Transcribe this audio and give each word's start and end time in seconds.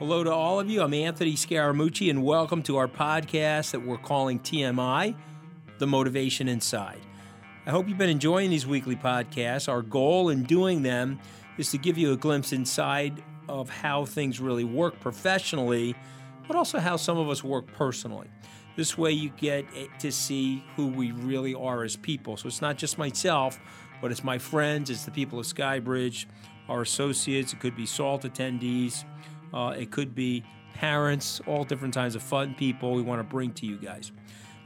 Hello 0.00 0.24
to 0.24 0.32
all 0.32 0.58
of 0.58 0.70
you. 0.70 0.80
I'm 0.80 0.94
Anthony 0.94 1.34
Scaramucci, 1.34 2.08
and 2.08 2.24
welcome 2.24 2.62
to 2.62 2.78
our 2.78 2.88
podcast 2.88 3.72
that 3.72 3.80
we're 3.80 3.98
calling 3.98 4.40
TMI 4.40 5.14
The 5.76 5.86
Motivation 5.86 6.48
Inside. 6.48 7.00
I 7.66 7.70
hope 7.70 7.86
you've 7.86 7.98
been 7.98 8.08
enjoying 8.08 8.48
these 8.48 8.66
weekly 8.66 8.96
podcasts. 8.96 9.68
Our 9.68 9.82
goal 9.82 10.30
in 10.30 10.44
doing 10.44 10.80
them 10.80 11.18
is 11.58 11.70
to 11.72 11.76
give 11.76 11.98
you 11.98 12.14
a 12.14 12.16
glimpse 12.16 12.54
inside 12.54 13.22
of 13.46 13.68
how 13.68 14.06
things 14.06 14.40
really 14.40 14.64
work 14.64 14.98
professionally, 15.00 15.94
but 16.46 16.56
also 16.56 16.78
how 16.78 16.96
some 16.96 17.18
of 17.18 17.28
us 17.28 17.44
work 17.44 17.66
personally. 17.66 18.28
This 18.76 18.96
way, 18.96 19.10
you 19.10 19.28
get 19.28 19.66
to 19.98 20.10
see 20.10 20.64
who 20.76 20.86
we 20.86 21.12
really 21.12 21.54
are 21.54 21.84
as 21.84 21.96
people. 21.96 22.38
So 22.38 22.48
it's 22.48 22.62
not 22.62 22.78
just 22.78 22.96
myself, 22.96 23.60
but 24.00 24.10
it's 24.10 24.24
my 24.24 24.38
friends, 24.38 24.88
it's 24.88 25.04
the 25.04 25.10
people 25.10 25.38
of 25.38 25.44
Skybridge, 25.44 26.24
our 26.70 26.80
associates, 26.80 27.52
it 27.52 27.60
could 27.60 27.76
be 27.76 27.84
SALT 27.84 28.22
attendees, 28.22 29.04
uh, 29.52 29.74
it 29.76 29.90
could 29.90 30.14
be 30.14 30.44
parents, 30.74 31.40
all 31.46 31.64
different 31.64 31.94
kinds 31.94 32.14
of 32.14 32.22
fun 32.22 32.54
people 32.54 32.92
we 32.94 33.02
want 33.02 33.20
to 33.20 33.24
bring 33.24 33.52
to 33.52 33.66
you 33.66 33.76
guys. 33.76 34.12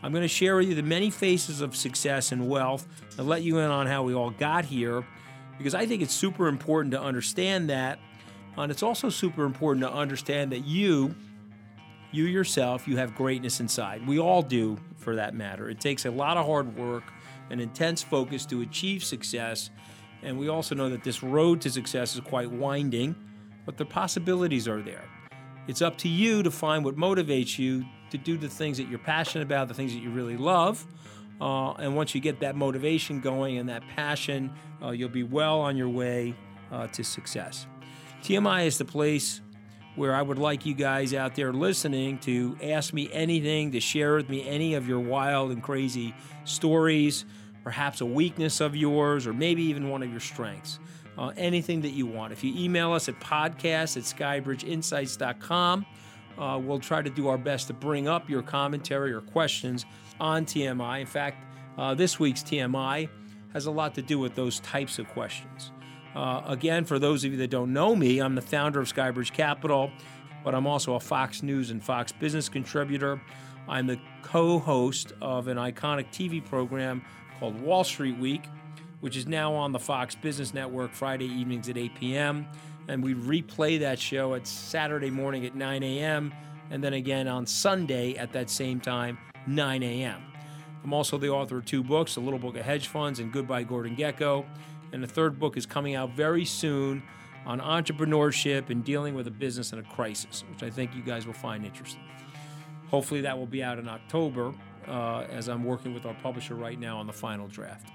I'm 0.03 0.13
going 0.13 0.23
to 0.23 0.29
share 0.29 0.57
with 0.57 0.69
you 0.69 0.75
the 0.75 0.83
many 0.83 1.11
faces 1.11 1.61
of 1.61 1.75
success 1.75 2.31
and 2.31 2.49
wealth 2.49 2.87
and 3.17 3.27
let 3.27 3.43
you 3.43 3.59
in 3.59 3.71
on 3.71 3.87
how 3.87 4.03
we 4.03 4.15
all 4.15 4.31
got 4.31 4.65
here 4.65 5.05
because 5.57 5.75
I 5.75 5.87
think 5.87 6.03
it's 6.03 6.15
super 6.15 6.47
important 6.49 6.93
to 6.93 7.01
understand 7.01 7.71
that. 7.71 7.99
And 8.57 8.71
it's 8.71 8.83
also 8.83 9.09
super 9.09 9.45
important 9.45 9.85
to 9.85 9.93
understand 9.93 10.53
that 10.53 10.65
you, 10.65 11.15
you 12.13 12.25
yourself, 12.25 12.87
you 12.87 12.97
have 12.99 13.15
greatness 13.15 13.61
inside. 13.61 14.07
We 14.07 14.19
all 14.19 14.43
do, 14.43 14.77
for 14.97 15.17
that 15.17 15.35
matter. 15.35 15.69
It 15.69 15.81
takes 15.81 16.05
a 16.05 16.11
lot 16.11 16.37
of 16.37 16.47
hard 16.47 16.77
work 16.77 17.05
and 17.51 17.61
intense 17.61 18.03
focus 18.03 18.47
to 18.47 18.61
achieve 18.61 19.03
success. 19.03 19.71
And 20.23 20.39
we 20.39 20.49
also 20.49 20.75
know 20.75 20.89
that 20.91 21.03
this 21.03 21.23
road 21.23 21.61
to 21.63 21.71
success 21.71 22.15
is 22.15 22.21
quite 22.21 22.51
winding 22.51 23.17
but 23.65 23.77
the 23.77 23.85
possibilities 23.85 24.69
are 24.69 24.83
there. 24.83 25.05
It's 25.67 25.83
up 25.83 25.97
to 25.99 26.09
you 26.09 26.43
to 26.43 26.51
find 26.51 26.85
what 26.85 26.97
motivates 26.97 27.59
you 27.59 27.85
to 28.11 28.19
do 28.19 28.37
the 28.37 28.49
things 28.49 28.77
that 28.77 28.89
you're 28.89 28.99
passionate 28.99 29.45
about, 29.45 29.69
the 29.69 29.75
things 29.75 29.93
that 29.93 30.01
you 30.01 30.11
really 30.11 30.37
love. 30.37 30.87
Uh, 31.41 31.73
and 31.73 31.97
once 31.97 32.15
you 32.15 32.21
get 32.21 32.41
that 32.41 32.55
motivation 32.55 33.21
going 33.21 33.59
and 33.59 33.69
that 33.69 33.83
passion, 33.89 34.53
uh, 34.83 34.91
you'll 34.91 35.09
be 35.09 35.23
well 35.23 35.61
on 35.61 35.77
your 35.77 35.89
way 35.89 36.35
uh, 36.71 36.87
to 36.89 37.03
success. 37.03 37.67
TMI 38.23 38.67
is 38.67 38.79
the 38.79 38.85
place 38.85 39.41
where 39.97 40.15
I 40.15 40.23
would 40.23 40.39
like 40.39 40.67
you 40.67 40.75
guys 40.75 41.15
out 41.15 41.35
there 41.35 41.53
listening 41.53 42.19
to 42.19 42.57
ask 42.63 42.93
me 42.93 43.09
anything, 43.13 43.73
to 43.73 43.81
share 43.81 44.17
with 44.17 44.29
me 44.29 44.47
any 44.49 44.75
of 44.75 44.89
your 44.89 45.01
wild 45.01 45.51
and 45.51 45.63
crazy 45.63 46.15
stories, 46.45 47.25
perhaps 47.63 48.01
a 48.01 48.07
weakness 48.07 48.61
of 48.61 48.77
yours, 48.77 49.27
or 49.27 49.33
maybe 49.33 49.63
even 49.63 49.89
one 49.89 50.03
of 50.03 50.11
your 50.11 50.21
strengths 50.21 50.79
uh, 51.19 51.33
anything 51.37 51.81
that 51.83 51.91
you 51.91 52.07
want. 52.07 52.33
If 52.33 52.43
you 52.45 52.53
email 52.57 52.93
us 52.93 53.09
at 53.09 53.19
podcast 53.21 53.97
at 53.97 54.05
skybridgeinsights.com, 54.45 55.87
uh, 56.37 56.61
we'll 56.63 56.81
try 56.81 57.03
to 57.03 57.11
do 57.11 57.29
our 57.29 57.39
best 57.39 57.69
to 57.69 57.73
bring 57.73 58.09
up 58.09 58.29
your 58.29 58.43
commentary 58.43 59.13
or 59.13 59.21
questions 59.21 59.87
on 60.21 60.45
TMI. 60.45 61.01
In 61.01 61.07
fact, 61.07 61.45
uh, 61.79 61.95
this 61.95 62.19
week's 62.19 62.43
TMI 62.43 63.09
has 63.53 63.67
a 63.67 63.71
lot 63.71 63.95
to 63.95 64.03
do 64.03 64.19
with 64.19 64.35
those 64.35 64.61
types 64.61 64.99
of 64.99 65.09
questions. 65.09 65.71
Uh, 66.15 66.43
again, 66.47 66.85
for 66.85 66.99
those 66.99 67.25
of 67.25 67.33
you 67.33 67.39
that 67.39 67.51
don't 67.51 67.73
know 67.73 67.95
me, 67.95 68.21
I'm 68.21 68.35
the 68.35 68.43
founder 68.43 68.81
of 68.81 68.93
Skybridge 68.93 69.33
Capital, 69.33 69.91
but 70.45 70.55
I'm 70.55 70.67
also 70.67 70.95
a 70.95 71.01
Fox 71.01 71.43
News 71.43 71.71
and 71.71 71.83
Fox 71.83 72.13
Business 72.13 72.49
contributor. 72.49 73.21
I'm 73.69 73.87
the 73.87 73.99
co 74.23 74.59
host 74.59 75.13
of 75.21 75.49
an 75.49 75.57
iconic 75.57 76.07
TV 76.11 76.45
program 76.45 77.03
called 77.39 77.61
Wall 77.61 77.83
Street 77.83 78.19
Week 78.19 78.43
which 79.05 79.19
is 79.19 79.27
now 79.27 79.53
on 79.53 79.71
the 79.71 79.79
Fox 79.79 80.15
Business 80.15 80.55
Network 80.55 80.95
Friday 80.95 81.27
evenings 81.27 81.69
at 81.69 81.77
8 81.77 81.95
p.m. 81.95 82.47
And 82.89 83.05
we 83.05 83.13
replay 83.15 83.79
that 83.81 83.99
show 83.99 84.33
at 84.33 84.47
Saturday 84.47 85.11
morning 85.11 85.45
at 85.45 85.55
9 85.55 85.83
a.m. 85.83 86.33
and 86.71 86.83
then 86.83 86.95
again 86.95 87.29
on 87.29 87.45
Sunday 87.45 88.15
at 88.15 88.33
that 88.33 88.49
same 88.49 88.81
time, 88.81 89.19
9 89.47 89.83
a.m. 89.83 90.23
I'm 90.83 90.95
also 90.95 91.19
the 91.19 91.29
author 91.29 91.59
of 91.59 91.67
two 91.67 91.85
books, 91.85 92.17
A 92.17 92.21
Little 92.21 92.39
Book 92.39 92.57
of 92.57 92.65
Hedge 92.65 92.89
Funds 92.89 93.21
and 93.21 93.31
Goodbye 93.31 93.65
Gordon 93.65 93.95
Gekko. 93.95 94.47
And 94.91 95.03
the 95.03 95.07
third 95.07 95.39
book 95.39 95.59
is 95.59 95.67
coming 95.67 95.95
out 95.95 96.17
very 96.17 96.47
soon 96.47 97.03
on 97.45 97.61
entrepreneurship 97.61 98.71
and 98.71 98.83
dealing 98.83 99.15
with 99.15 99.27
a 99.27 99.31
business 99.31 99.75
in 99.75 99.81
a 99.81 99.83
crisis, 99.83 100.45
which 100.51 100.63
I 100.63 100.71
think 100.71 100.95
you 100.97 101.03
guys 101.03 101.27
will 101.27 101.35
find 101.35 101.67
interesting. 101.67 102.01
Hopefully, 102.89 103.21
that 103.21 103.37
will 103.37 103.45
be 103.45 103.63
out 103.63 103.79
in 103.79 103.87
October 103.87 104.55
uh, 104.89 105.27
as 105.29 105.51
I'm 105.51 105.63
working 105.63 105.93
with 105.93 106.07
our 106.07 106.17
publisher 106.23 106.55
right 106.55 106.81
now 106.81 106.97
on 106.97 107.07
the 107.07 107.13
final 107.13 107.49
draft. 107.49 107.91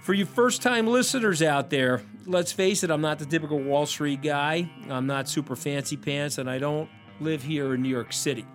For 0.00 0.14
you 0.14 0.24
first 0.24 0.62
time 0.62 0.86
listeners 0.86 1.42
out 1.42 1.70
there, 1.70 2.02
let's 2.24 2.50
face 2.52 2.82
it, 2.82 2.90
I'm 2.90 3.02
not 3.02 3.18
the 3.18 3.26
typical 3.26 3.58
Wall 3.58 3.84
Street 3.84 4.22
guy. 4.22 4.70
I'm 4.88 5.06
not 5.06 5.28
super 5.28 5.54
fancy 5.54 5.96
pants, 5.96 6.38
and 6.38 6.48
I 6.48 6.58
don't 6.58 6.88
live 7.20 7.42
here 7.42 7.74
in 7.74 7.82
New 7.82 7.90
York 7.90 8.12
City. 8.12 8.46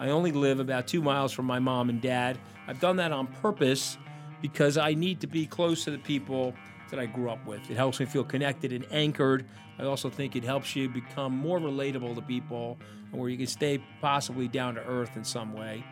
I 0.00 0.08
only 0.08 0.32
live 0.32 0.58
about 0.58 0.86
two 0.86 1.02
miles 1.02 1.32
from 1.32 1.46
my 1.46 1.58
mom 1.58 1.90
and 1.90 2.00
dad. 2.00 2.38
I've 2.66 2.80
done 2.80 2.96
that 2.96 3.12
on 3.12 3.28
purpose 3.28 3.98
because 4.42 4.76
I 4.76 4.94
need 4.94 5.20
to 5.20 5.26
be 5.26 5.46
close 5.46 5.84
to 5.84 5.90
the 5.90 5.98
people 5.98 6.54
that 6.90 6.98
I 6.98 7.06
grew 7.06 7.30
up 7.30 7.44
with. 7.46 7.70
It 7.70 7.76
helps 7.76 8.00
me 8.00 8.06
feel 8.06 8.24
connected 8.24 8.72
and 8.72 8.84
anchored. 8.90 9.46
I 9.78 9.84
also 9.84 10.10
think 10.10 10.36
it 10.36 10.44
helps 10.44 10.74
you 10.74 10.88
become 10.88 11.36
more 11.36 11.58
relatable 11.58 12.14
to 12.14 12.22
people 12.22 12.78
and 13.12 13.20
where 13.20 13.28
you 13.28 13.36
can 13.36 13.46
stay 13.46 13.82
possibly 14.00 14.48
down 14.48 14.74
to 14.74 14.84
earth 14.86 15.16
in 15.16 15.24
some 15.24 15.52
way. 15.52 15.84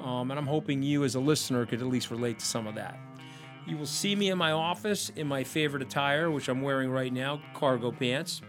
Um, 0.00 0.30
and 0.30 0.38
I'm 0.38 0.46
hoping 0.46 0.82
you, 0.82 1.04
as 1.04 1.16
a 1.16 1.20
listener, 1.20 1.66
could 1.66 1.80
at 1.80 1.86
least 1.88 2.10
relate 2.10 2.38
to 2.38 2.44
some 2.44 2.66
of 2.66 2.74
that. 2.76 2.98
You 3.68 3.76
will 3.76 3.86
see 3.86 4.16
me 4.16 4.30
in 4.30 4.38
my 4.38 4.52
office 4.52 5.12
in 5.14 5.26
my 5.26 5.44
favorite 5.44 5.82
attire, 5.82 6.30
which 6.30 6.48
I'm 6.48 6.62
wearing 6.62 6.90
right 6.90 7.12
now 7.12 7.40
cargo 7.52 7.92
pants. 7.92 8.40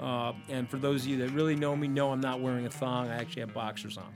Uh, 0.00 0.32
and 0.48 0.68
for 0.68 0.78
those 0.78 1.02
of 1.02 1.08
you 1.08 1.18
that 1.18 1.30
really 1.30 1.54
know 1.54 1.76
me, 1.76 1.86
know 1.86 2.10
I'm 2.10 2.20
not 2.20 2.40
wearing 2.40 2.66
a 2.66 2.70
thong. 2.70 3.08
I 3.08 3.14
actually 3.14 3.42
have 3.42 3.54
boxers 3.54 3.96
on. 3.96 4.12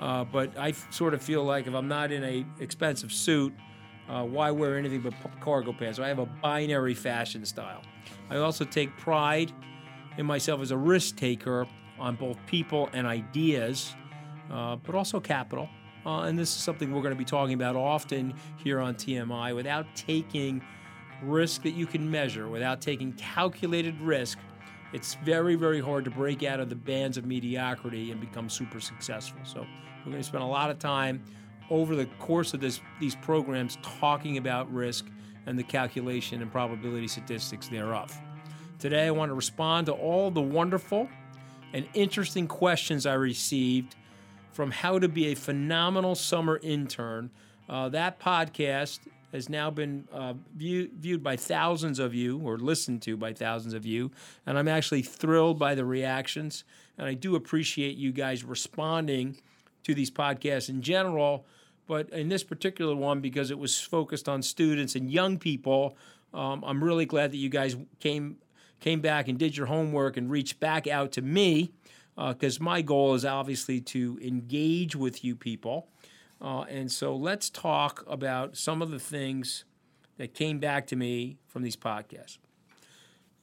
Uh, 0.00 0.24
but 0.24 0.56
I 0.56 0.70
f- 0.70 0.90
sort 0.90 1.12
of 1.12 1.20
feel 1.20 1.44
like 1.44 1.66
if 1.66 1.74
I'm 1.74 1.88
not 1.88 2.10
in 2.10 2.24
a 2.24 2.46
expensive 2.58 3.12
suit, 3.12 3.52
uh, 4.08 4.24
why 4.24 4.50
wear 4.50 4.78
anything 4.78 5.02
but 5.02 5.12
cargo 5.40 5.74
pants? 5.74 5.98
So 5.98 6.04
I 6.04 6.08
have 6.08 6.20
a 6.20 6.26
binary 6.26 6.94
fashion 6.94 7.44
style. 7.44 7.82
I 8.30 8.36
also 8.38 8.64
take 8.64 8.96
pride 8.96 9.52
in 10.16 10.24
myself 10.24 10.62
as 10.62 10.70
a 10.70 10.76
risk 10.76 11.16
taker 11.16 11.66
on 11.98 12.16
both 12.16 12.38
people 12.46 12.88
and 12.94 13.06
ideas, 13.06 13.94
uh, 14.50 14.76
but 14.76 14.94
also 14.94 15.20
capital. 15.20 15.68
Uh, 16.06 16.22
and 16.22 16.38
this 16.38 16.54
is 16.54 16.62
something 16.62 16.92
we're 16.92 17.02
going 17.02 17.14
to 17.14 17.18
be 17.18 17.24
talking 17.24 17.54
about 17.54 17.76
often 17.76 18.34
here 18.56 18.80
on 18.80 18.94
TMI 18.94 19.54
without 19.54 19.86
taking 19.94 20.62
risk 21.22 21.62
that 21.62 21.72
you 21.72 21.86
can 21.86 22.10
measure, 22.10 22.48
without 22.48 22.80
taking 22.80 23.12
calculated 23.14 24.00
risk. 24.00 24.38
It's 24.92 25.14
very, 25.16 25.54
very 25.54 25.80
hard 25.80 26.04
to 26.04 26.10
break 26.10 26.42
out 26.42 26.60
of 26.60 26.68
the 26.70 26.76
bands 26.76 27.18
of 27.18 27.26
mediocrity 27.26 28.10
and 28.10 28.20
become 28.20 28.48
super 28.48 28.80
successful. 28.80 29.40
So, 29.44 29.66
we're 30.04 30.12
going 30.12 30.22
to 30.22 30.28
spend 30.28 30.44
a 30.44 30.46
lot 30.46 30.70
of 30.70 30.78
time 30.78 31.22
over 31.70 31.94
the 31.94 32.06
course 32.18 32.54
of 32.54 32.60
this, 32.60 32.80
these 32.98 33.14
programs 33.16 33.76
talking 33.82 34.38
about 34.38 34.72
risk 34.72 35.06
and 35.46 35.58
the 35.58 35.62
calculation 35.62 36.40
and 36.40 36.50
probability 36.50 37.08
statistics 37.08 37.68
thereof. 37.68 38.16
Today, 38.78 39.06
I 39.06 39.10
want 39.10 39.30
to 39.30 39.34
respond 39.34 39.86
to 39.86 39.92
all 39.92 40.30
the 40.30 40.40
wonderful 40.40 41.08
and 41.72 41.86
interesting 41.94 42.46
questions 42.46 43.06
I 43.06 43.14
received 43.14 43.96
from 44.58 44.72
How 44.72 44.98
to 44.98 45.08
Be 45.08 45.28
a 45.28 45.36
Phenomenal 45.36 46.16
Summer 46.16 46.58
Intern. 46.60 47.30
Uh, 47.68 47.88
that 47.90 48.18
podcast 48.18 48.98
has 49.30 49.48
now 49.48 49.70
been 49.70 50.08
uh, 50.12 50.34
view, 50.56 50.90
viewed 50.98 51.22
by 51.22 51.36
thousands 51.36 52.00
of 52.00 52.12
you 52.12 52.40
or 52.40 52.58
listened 52.58 53.00
to 53.02 53.16
by 53.16 53.32
thousands 53.32 53.72
of 53.72 53.86
you. 53.86 54.10
And 54.46 54.58
I'm 54.58 54.66
actually 54.66 55.02
thrilled 55.02 55.60
by 55.60 55.76
the 55.76 55.84
reactions. 55.84 56.64
And 56.98 57.06
I 57.06 57.14
do 57.14 57.36
appreciate 57.36 57.96
you 57.98 58.10
guys 58.10 58.42
responding 58.42 59.36
to 59.84 59.94
these 59.94 60.10
podcasts 60.10 60.68
in 60.68 60.82
general. 60.82 61.46
But 61.86 62.10
in 62.10 62.28
this 62.28 62.42
particular 62.42 62.96
one, 62.96 63.20
because 63.20 63.52
it 63.52 63.58
was 63.60 63.80
focused 63.80 64.28
on 64.28 64.42
students 64.42 64.96
and 64.96 65.08
young 65.08 65.38
people, 65.38 65.96
um, 66.34 66.64
I'm 66.66 66.82
really 66.82 67.06
glad 67.06 67.30
that 67.30 67.36
you 67.36 67.48
guys 67.48 67.76
came 68.00 68.38
came 68.80 69.00
back 69.00 69.28
and 69.28 69.38
did 69.38 69.56
your 69.56 69.66
homework 69.66 70.16
and 70.16 70.28
reached 70.28 70.58
back 70.58 70.88
out 70.88 71.12
to 71.12 71.22
me 71.22 71.70
because 72.26 72.60
uh, 72.60 72.64
my 72.64 72.82
goal 72.82 73.14
is 73.14 73.24
obviously 73.24 73.80
to 73.80 74.18
engage 74.22 74.96
with 74.96 75.24
you 75.24 75.36
people. 75.36 75.88
Uh, 76.40 76.62
and 76.62 76.90
so 76.90 77.14
let's 77.14 77.48
talk 77.48 78.04
about 78.08 78.56
some 78.56 78.82
of 78.82 78.90
the 78.90 78.98
things 78.98 79.64
that 80.16 80.34
came 80.34 80.58
back 80.58 80.86
to 80.88 80.96
me 80.96 81.38
from 81.46 81.62
these 81.62 81.76
podcasts. 81.76 82.38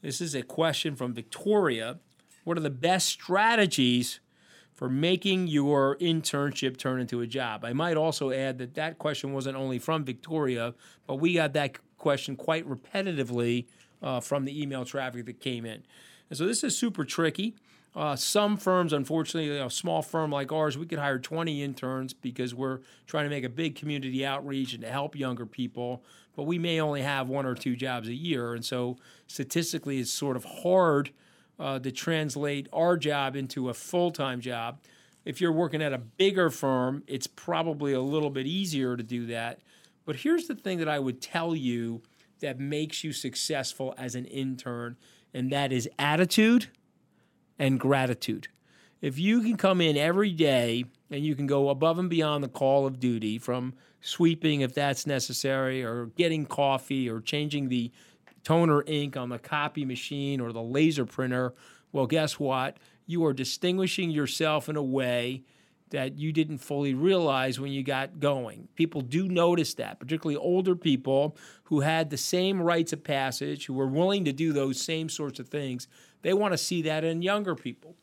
This 0.01 0.19
is 0.19 0.35
a 0.35 0.41
question 0.41 0.95
from 0.95 1.13
Victoria. 1.13 1.99
What 2.43 2.57
are 2.57 2.61
the 2.61 2.69
best 2.69 3.07
strategies 3.07 4.19
for 4.73 4.89
making 4.89 5.47
your 5.47 5.97
internship 5.97 6.77
turn 6.77 6.99
into 6.99 7.21
a 7.21 7.27
job? 7.27 7.63
I 7.63 7.71
might 7.71 7.95
also 7.95 8.31
add 8.31 8.57
that 8.57 8.75
that 8.75 8.97
question 8.99 9.33
wasn't 9.33 9.55
only 9.55 9.79
from 9.79 10.03
Victoria, 10.03 10.73
but 11.07 11.15
we 11.15 11.33
got 11.33 11.53
that 11.53 11.77
question 11.97 12.35
quite 12.35 12.67
repetitively 12.67 13.67
uh, 14.03 14.19
from 14.19 14.43
the 14.45 14.61
email 14.61 14.83
traffic 14.83 15.25
that 15.25 15.39
came 15.39 15.65
in. 15.65 15.83
And 16.29 16.37
so 16.37 16.45
this 16.45 16.63
is 16.63 16.77
super 16.77 17.05
tricky. 17.05 17.55
Uh, 17.95 18.13
some 18.13 18.57
firms, 18.57 18.91
unfortunately, 18.91 19.57
a 19.57 19.69
small 19.69 20.01
firm 20.01 20.29
like 20.29 20.51
ours, 20.51 20.77
we 20.77 20.85
could 20.85 20.99
hire 20.99 21.17
20 21.17 21.63
interns 21.63 22.13
because 22.13 22.53
we're 22.53 22.79
trying 23.07 23.23
to 23.23 23.29
make 23.29 23.45
a 23.45 23.49
big 23.49 23.75
community 23.75 24.25
outreach 24.25 24.73
and 24.73 24.83
to 24.83 24.89
help 24.89 25.15
younger 25.15 25.45
people. 25.45 26.03
But 26.35 26.43
we 26.43 26.59
may 26.59 26.81
only 26.81 27.03
have 27.03 27.29
one 27.29 27.45
or 27.45 27.55
two 27.55 27.77
jobs 27.77 28.09
a 28.09 28.13
year. 28.13 28.53
And 28.53 28.65
so 28.65 28.97
statistically, 29.27 29.99
it's 29.99 30.11
sort 30.11 30.35
of 30.35 30.43
hard 30.43 31.11
uh, 31.57 31.79
to 31.79 31.91
translate 31.91 32.67
our 32.73 32.97
job 32.97 33.37
into 33.37 33.69
a 33.69 33.73
full 33.73 34.11
time 34.11 34.41
job. 34.41 34.79
If 35.23 35.39
you're 35.39 35.53
working 35.53 35.81
at 35.81 35.93
a 35.93 35.97
bigger 35.97 36.49
firm, 36.49 37.01
it's 37.07 37.27
probably 37.27 37.93
a 37.93 38.01
little 38.01 38.29
bit 38.29 38.45
easier 38.45 38.97
to 38.97 39.03
do 39.03 39.25
that. 39.27 39.61
But 40.03 40.17
here's 40.17 40.47
the 40.47 40.55
thing 40.55 40.79
that 40.79 40.89
I 40.89 40.99
would 40.99 41.21
tell 41.21 41.55
you 41.55 42.01
that 42.41 42.59
makes 42.59 43.05
you 43.05 43.13
successful 43.13 43.95
as 43.97 44.15
an 44.15 44.25
intern, 44.25 44.97
and 45.33 45.49
that 45.51 45.71
is 45.71 45.89
attitude 45.97 46.67
and 47.57 47.79
gratitude. 47.79 48.47
If 49.01 49.19
you 49.19 49.41
can 49.41 49.57
come 49.57 49.81
in 49.81 49.97
every 49.97 50.31
day 50.31 50.85
and 51.11 51.23
you 51.23 51.35
can 51.35 51.47
go 51.47 51.69
above 51.69 51.99
and 51.99 52.09
beyond 52.09 52.43
the 52.43 52.49
call 52.49 52.85
of 52.87 52.99
duty 52.99 53.37
from 53.37 53.73
sweeping 54.01 54.61
if 54.61 54.73
that's 54.73 55.07
necessary, 55.07 55.83
or 55.83 56.07
getting 56.15 56.45
coffee, 56.45 57.09
or 57.09 57.19
changing 57.19 57.69
the 57.69 57.91
toner 58.43 58.83
ink 58.85 59.17
on 59.17 59.29
the 59.29 59.39
copy 59.39 59.83
machine 59.83 60.39
or 60.39 60.51
the 60.51 60.61
laser 60.61 61.05
printer, 61.05 61.53
well, 61.91 62.05
guess 62.05 62.39
what? 62.39 62.77
You 63.07 63.25
are 63.25 63.33
distinguishing 63.33 64.11
yourself 64.11 64.69
in 64.69 64.75
a 64.75 64.83
way 64.83 65.43
that 65.91 66.17
you 66.17 66.31
didn't 66.31 66.57
fully 66.57 66.93
realize 66.93 67.59
when 67.59 67.71
you 67.71 67.83
got 67.83 68.19
going. 68.19 68.67
People 68.75 69.01
do 69.01 69.27
notice 69.27 69.75
that, 69.75 69.99
particularly 69.99 70.35
older 70.35 70.75
people 70.75 71.37
who 71.65 71.81
had 71.81 72.09
the 72.09 72.17
same 72.17 72.61
rites 72.61 72.91
of 72.91 73.03
passage, 73.03 73.65
who 73.65 73.73
were 73.73 73.87
willing 73.87 74.25
to 74.25 74.33
do 74.33 74.51
those 74.51 74.81
same 74.81 75.09
sorts 75.09 75.39
of 75.39 75.47
things. 75.47 75.87
They 76.25 76.33
want 76.33 76.53
to 76.53 76.57
see 76.57 76.81
that 76.81 77.03
in 77.03 77.21
younger 77.21 77.53
people. 77.53 77.93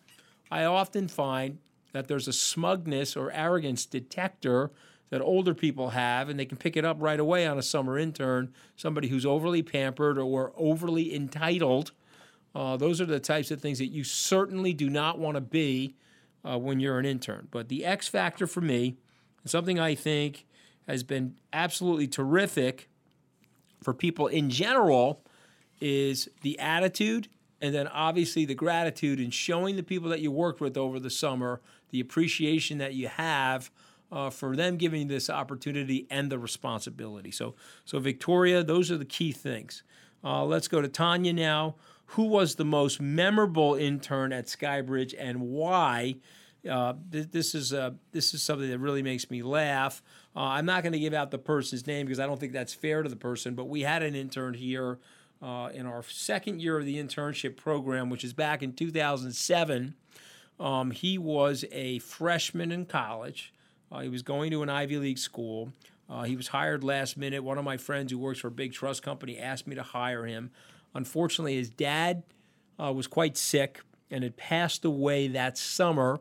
I 0.49 0.63
often 0.63 1.09
find 1.09 1.59
that 1.91 2.07
there's 2.07 2.29
a 2.29 2.33
smugness 2.33 3.17
or 3.17 3.33
arrogance 3.33 3.85
detector 3.85 4.71
that 5.11 5.21
older 5.21 5.55
people 5.55 5.91
have, 5.91 6.29
and 6.29 6.39
they 6.39 6.45
can 6.45 6.57
pick 6.57 6.77
it 6.77 6.85
up 6.85 6.99
right 7.01 7.19
away 7.19 7.49
on 7.49 7.59
a 7.59 7.63
summer 7.63 7.99
intern, 7.99 8.55
somebody 8.77 9.09
who's 9.09 9.27
overly 9.27 9.61
pampered 9.61 10.19
or 10.19 10.53
overly 10.57 11.13
entitled. 11.13 11.91
Uh, 12.55 12.77
those 12.77 13.01
are 13.01 13.07
the 13.07 13.19
types 13.19 13.51
of 13.51 13.61
things 13.61 13.81
that 13.81 13.89
you 13.89 14.05
certainly 14.05 14.73
do 14.73 14.89
not 14.89 15.19
want 15.19 15.35
to 15.35 15.41
be 15.41 15.97
uh, 16.45 16.57
when 16.57 16.79
you're 16.79 17.01
an 17.01 17.05
intern. 17.05 17.49
But 17.51 17.69
the 17.69 17.85
X 17.85 18.07
factor 18.07 18.47
for 18.47 18.61
me, 18.61 18.99
and 19.43 19.51
something 19.51 19.81
I 19.81 19.97
think 19.97 20.47
has 20.87 21.03
been 21.03 21.35
absolutely 21.53 22.07
terrific 22.07 22.89
for 23.83 23.93
people 23.93 24.29
in 24.29 24.49
general, 24.49 25.25
is 25.81 26.29
the 26.43 26.57
attitude 26.61 27.27
and 27.63 27.73
then 27.73 27.87
obviously 27.87 28.45
the 28.45 28.55
gratitude 28.55 29.21
and 29.21 29.33
showing 29.33 29.77
the 29.77 29.83
people 29.83 30.11
that 30.11 30.21
you 30.21 30.31
worked 30.31 30.61
with 30.61 30.77
over 30.77 30.99
the 30.99 31.09
summer 31.09 31.61
the 31.91 32.01
appreciation 32.01 32.79
that 32.79 32.95
you 32.95 33.07
have 33.07 33.71
uh, 34.11 34.29
for 34.29 34.55
them 34.57 34.77
giving 34.77 35.03
you 35.03 35.09
this 35.09 35.31
opportunity 35.31 36.07
and 36.11 36.31
the 36.31 36.39
responsibility. 36.39 37.31
So, 37.31 37.55
so 37.85 37.99
Victoria, 37.99 38.63
those 38.63 38.91
are 38.91 38.99
the 38.99 39.07
key 39.07 39.33
things. 39.33 39.85
Uh, 40.23 40.45
let's 40.45 40.69
go 40.69 40.83
to 40.83 40.89
Tanya 40.89 41.33
now. 41.33 41.77
Who 42.07 42.25
was 42.25 42.57
the 42.57 42.65
most 42.65 43.01
memorable 43.01 43.75
intern 43.75 44.33
at 44.33 44.47
Skybridge 44.47 45.15
and 45.19 45.41
why? 45.41 46.17
Uh, 46.69 46.95
th- 47.11 47.31
this 47.31 47.55
is 47.55 47.73
uh, 47.73 47.93
this 48.13 48.35
is 48.35 48.43
something 48.43 48.69
that 48.69 48.79
really 48.79 49.03
makes 49.03 49.31
me 49.31 49.43
laugh. 49.43 50.03
Uh, 50.37 50.41
I'm 50.41 50.67
not 50.67 50.83
going 50.83 50.93
to 50.93 50.99
give 50.99 51.15
out 51.15 51.31
the 51.31 51.39
person's 51.39 51.87
name 51.87 52.07
because 52.07 52.21
I 52.21 52.27
don't 52.27 52.39
think 52.39 52.53
that's 52.53 52.75
fair 52.75 53.03
to 53.03 53.09
the 53.09 53.17
person. 53.17 53.55
But 53.55 53.65
we 53.65 53.81
had 53.81 54.03
an 54.03 54.15
intern 54.15 54.55
here 54.55 54.99
uh, 55.43 55.71
in 55.75 55.87
our 55.87 56.03
second 56.05 56.63
year 56.63 56.79
of 56.79 56.87
the 56.87 57.03
internship 57.03 57.57
program, 57.57 58.09
which 58.09 58.23
is 58.23 58.33
back 58.33 58.63
in 58.63 58.73
2007. 58.73 59.95
Um, 60.61 60.91
he 60.93 61.19
was 61.19 61.65
a 61.73 61.99
freshman 61.99 62.71
in 62.71 62.87
college. 62.87 63.53
Uh, 63.91 64.01
he 64.01 64.09
was 64.09 64.23
going 64.23 64.53
to 64.53 64.63
an 64.63 64.71
Ivy 64.71 64.99
League 64.99 65.19
school. 65.19 65.73
Uh, 66.09 66.23
he 66.23 66.37
was 66.37 66.49
hired 66.49 66.85
last 66.85 67.17
minute. 67.17 67.43
One 67.43 67.59
of 67.59 67.65
my 67.65 67.77
friends 67.77 68.13
who 68.13 68.19
works 68.19 68.39
for 68.39 68.49
a 68.49 68.53
big 68.53 68.73
trust 68.73 69.03
company 69.03 69.39
asked 69.39 69.67
me 69.67 69.75
to 69.75 69.83
hire 69.83 70.27
him. 70.27 70.51
Unfortunately, 70.95 71.57
his 71.57 71.71
dad 71.71 72.23
uh, 72.79 72.93
was 72.93 73.07
quite 73.07 73.37
sick 73.37 73.81
and 74.11 74.23
had 74.23 74.37
passed 74.37 74.85
away 74.85 75.27
that 75.29 75.59
summer. 75.59 76.21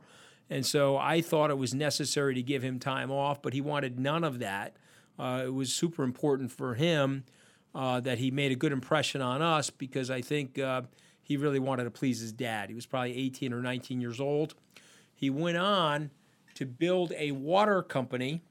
And 0.49 0.65
so 0.65 0.97
I 0.97 1.21
thought 1.21 1.49
it 1.49 1.57
was 1.57 1.73
necessary 1.73 2.33
to 2.35 2.41
give 2.41 2.63
him 2.63 2.79
time 2.79 3.11
off, 3.11 3.41
but 3.41 3.53
he 3.53 3.61
wanted 3.61 3.99
none 3.99 4.23
of 4.23 4.39
that. 4.39 4.75
Uh, 5.19 5.43
it 5.45 5.53
was 5.53 5.73
super 5.73 6.03
important 6.03 6.51
for 6.51 6.73
him 6.73 7.25
uh, 7.73 7.99
that 8.01 8.17
he 8.17 8.31
made 8.31 8.51
a 8.51 8.55
good 8.55 8.71
impression 8.71 9.21
on 9.21 9.41
us 9.41 9.69
because 9.69 10.09
I 10.11 10.21
think 10.21 10.59
uh, 10.59 10.81
he 11.21 11.37
really 11.37 11.59
wanted 11.59 11.85
to 11.85 11.91
please 11.91 12.19
his 12.19 12.31
dad. 12.31 12.69
He 12.69 12.75
was 12.75 12.85
probably 12.85 13.17
18 13.17 13.53
or 13.53 13.61
19 13.61 14.01
years 14.01 14.19
old. 14.19 14.55
He 15.13 15.29
went 15.29 15.57
on 15.57 16.11
to 16.55 16.65
build 16.65 17.13
a 17.17 17.31
water 17.31 17.81
company. 17.81 18.41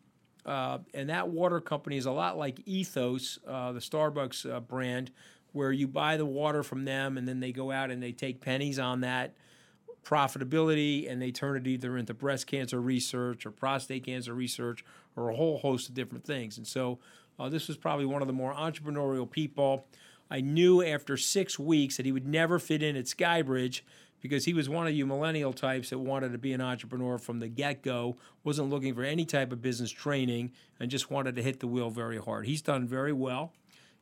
Uh, 0.46 0.78
and 0.94 1.10
that 1.10 1.28
water 1.28 1.60
company 1.60 1.98
is 1.98 2.06
a 2.06 2.10
lot 2.10 2.38
like 2.38 2.60
Ethos, 2.64 3.38
uh, 3.46 3.72
the 3.72 3.80
Starbucks 3.80 4.50
uh, 4.50 4.60
brand, 4.60 5.10
where 5.52 5.70
you 5.70 5.86
buy 5.86 6.16
the 6.16 6.24
water 6.24 6.62
from 6.62 6.84
them 6.84 7.18
and 7.18 7.28
then 7.28 7.40
they 7.40 7.52
go 7.52 7.70
out 7.70 7.90
and 7.90 8.02
they 8.02 8.12
take 8.12 8.40
pennies 8.40 8.78
on 8.78 9.00
that 9.00 9.34
profitability 10.02 11.10
and 11.10 11.20
they 11.20 11.30
turn 11.30 11.56
it 11.56 11.66
either 11.66 11.96
into 11.96 12.14
breast 12.14 12.46
cancer 12.46 12.80
research 12.80 13.44
or 13.44 13.50
prostate 13.50 14.04
cancer 14.04 14.32
research 14.32 14.84
or 15.16 15.28
a 15.28 15.36
whole 15.36 15.58
host 15.58 15.88
of 15.88 15.94
different 15.94 16.24
things. 16.24 16.56
And 16.56 16.66
so 16.66 16.98
uh, 17.40 17.48
this 17.48 17.68
was 17.68 17.78
probably 17.78 18.04
one 18.04 18.20
of 18.20 18.28
the 18.28 18.34
more 18.34 18.52
entrepreneurial 18.52 19.28
people. 19.28 19.86
I 20.30 20.42
knew 20.42 20.84
after 20.84 21.16
six 21.16 21.58
weeks 21.58 21.96
that 21.96 22.04
he 22.04 22.12
would 22.12 22.26
never 22.26 22.58
fit 22.58 22.82
in 22.82 22.96
at 22.96 23.06
Skybridge 23.06 23.80
because 24.20 24.44
he 24.44 24.52
was 24.52 24.68
one 24.68 24.86
of 24.86 24.92
you 24.92 25.06
millennial 25.06 25.54
types 25.54 25.88
that 25.88 25.98
wanted 25.98 26.32
to 26.32 26.38
be 26.38 26.52
an 26.52 26.60
entrepreneur 26.60 27.16
from 27.16 27.40
the 27.40 27.48
get 27.48 27.82
go, 27.82 28.18
wasn't 28.44 28.68
looking 28.68 28.94
for 28.94 29.02
any 29.02 29.24
type 29.24 29.52
of 29.52 29.62
business 29.62 29.90
training, 29.90 30.52
and 30.78 30.90
just 30.90 31.10
wanted 31.10 31.34
to 31.36 31.42
hit 31.42 31.60
the 31.60 31.66
wheel 31.66 31.88
very 31.88 32.18
hard. 32.18 32.44
He's 32.44 32.60
done 32.60 32.86
very 32.86 33.14
well. 33.14 33.54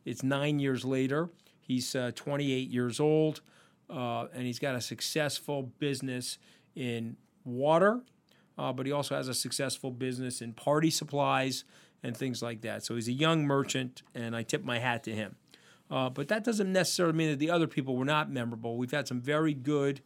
It's 0.04 0.24
nine 0.24 0.58
years 0.58 0.84
later. 0.84 1.30
He's 1.60 1.94
uh, 1.94 2.10
28 2.16 2.68
years 2.68 2.98
old, 2.98 3.40
uh, 3.88 4.26
and 4.34 4.42
he's 4.44 4.58
got 4.58 4.74
a 4.74 4.80
successful 4.80 5.62
business 5.78 6.38
in 6.74 7.16
water, 7.44 8.00
uh, 8.58 8.72
but 8.72 8.86
he 8.86 8.90
also 8.90 9.14
has 9.14 9.28
a 9.28 9.34
successful 9.34 9.92
business 9.92 10.42
in 10.42 10.54
party 10.54 10.90
supplies 10.90 11.62
and 12.02 12.16
things 12.16 12.42
like 12.42 12.60
that. 12.62 12.84
So 12.84 12.94
he's 12.94 13.08
a 13.08 13.12
young 13.12 13.44
merchant, 13.44 14.02
and 14.14 14.36
I 14.36 14.42
tip 14.42 14.64
my 14.64 14.78
hat 14.78 15.04
to 15.04 15.14
him. 15.14 15.36
Uh, 15.90 16.10
but 16.10 16.28
that 16.28 16.44
doesn't 16.44 16.72
necessarily 16.72 17.16
mean 17.16 17.30
that 17.30 17.38
the 17.38 17.50
other 17.50 17.66
people 17.66 17.96
were 17.96 18.04
not 18.04 18.30
memorable. 18.30 18.76
We've 18.76 18.90
had 18.90 19.08
some 19.08 19.20
very 19.20 19.54
good, 19.54 20.00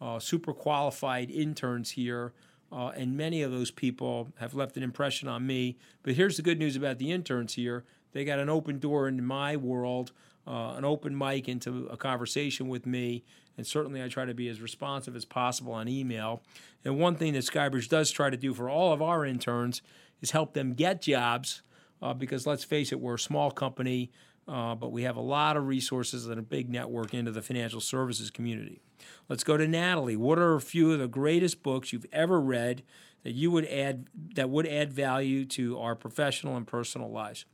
uh, 0.00 0.18
super 0.18 0.52
qualified 0.52 1.30
interns 1.30 1.90
here, 1.92 2.32
uh, 2.72 2.88
and 2.88 3.16
many 3.16 3.42
of 3.42 3.52
those 3.52 3.70
people 3.70 4.32
have 4.38 4.54
left 4.54 4.76
an 4.76 4.82
impression 4.82 5.28
on 5.28 5.46
me. 5.46 5.76
But 6.02 6.14
here's 6.14 6.36
the 6.36 6.42
good 6.42 6.58
news 6.58 6.74
about 6.74 6.98
the 6.98 7.12
interns 7.12 7.54
here 7.54 7.84
they 8.12 8.24
got 8.24 8.38
an 8.38 8.48
open 8.48 8.78
door 8.78 9.08
into 9.08 9.22
my 9.22 9.56
world, 9.56 10.12
uh, 10.46 10.72
an 10.76 10.86
open 10.86 11.16
mic 11.16 11.50
into 11.50 11.86
a 11.88 11.98
conversation 11.98 12.66
with 12.66 12.86
me. 12.86 13.24
And 13.58 13.66
certainly, 13.66 14.02
I 14.02 14.08
try 14.08 14.24
to 14.24 14.32
be 14.32 14.48
as 14.48 14.60
responsive 14.60 15.14
as 15.14 15.26
possible 15.26 15.74
on 15.74 15.86
email. 15.86 16.42
And 16.84 16.98
one 16.98 17.16
thing 17.16 17.34
that 17.34 17.44
Skybridge 17.44 17.88
does 17.88 18.10
try 18.10 18.30
to 18.30 18.36
do 18.36 18.54
for 18.54 18.70
all 18.70 18.92
of 18.92 19.02
our 19.02 19.24
interns 19.26 19.82
is 20.20 20.30
help 20.30 20.54
them 20.54 20.74
get 20.74 21.02
jobs. 21.02 21.62
Uh, 22.02 22.12
because 22.12 22.46
let's 22.46 22.64
face 22.64 22.92
it, 22.92 23.00
we're 23.00 23.14
a 23.14 23.18
small 23.18 23.50
company 23.50 24.10
uh, 24.48 24.74
but 24.74 24.92
we 24.92 25.02
have 25.02 25.16
a 25.16 25.20
lot 25.20 25.56
of 25.56 25.66
resources 25.66 26.26
and 26.26 26.38
a 26.38 26.42
big 26.42 26.70
network 26.70 27.12
into 27.12 27.32
the 27.32 27.42
financial 27.42 27.80
services 27.80 28.30
community. 28.30 28.80
Let's 29.28 29.42
go 29.42 29.56
to 29.56 29.66
Natalie. 29.66 30.16
What 30.16 30.38
are 30.38 30.54
a 30.54 30.60
few 30.60 30.92
of 30.92 31.00
the 31.00 31.08
greatest 31.08 31.62
books 31.62 31.92
you've 31.92 32.06
ever 32.12 32.40
read 32.40 32.82
that 33.24 33.32
you 33.32 33.50
would 33.50 33.66
add 33.66 34.06
that 34.34 34.48
would 34.48 34.66
add 34.68 34.92
value 34.92 35.44
to 35.46 35.78
our 35.80 35.96
professional 35.96 36.56
and 36.56 36.66
personal 36.66 37.10
lives? 37.10 37.44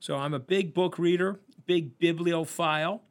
So 0.00 0.16
I'm 0.16 0.34
a 0.34 0.38
big 0.38 0.74
book 0.74 0.98
reader, 0.98 1.40
big 1.64 1.98
bibliophile. 1.98 3.02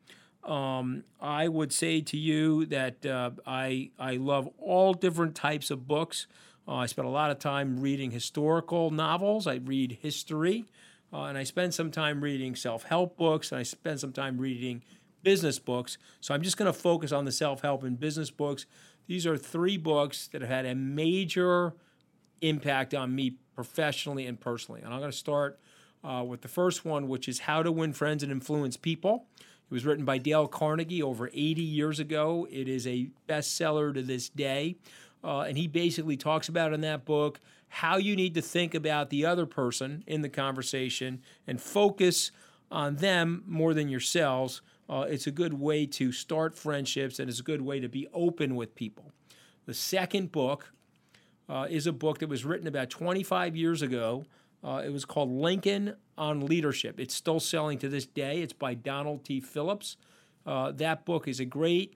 Um, 0.43 1.03
I 1.19 1.47
would 1.47 1.73
say 1.73 2.01
to 2.01 2.17
you 2.17 2.67
that 2.67 3.03
uh, 3.03 3.31
I 3.47 3.89
I 3.97 4.17
love 4.17 4.47
all 4.59 4.93
different 4.93 5.33
types 5.33 5.71
of 5.71 5.87
books. 5.87 6.27
Uh, 6.67 6.75
I 6.75 6.85
spend 6.85 7.07
a 7.07 7.11
lot 7.11 7.31
of 7.31 7.39
time 7.39 7.79
reading 7.79 8.11
historical 8.11 8.91
novels. 8.91 9.47
I 9.47 9.55
read 9.55 9.99
history. 10.01 10.65
Uh, 11.13 11.25
and 11.25 11.37
I 11.37 11.43
spend 11.43 11.73
some 11.75 11.91
time 11.91 12.21
reading 12.21 12.55
self 12.55 12.83
help 12.83 13.17
books, 13.17 13.51
and 13.51 13.59
I 13.59 13.63
spend 13.63 13.99
some 13.99 14.13
time 14.13 14.39
reading 14.39 14.81
business 15.21 15.59
books. 15.59 15.97
So 16.21 16.33
I'm 16.33 16.41
just 16.41 16.57
going 16.57 16.71
to 16.71 16.77
focus 16.77 17.11
on 17.11 17.25
the 17.25 17.31
self 17.31 17.61
help 17.61 17.83
and 17.83 17.99
business 17.99 18.31
books. 18.31 18.65
These 19.05 19.27
are 19.27 19.37
three 19.37 19.77
books 19.77 20.27
that 20.29 20.41
have 20.41 20.49
had 20.49 20.65
a 20.65 20.73
major 20.73 21.73
impact 22.41 22.93
on 22.93 23.13
me 23.13 23.37
professionally 23.53 24.25
and 24.25 24.39
personally. 24.39 24.81
And 24.81 24.93
I'm 24.93 24.99
going 24.99 25.11
to 25.11 25.17
start 25.17 25.59
uh, 26.03 26.23
with 26.27 26.41
the 26.41 26.47
first 26.47 26.83
one, 26.83 27.07
which 27.07 27.27
is 27.27 27.39
How 27.39 27.61
to 27.61 27.71
Win 27.71 27.93
Friends 27.93 28.23
and 28.23 28.31
Influence 28.31 28.75
People. 28.75 29.27
It 29.39 29.73
was 29.73 29.85
written 29.85 30.05
by 30.05 30.17
Dale 30.17 30.47
Carnegie 30.47 31.03
over 31.03 31.27
80 31.27 31.61
years 31.61 31.99
ago. 31.99 32.47
It 32.51 32.67
is 32.67 32.87
a 32.87 33.09
bestseller 33.27 33.93
to 33.93 34.01
this 34.01 34.29
day. 34.29 34.77
Uh, 35.23 35.41
and 35.41 35.57
he 35.57 35.67
basically 35.67 36.17
talks 36.17 36.49
about 36.49 36.73
in 36.73 36.81
that 36.81 37.05
book 37.05 37.39
how 37.69 37.97
you 37.97 38.15
need 38.15 38.33
to 38.35 38.41
think 38.41 38.75
about 38.75 39.09
the 39.09 39.25
other 39.25 39.45
person 39.45 40.03
in 40.05 40.21
the 40.21 40.29
conversation 40.29 41.21
and 41.47 41.61
focus 41.61 42.31
on 42.69 42.97
them 42.97 43.43
more 43.47 43.73
than 43.73 43.87
yourselves. 43.89 44.61
Uh, 44.89 45.05
it's 45.09 45.27
a 45.27 45.31
good 45.31 45.53
way 45.53 45.85
to 45.85 46.11
start 46.11 46.57
friendships 46.57 47.19
and 47.19 47.29
it's 47.29 47.39
a 47.39 47.43
good 47.43 47.61
way 47.61 47.79
to 47.79 47.87
be 47.87 48.07
open 48.13 48.55
with 48.55 48.75
people. 48.75 49.11
The 49.65 49.73
second 49.73 50.31
book 50.31 50.71
uh, 51.47 51.67
is 51.69 51.87
a 51.87 51.93
book 51.93 52.19
that 52.19 52.29
was 52.29 52.45
written 52.45 52.67
about 52.67 52.89
25 52.89 53.55
years 53.55 53.81
ago. 53.81 54.25
Uh, 54.63 54.81
it 54.85 54.91
was 54.91 55.05
called 55.05 55.31
Lincoln 55.31 55.95
on 56.17 56.45
Leadership. 56.45 56.99
It's 56.99 57.15
still 57.15 57.39
selling 57.39 57.77
to 57.79 57.89
this 57.89 58.05
day. 58.05 58.41
It's 58.41 58.53
by 58.53 58.73
Donald 58.73 59.23
T. 59.25 59.39
Phillips. 59.39 59.97
Uh, 60.45 60.71
that 60.73 61.05
book 61.05 61.27
is 61.27 61.39
a 61.39 61.45
great 61.45 61.95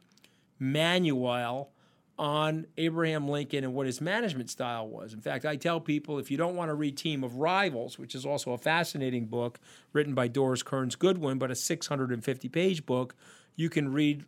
manual 0.60 1.72
on 2.18 2.66
Abraham 2.78 3.28
Lincoln 3.28 3.64
and 3.64 3.74
what 3.74 3.86
his 3.86 4.02
management 4.02 4.50
style 4.50 4.88
was. 4.88 5.14
In 5.14 5.22
fact, 5.22 5.46
I 5.46 5.56
tell 5.56 5.80
people 5.80 6.18
if 6.18 6.32
you 6.32 6.38
don't 6.38 6.56
want 6.56 6.70
to 6.70 6.74
read 6.74 6.98
Team 6.98 7.24
of 7.24 7.36
Rivals, 7.36 8.00
which 8.00 8.16
is 8.16 8.26
also 8.26 8.54
a 8.54 8.58
fascinating 8.58 9.26
book 9.26 9.60
written 9.94 10.16
by 10.16 10.28
Doris 10.28 10.64
Kearns 10.64 10.96
Goodwin, 10.96 11.38
but 11.38 11.52
a 11.52 11.56
650 11.56 12.50
page 12.50 12.86
book, 12.86 13.16
you 13.56 13.70
can 13.70 13.92
read 13.92 14.26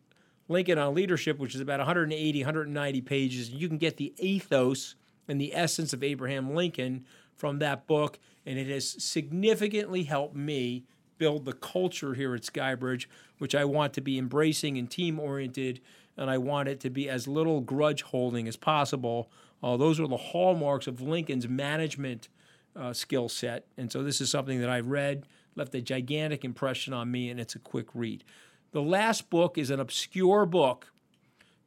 Lincoln 0.47 0.77
on 0.77 0.93
Leadership, 0.93 1.39
which 1.39 1.55
is 1.55 1.61
about 1.61 1.79
180, 1.79 2.39
190 2.39 3.01
pages. 3.01 3.49
You 3.49 3.67
can 3.67 3.77
get 3.77 3.97
the 3.97 4.13
ethos 4.17 4.95
and 5.27 5.41
the 5.41 5.55
essence 5.55 5.93
of 5.93 6.03
Abraham 6.03 6.53
Lincoln 6.53 7.05
from 7.35 7.59
that 7.59 7.87
book, 7.87 8.19
and 8.45 8.59
it 8.59 8.67
has 8.67 9.03
significantly 9.03 10.03
helped 10.03 10.35
me 10.35 10.83
build 11.17 11.45
the 11.45 11.53
culture 11.53 12.13
here 12.13 12.33
at 12.33 12.41
Skybridge, 12.41 13.05
which 13.37 13.53
I 13.53 13.65
want 13.65 13.93
to 13.93 14.01
be 14.01 14.17
embracing 14.17 14.77
and 14.77 14.89
team 14.89 15.19
oriented 15.19 15.81
and 16.19 16.29
I 16.29 16.37
want 16.37 16.67
it 16.67 16.81
to 16.81 16.89
be 16.89 17.09
as 17.09 17.27
little 17.27 17.61
grudge 17.61 18.01
holding 18.01 18.47
as 18.47 18.57
possible. 18.57 19.31
Uh, 19.63 19.77
those 19.77 20.01
are 20.01 20.07
the 20.07 20.17
hallmarks 20.17 20.85
of 20.85 21.01
Lincoln's 21.01 21.47
management 21.47 22.27
uh, 22.75 22.91
skill 22.91 23.29
set. 23.29 23.65
And 23.77 23.89
so 23.89 24.03
this 24.03 24.19
is 24.19 24.29
something 24.29 24.59
that 24.59 24.69
I've 24.69 24.87
read, 24.87 25.25
left 25.55 25.73
a 25.75 25.81
gigantic 25.81 26.43
impression 26.43 26.93
on 26.93 27.09
me, 27.09 27.29
and 27.29 27.39
it's 27.39 27.55
a 27.55 27.59
quick 27.59 27.87
read. 27.93 28.25
The 28.71 28.81
last 28.81 29.29
book 29.29 29.57
is 29.57 29.69
an 29.69 29.79
obscure 29.79 30.45
book 30.45 30.91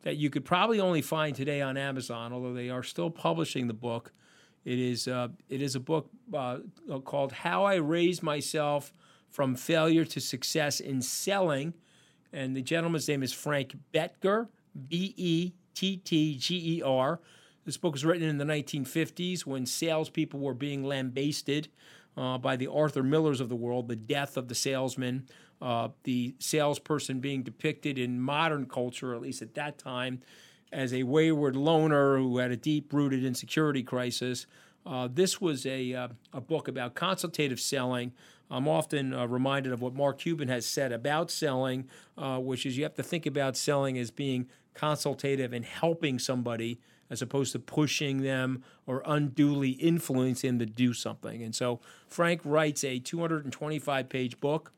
that 0.02 0.16
you 0.16 0.28
could 0.28 0.44
probably 0.44 0.78
only 0.78 1.00
find 1.00 1.34
today 1.34 1.62
on 1.62 1.78
Amazon, 1.78 2.32
although 2.32 2.52
they 2.52 2.68
are 2.68 2.82
still 2.82 3.08
publishing 3.10 3.68
the 3.68 3.74
book. 3.74 4.12
It 4.66 4.78
is, 4.78 5.08
uh, 5.08 5.28
it 5.48 5.62
is 5.62 5.74
a 5.74 5.80
book 5.80 6.10
uh, 6.34 6.58
called 7.04 7.32
How 7.32 7.64
I 7.64 7.76
Raised 7.76 8.22
Myself 8.22 8.92
from 9.30 9.56
Failure 9.56 10.04
to 10.04 10.20
Success 10.20 10.78
in 10.78 11.00
Selling 11.00 11.72
and 12.32 12.56
the 12.56 12.62
gentleman's 12.62 13.08
name 13.08 13.22
is 13.22 13.32
Frank 13.32 13.76
Bettger, 13.92 14.48
B 14.88 15.14
E 15.16 15.52
T 15.74 15.96
T 15.98 16.36
G 16.36 16.78
E 16.78 16.82
R. 16.82 17.20
This 17.64 17.76
book 17.76 17.92
was 17.92 18.04
written 18.04 18.28
in 18.28 18.38
the 18.38 18.44
1950s 18.44 19.46
when 19.46 19.66
salespeople 19.66 20.40
were 20.40 20.54
being 20.54 20.82
lambasted 20.82 21.68
uh, 22.16 22.38
by 22.38 22.56
the 22.56 22.66
Arthur 22.66 23.02
Millers 23.02 23.40
of 23.40 23.48
the 23.48 23.56
world, 23.56 23.88
the 23.88 23.96
death 23.96 24.36
of 24.36 24.48
the 24.48 24.54
salesman, 24.54 25.26
uh, 25.60 25.88
the 26.02 26.34
salesperson 26.40 27.20
being 27.20 27.42
depicted 27.42 27.98
in 27.98 28.20
modern 28.20 28.66
culture, 28.66 29.14
at 29.14 29.20
least 29.20 29.42
at 29.42 29.54
that 29.54 29.78
time, 29.78 30.20
as 30.72 30.92
a 30.92 31.04
wayward 31.04 31.54
loner 31.54 32.18
who 32.18 32.38
had 32.38 32.50
a 32.50 32.56
deep 32.56 32.92
rooted 32.92 33.24
insecurity 33.24 33.82
crisis. 33.82 34.46
Uh, 34.84 35.08
this 35.12 35.40
was 35.40 35.64
a, 35.64 35.94
uh, 35.94 36.08
a 36.32 36.40
book 36.40 36.66
about 36.66 36.94
consultative 36.94 37.60
selling. 37.60 38.12
I'm 38.50 38.68
often 38.68 39.14
uh, 39.14 39.26
reminded 39.26 39.72
of 39.72 39.80
what 39.80 39.94
Mark 39.94 40.18
Cuban 40.18 40.48
has 40.48 40.66
said 40.66 40.92
about 40.92 41.30
selling, 41.30 41.88
uh, 42.18 42.38
which 42.38 42.66
is 42.66 42.76
you 42.76 42.82
have 42.82 42.94
to 42.94 43.02
think 43.02 43.26
about 43.26 43.56
selling 43.56 43.98
as 43.98 44.10
being 44.10 44.48
consultative 44.74 45.52
and 45.52 45.64
helping 45.64 46.18
somebody 46.18 46.78
as 47.10 47.20
opposed 47.20 47.52
to 47.52 47.58
pushing 47.58 48.22
them 48.22 48.64
or 48.86 49.02
unduly 49.04 49.70
influencing 49.70 50.58
them 50.58 50.58
to 50.58 50.66
do 50.66 50.94
something. 50.94 51.42
And 51.42 51.54
so 51.54 51.80
Frank 52.08 52.40
writes 52.44 52.84
a 52.84 52.98
225 52.98 54.08
page 54.08 54.40
book 54.40 54.72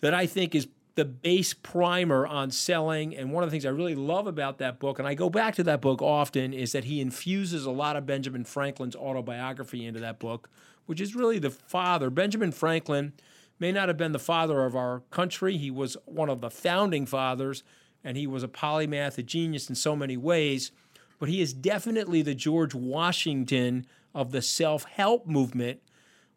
that 0.00 0.12
I 0.12 0.26
think 0.26 0.54
is 0.54 0.68
the 0.98 1.04
base 1.04 1.54
primer 1.54 2.26
on 2.26 2.50
selling. 2.50 3.16
And 3.16 3.32
one 3.32 3.44
of 3.44 3.48
the 3.48 3.52
things 3.52 3.64
I 3.64 3.70
really 3.70 3.94
love 3.94 4.26
about 4.26 4.58
that 4.58 4.80
book, 4.80 4.98
and 4.98 5.06
I 5.06 5.14
go 5.14 5.30
back 5.30 5.54
to 5.54 5.62
that 5.62 5.80
book 5.80 6.02
often, 6.02 6.52
is 6.52 6.72
that 6.72 6.84
he 6.84 7.00
infuses 7.00 7.64
a 7.64 7.70
lot 7.70 7.94
of 7.94 8.04
Benjamin 8.04 8.44
Franklin's 8.44 8.96
autobiography 8.96 9.86
into 9.86 10.00
that 10.00 10.18
book, 10.18 10.50
which 10.88 11.00
is 11.00 11.14
really 11.14 11.38
the 11.38 11.50
father. 11.50 12.08
Benjamin 12.08 12.50
Franklin 12.50 13.12
may 13.58 13.70
not 13.70 13.88
have 13.88 13.98
been 13.98 14.12
the 14.12 14.18
father 14.18 14.64
of 14.64 14.74
our 14.74 15.02
country, 15.10 15.58
he 15.58 15.70
was 15.70 15.98
one 16.06 16.30
of 16.30 16.40
the 16.40 16.50
founding 16.50 17.04
fathers, 17.04 17.62
and 18.02 18.16
he 18.16 18.26
was 18.26 18.42
a 18.42 18.48
polymath, 18.48 19.18
a 19.18 19.22
genius 19.22 19.68
in 19.68 19.74
so 19.74 19.94
many 19.94 20.16
ways. 20.16 20.72
But 21.18 21.28
he 21.28 21.42
is 21.42 21.52
definitely 21.52 22.22
the 22.22 22.34
George 22.34 22.74
Washington 22.74 23.86
of 24.14 24.32
the 24.32 24.40
self 24.40 24.84
help 24.84 25.26
movement 25.26 25.80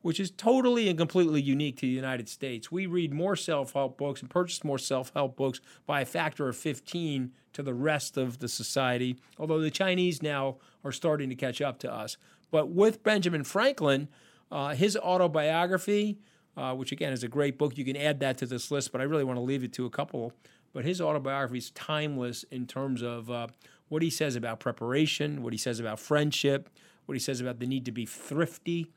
which 0.02 0.20
is 0.20 0.32
totally 0.32 0.90
and 0.90 0.98
completely 0.98 1.42
unique 1.42 1.78
to 1.78 1.82
the 1.82 1.88
United 1.88 2.28
States. 2.28 2.72
We 2.72 2.86
read 2.86 3.14
more 3.14 3.36
self 3.36 3.74
help 3.74 3.98
books 3.98 4.22
and 4.22 4.30
purchase 4.30 4.64
more 4.64 4.78
self 4.78 5.12
help 5.14 5.36
books 5.36 5.62
by 5.86 6.02
a 6.02 6.06
factor 6.06 6.48
of 6.50 6.58
15 6.58 7.32
to 7.54 7.64
the 7.64 7.74
rest 7.74 8.18
of 8.18 8.40
the 8.40 8.48
society, 8.48 9.18
although 9.38 9.60
the 9.60 9.72
Chinese 9.72 10.22
now 10.22 10.58
are 10.84 10.92
starting 10.92 11.30
to 11.30 11.36
catch 11.36 11.62
up 11.62 11.80
to 11.80 11.94
us. 11.94 12.18
But 12.50 12.70
with 12.70 13.04
Benjamin 13.04 13.44
Franklin, 13.44 14.10
uh, 14.52 14.70
his 14.70 14.98
autobiography, 14.98 16.20
uh, 16.58 16.74
which 16.74 16.92
again 16.92 17.14
is 17.14 17.24
a 17.24 17.28
great 17.28 17.58
book, 17.58 17.78
you 17.78 17.86
can 17.86 17.96
add 17.96 18.20
that 18.20 18.38
to 18.40 18.46
this 18.46 18.72
list, 18.72 18.92
but 18.92 19.02
I 19.02 19.06
really 19.06 19.24
want 19.24 19.38
to 19.38 19.42
leave 19.42 19.64
it 19.64 19.74
to 19.74 19.86
a 19.86 19.90
couple. 19.90 20.34
But 20.74 20.86
his 20.86 21.02
autobiography 21.02 21.58
is 21.58 21.72
timeless 21.72 22.44
in 22.52 22.66
terms 22.66 23.02
of 23.02 23.30
uh, 23.30 23.48
what 23.90 24.02
he 24.02 24.10
says 24.10 24.36
about 24.36 24.60
preparation, 24.60 25.44
what 25.44 25.54
he 25.54 25.58
says 25.58 25.80
about 25.80 26.00
friendship, 26.00 26.70
what 27.06 27.14
he 27.14 27.20
says 27.20 27.42
about 27.42 27.60
the 27.60 27.68
need 27.68 27.86
to 27.86 27.92
be 27.92 28.06
thrifty 28.06 28.88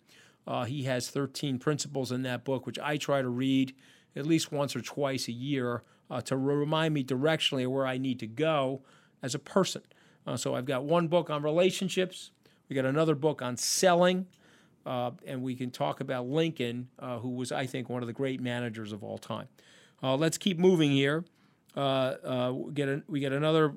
uh, 0.47 0.65
he 0.65 0.83
has 0.85 1.09
13 1.11 1.59
principles 1.59 2.13
in 2.13 2.23
that 2.23 2.45
book, 2.45 2.67
which 2.67 2.79
I 2.79 2.97
try 2.97 3.23
to 3.23 3.29
read 3.29 3.75
at 4.17 4.27
least 4.27 4.53
once 4.53 4.77
or 4.77 4.81
twice 4.81 5.29
a 5.29 5.33
year 5.33 5.83
uh, 6.11 6.21
to 6.23 6.37
remind 6.37 6.95
me 6.95 7.03
directionally 7.03 7.67
where 7.67 7.87
I 7.87 7.99
need 7.99 8.21
to 8.21 8.27
go 8.27 8.83
as 9.23 9.35
a 9.35 9.39
person. 9.39 9.83
Uh, 10.27 10.37
so 10.37 10.55
I've 10.55 10.67
got 10.67 10.85
one 10.85 11.09
book 11.09 11.31
on 11.31 11.43
relationships, 11.43 12.31
we 12.69 12.77
got 12.77 12.85
another 12.85 13.15
book 13.15 13.43
on 13.43 13.57
selling, 13.57 14.27
uh, 14.87 15.11
and 15.27 15.43
we 15.43 15.55
can 15.55 15.71
talk 15.71 16.01
about 16.01 16.27
Lincoln, 16.27 16.89
uh, 16.99 17.19
who 17.19 17.31
was, 17.31 17.53
I 17.53 17.67
think, 17.67 17.89
one 17.89 18.03
of 18.03 18.07
the 18.07 18.13
great 18.13 18.41
managers 18.41 18.93
of 18.93 19.03
all 19.03 19.19
time. 19.19 19.49
Uh, 20.03 20.17
let's 20.17 20.39
keep 20.39 20.59
moving 20.59 20.91
here. 20.91 21.25
we, 21.75 21.83
get 21.83 22.89
a, 22.89 23.03
we 23.09 23.21
get 23.21 23.33
another 23.33 23.73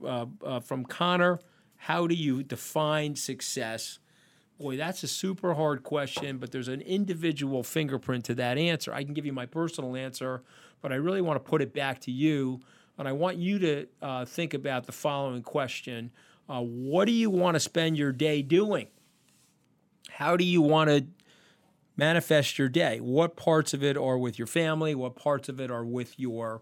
from 0.64 0.86
Connor. 0.86 1.40
How 1.78 2.08
do 2.08 2.16
you 2.16 2.44
define 2.44 3.16
success? 3.16 4.00
Boy, 4.60 4.76
that's 4.76 5.04
a 5.04 5.08
super 5.08 5.54
hard 5.54 5.84
question, 5.84 6.40
but 6.40 6.52
there's 6.52 6.68
an 6.68 6.82
individual 6.82 7.62
fingerprint 7.62 8.26
to 8.26 8.36
that 8.36 8.58
answer. 8.58 8.92
I 8.92 9.04
can 9.04 9.14
give 9.14 9.26
you 9.26 9.34
my 9.34 9.46
personal 9.46 9.96
answer, 9.96 10.42
but 10.82 10.92
I 10.92 10.96
really 10.96 11.22
want 11.22 11.44
to 11.44 11.48
put 11.48 11.62
it 11.62 11.74
back 11.74 12.02
to 12.02 12.12
you. 12.12 12.62
And 12.98 13.08
I 13.08 13.12
want 13.12 13.38
you 13.38 13.60
to 13.60 13.88
uh, 14.02 14.26
think 14.26 14.56
about 14.56 14.86
the 14.88 14.92
following 14.92 15.44
question 15.44 16.12
uh, 16.50 16.62
What 16.62 17.06
do 17.06 17.12
you 17.12 17.30
want 17.30 17.54
to 17.54 17.60
spend 17.60 17.98
your 17.98 18.12
day 18.12 18.42
doing? 18.42 18.88
How 20.10 20.38
do 20.38 20.44
you 20.44 20.62
want 20.62 20.90
to 20.90 21.06
manifest 21.96 22.58
your 22.58 22.70
day? 22.70 23.00
What 23.00 23.36
parts 23.36 23.74
of 23.74 23.84
it 23.84 23.98
are 23.98 24.18
with 24.18 24.38
your 24.38 24.48
family? 24.48 24.96
What 24.96 25.16
parts 25.16 25.50
of 25.50 25.60
it 25.60 25.72
are 25.72 25.86
with 25.86 26.20
your 26.20 26.62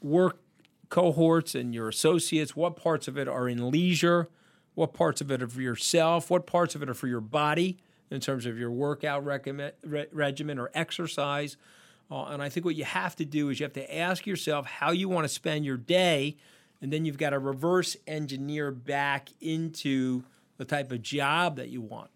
work 0.00 0.40
cohorts 0.88 1.54
and 1.54 1.74
your 1.74 1.88
associates? 1.88 2.56
What 2.56 2.76
parts 2.76 3.08
of 3.08 3.18
it 3.18 3.28
are 3.28 3.48
in 3.48 3.70
leisure? 3.70 4.28
what 4.78 4.92
parts 4.92 5.20
of 5.20 5.28
it 5.32 5.42
are 5.42 5.48
for 5.48 5.60
yourself, 5.60 6.30
what 6.30 6.46
parts 6.46 6.76
of 6.76 6.84
it 6.84 6.88
are 6.88 6.94
for 6.94 7.08
your 7.08 7.20
body 7.20 7.78
in 8.12 8.20
terms 8.20 8.46
of 8.46 8.56
your 8.56 8.70
workout 8.70 9.24
re- 9.24 10.06
regimen 10.12 10.56
or 10.56 10.70
exercise. 10.72 11.56
Uh, 12.08 12.26
and 12.26 12.40
I 12.40 12.48
think 12.48 12.64
what 12.64 12.76
you 12.76 12.84
have 12.84 13.16
to 13.16 13.24
do 13.24 13.50
is 13.50 13.58
you 13.58 13.64
have 13.64 13.72
to 13.72 13.96
ask 13.98 14.24
yourself 14.24 14.66
how 14.66 14.92
you 14.92 15.08
want 15.08 15.24
to 15.24 15.28
spend 15.28 15.64
your 15.64 15.76
day, 15.76 16.36
and 16.80 16.92
then 16.92 17.04
you've 17.04 17.18
got 17.18 17.30
to 17.30 17.40
reverse 17.40 17.96
engineer 18.06 18.70
back 18.70 19.30
into 19.40 20.22
the 20.58 20.64
type 20.64 20.92
of 20.92 21.02
job 21.02 21.56
that 21.56 21.70
you 21.70 21.80
want. 21.80 22.10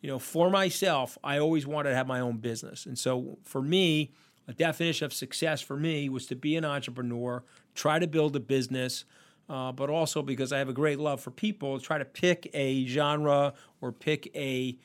You 0.00 0.08
know, 0.08 0.18
for 0.18 0.48
myself, 0.48 1.18
I 1.22 1.38
always 1.38 1.66
wanted 1.66 1.90
to 1.90 1.96
have 1.96 2.06
my 2.06 2.20
own 2.20 2.38
business. 2.38 2.86
And 2.86 2.98
so 2.98 3.38
for 3.44 3.60
me, 3.60 4.12
a 4.48 4.54
definition 4.54 5.04
of 5.04 5.12
success 5.12 5.60
for 5.60 5.76
me 5.76 6.08
was 6.08 6.26
to 6.26 6.34
be 6.34 6.56
an 6.56 6.64
entrepreneur, 6.64 7.44
try 7.74 7.98
to 7.98 8.06
build 8.06 8.34
a 8.34 8.40
business 8.40 9.04
uh, 9.50 9.72
but 9.72 9.90
also 9.90 10.22
because 10.22 10.52
I 10.52 10.58
have 10.58 10.68
a 10.68 10.72
great 10.72 11.00
love 11.00 11.20
for 11.20 11.32
people, 11.32 11.80
try 11.80 11.98
to 11.98 12.04
pick 12.04 12.48
a 12.54 12.86
genre 12.86 13.52
or 13.80 13.90
pick 13.90 14.30
a 14.36 14.78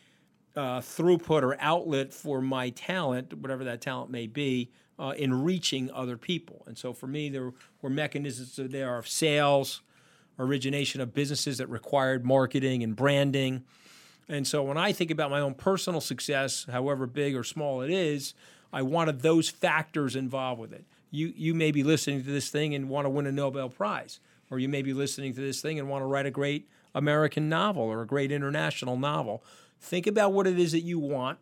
uh, 0.55 0.79
throughput 0.79 1.43
or 1.43 1.55
outlet 1.59 2.11
for 2.11 2.41
my 2.41 2.71
talent, 2.71 3.31
whatever 3.35 3.63
that 3.65 3.79
talent 3.79 4.09
may 4.09 4.25
be, 4.25 4.71
uh, 4.97 5.13
in 5.17 5.43
reaching 5.43 5.91
other 5.91 6.17
people. 6.17 6.63
And 6.65 6.75
so 6.75 6.93
for 6.93 7.05
me, 7.05 7.29
there 7.29 7.53
were 7.83 7.91
mechanisms 7.91 8.55
there 8.71 8.97
of 8.97 9.07
sales, 9.07 9.81
origination 10.39 11.01
of 11.01 11.13
businesses 11.13 11.57
that 11.57 11.67
required 11.67 12.25
marketing 12.25 12.83
and 12.83 12.95
branding. 12.95 13.63
And 14.27 14.47
so 14.47 14.63
when 14.63 14.77
I 14.77 14.91
think 14.91 15.11
about 15.11 15.31
my 15.31 15.39
own 15.39 15.53
personal 15.53 16.01
success, 16.01 16.65
however 16.71 17.07
big 17.07 17.35
or 17.35 17.43
small 17.43 17.81
it 17.81 17.91
is, 17.91 18.33
I 18.73 18.81
wanted 18.81 19.21
those 19.21 19.49
factors 19.49 20.15
involved 20.15 20.59
with 20.59 20.73
it. 20.73 20.85
You, 21.11 21.33
you 21.35 21.53
may 21.53 21.71
be 21.71 21.83
listening 21.83 22.23
to 22.23 22.31
this 22.31 22.49
thing 22.49 22.75
and 22.75 22.89
want 22.89 23.05
to 23.05 23.09
win 23.09 23.25
a 23.25 23.31
Nobel 23.31 23.69
Prize 23.69 24.19
or 24.49 24.59
you 24.59 24.69
may 24.69 24.81
be 24.81 24.93
listening 24.93 25.33
to 25.33 25.41
this 25.41 25.61
thing 25.61 25.79
and 25.79 25.89
want 25.89 26.01
to 26.01 26.07
write 26.07 26.25
a 26.25 26.31
great 26.31 26.69
American 26.93 27.49
novel 27.49 27.83
or 27.83 28.01
a 28.01 28.07
great 28.07 28.31
international 28.31 28.97
novel. 28.97 29.43
Think 29.79 30.07
about 30.07 30.33
what 30.33 30.47
it 30.47 30.59
is 30.59 30.71
that 30.71 30.81
you 30.81 30.99
want, 30.99 31.39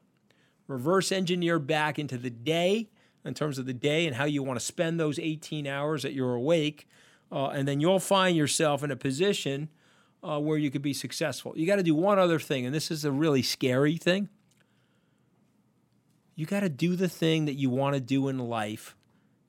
reverse 0.68 1.12
engineer 1.12 1.60
back 1.60 2.00
into 2.00 2.18
the 2.18 2.30
day 2.30 2.90
in 3.26 3.34
terms 3.34 3.58
of 3.58 3.66
the 3.66 3.74
day 3.74 4.08
and 4.08 4.16
how 4.16 4.26
you 4.26 4.44
want 4.44 4.60
to 4.60 4.66
spend 4.66 5.00
those 5.00 5.20
18 5.20 5.68
hours 5.68 6.04
that 6.04 6.14
you're 6.14 6.34
awake, 6.34 6.88
uh, 7.34 7.48
and 7.48 7.68
then 7.68 7.82
you'll 7.82 8.00
find 8.00 8.38
yourself 8.38 8.84
in 8.84 8.92
a 8.92 8.96
position 8.96 9.68
uh, 10.24 10.40
where 10.40 10.58
you 10.58 10.70
could 10.70 10.84
be 10.84 10.94
successful. 10.94 11.52
You 11.56 11.66
got 11.66 11.78
to 11.78 11.84
do 11.84 11.96
one 11.96 12.20
other 12.20 12.40
thing, 12.40 12.64
and 12.64 12.74
this 12.74 12.92
is 12.92 13.04
a 13.04 13.12
really 13.12 13.42
scary 13.42 13.98
thing. 13.98 14.30
You 16.36 16.46
got 16.46 16.60
to 16.60 16.70
do 16.70 16.96
the 16.96 17.10
thing 17.10 17.46
that 17.46 17.56
you 17.56 17.72
want 17.72 17.96
to 17.96 18.00
do 18.00 18.28
in 18.28 18.38
life 18.38 18.96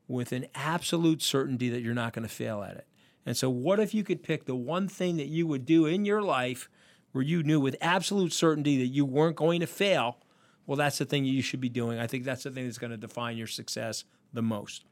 with 0.08 0.32
an 0.32 0.46
absolute 0.54 1.20
certainty 1.20 1.68
that 1.68 1.82
you're 1.82 1.94
not 1.94 2.14
going 2.14 2.26
to 2.26 2.34
fail 2.34 2.62
at 2.62 2.76
it. 2.76 2.86
And 3.26 3.36
so, 3.36 3.50
what 3.50 3.78
if 3.78 3.92
you 3.92 4.02
could 4.02 4.22
pick 4.22 4.46
the 4.46 4.56
one 4.56 4.88
thing 4.88 5.18
that 5.18 5.28
you 5.28 5.46
would 5.46 5.66
do 5.66 5.84
in 5.84 6.06
your 6.06 6.22
life 6.22 6.70
where 7.12 7.24
you 7.24 7.42
knew 7.42 7.60
with 7.60 7.76
absolute 7.82 8.32
certainty 8.32 8.78
that 8.78 8.88
you 8.88 9.04
weren't 9.04 9.36
going 9.36 9.60
to 9.60 9.66
fail? 9.66 10.18
Well, 10.66 10.76
that's 10.76 10.98
the 10.98 11.04
thing 11.04 11.26
you 11.26 11.42
should 11.42 11.60
be 11.60 11.68
doing. 11.68 11.98
I 11.98 12.06
think 12.06 12.24
that's 12.24 12.44
the 12.44 12.50
thing 12.50 12.64
that's 12.64 12.78
going 12.78 12.90
to 12.90 12.96
define 12.96 13.36
your 13.36 13.46
success 13.46 14.04
the 14.32 14.42
most. 14.42 14.84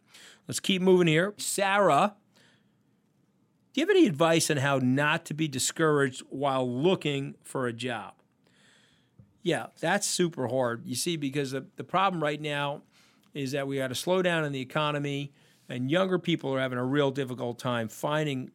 Let's 0.46 0.60
keep 0.60 0.82
moving 0.82 1.06
here. 1.06 1.32
Sarah, 1.38 2.14
do 3.72 3.80
you 3.80 3.86
have 3.86 3.96
any 3.96 4.06
advice 4.06 4.50
on 4.50 4.58
how 4.58 4.78
not 4.78 5.24
to 5.26 5.34
be 5.34 5.48
discouraged 5.48 6.22
while 6.28 6.70
looking 6.70 7.36
for 7.42 7.66
a 7.66 7.72
job? 7.72 8.14
Yeah, 9.42 9.68
that's 9.80 10.06
super 10.06 10.46
hard. 10.48 10.86
You 10.86 10.94
see, 10.94 11.16
because 11.16 11.52
the, 11.52 11.66
the 11.76 11.84
problem 11.84 12.22
right 12.22 12.40
now 12.40 12.82
is 13.34 13.52
that 13.52 13.66
we 13.66 13.78
got 13.78 13.88
to 13.88 13.94
slow 13.94 14.22
down 14.22 14.44
in 14.44 14.52
the 14.52 14.60
economy, 14.60 15.32
and 15.68 15.90
younger 15.90 16.18
people 16.18 16.54
are 16.54 16.60
having 16.60 16.78
a 16.78 16.84
real 16.84 17.10
difficult 17.10 17.58
time 17.58 17.88
finding 17.88 18.50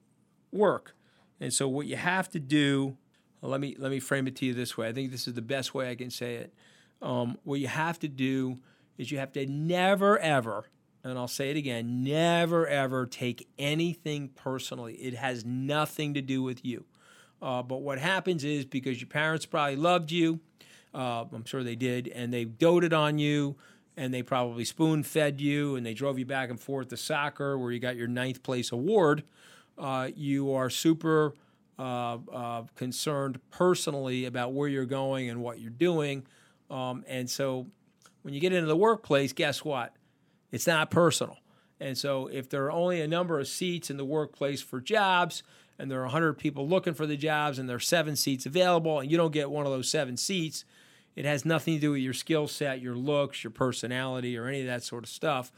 work. 0.51 0.95
And 1.39 1.51
so, 1.51 1.67
what 1.67 1.88
you 1.88 1.95
have 1.95 2.29
to 2.29 2.39
do, 2.39 2.95
let 3.41 3.59
me 3.59 3.75
let 3.77 3.91
me 3.91 4.00
frame 4.00 4.27
it 4.27 4.36
to 4.38 4.45
you 4.45 4.53
this 4.53 4.77
way. 4.77 4.88
I 4.88 4.93
think 4.93 5.12
this 5.12 5.27
is 5.27 5.33
the 5.33 5.41
best 5.41 5.74
way 5.74 5.89
I 5.89 5.95
can 5.95 6.12
say 6.12 6.36
it. 6.36 6.53
Um, 7.01 7.38
what 7.43 7.59
you 7.59 7.67
have 7.67 8.00
to 8.00 8.07
do 8.07 8.57
is 8.97 9.12
you 9.12 9.17
have 9.17 9.31
to 9.33 9.45
never 9.45 10.17
ever, 10.19 10.65
and 11.08 11.18
I'll 11.18 11.28
say 11.28 11.50
it 11.50 11.58
again, 11.58 12.04
never 12.04 12.68
ever 12.68 13.06
take 13.06 13.48
anything 13.58 14.30
personally. 14.30 14.94
It 14.96 15.16
has 15.16 15.46
nothing 15.46 16.14
to 16.14 16.22
do 16.22 16.44
with 16.44 16.64
you. 16.66 16.86
Uh, 17.42 17.62
but 17.62 17.82
what 17.82 18.00
happens 18.00 18.44
is 18.44 18.66
because 18.66 19.00
your 19.00 19.10
parents 19.10 19.46
probably 19.46 19.76
loved 19.76 20.12
you, 20.12 20.40
uh, 20.94 21.26
I'm 21.32 21.46
sure 21.46 21.64
they 21.64 21.76
did, 21.76 22.08
and 22.08 22.34
they 22.34 22.46
doted 22.46 22.94
on 22.94 23.20
you, 23.20 23.56
and 23.96 24.14
they 24.14 24.24
probably 24.24 24.66
spoon 24.66 25.04
fed 25.04 25.40
you, 25.40 25.76
and 25.76 25.86
they 25.86 25.94
drove 25.94 26.18
you 26.18 26.26
back 26.26 26.50
and 26.50 26.60
forth 26.60 26.90
to 26.90 26.98
soccer 26.98 27.58
where 27.58 27.72
you 27.72 27.80
got 27.80 27.96
your 27.96 28.08
ninth 28.08 28.42
place 28.44 28.72
award. 28.72 29.24
Uh, 29.78 30.10
you 30.16 30.52
are 30.54 30.70
super 30.70 31.34
uh, 31.78 32.18
uh, 32.32 32.64
concerned 32.76 33.40
personally 33.52 34.26
about 34.26 34.54
where 34.54 34.68
you're 34.68 34.86
going 34.86 35.30
and 35.30 35.42
what 35.42 35.60
you're 35.60 35.70
doing. 35.70 36.26
Um, 36.70 37.04
and 37.08 37.30
so 37.30 37.68
when 38.24 38.34
you 38.34 38.40
get 38.40 38.52
into 38.52 38.68
the 38.68 38.76
workplace, 38.76 39.34
guess 39.34 39.64
what? 39.64 39.94
It's 40.51 40.68
not 40.68 40.89
personal. 40.89 41.38
And 41.80 41.98
so 41.98 42.27
if 42.27 42.50
there 42.50 42.66
are 42.66 42.72
only 42.72 43.01
a 43.01 43.08
number 43.08 43.39
of 43.39 43.48
seats 43.48 43.89
in 43.89 43.98
the 43.98 44.06
workplace 44.06 44.62
for 44.62 44.82
jobs, 44.82 45.44
and 45.77 45.92
there 45.92 46.00
are 46.00 46.06
100 46.06 46.34
people 46.34 46.68
looking 46.68 46.94
for 46.94 47.06
the 47.06 47.18
jobs, 47.18 47.60
and 47.60 47.70
there 47.70 47.75
are 47.75 47.80
seven 47.80 48.16
seats 48.16 48.46
available, 48.46 49.00
and 49.00 49.12
you 49.12 49.18
don't 49.18 49.32
get 49.32 49.51
one 49.51 49.66
of 49.66 49.72
those 49.72 49.89
seven 49.89 50.18
seats, 50.18 50.66
it 51.16 51.25
has 51.25 51.46
nothing 51.46 51.75
to 51.75 51.80
do 51.80 51.92
with 51.92 52.01
your 52.01 52.13
skill 52.13 52.48
set, 52.48 52.82
your 52.82 52.96
looks, 52.96 53.44
your 53.44 53.51
personality, 53.51 54.38
or 54.38 54.48
any 54.48 54.62
of 54.62 54.68
that 54.68 54.84
sort 54.84 55.04
of 55.04 55.10
stuff. 55.10 55.51